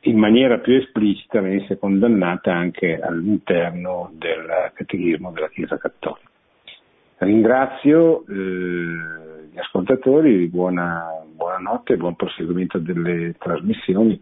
in 0.00 0.18
maniera 0.18 0.58
più 0.58 0.74
esplicita 0.76 1.40
venisse 1.40 1.78
condannata 1.78 2.54
anche 2.54 2.98
all'interno 2.98 4.10
del 4.14 4.70
catechismo 4.72 5.30
della 5.32 5.48
Chiesa 5.48 5.76
Cattolica. 5.76 6.30
Ringrazio 7.18 8.24
eh, 8.26 9.48
gli 9.52 9.58
ascoltatori, 9.58 10.46
buona, 10.48 11.06
buonanotte 11.34 11.94
e 11.94 11.96
buon 11.96 12.14
proseguimento 12.14 12.78
delle 12.78 13.34
trasmissioni. 13.38 14.20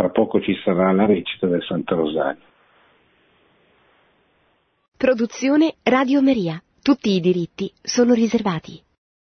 Fra 0.00 0.08
poco 0.08 0.40
ci 0.40 0.58
sarà 0.64 0.90
la 0.92 1.04
recita 1.04 1.46
del 1.46 1.62
Santo 1.62 1.94
Rosario. 1.94 2.40
Produzione 4.96 5.74
Radio 5.82 6.22
Maria. 6.22 6.58
Tutti 6.80 7.10
i 7.10 7.20
diritti 7.20 7.70
sono 7.82 8.14
riservati. 8.14 8.82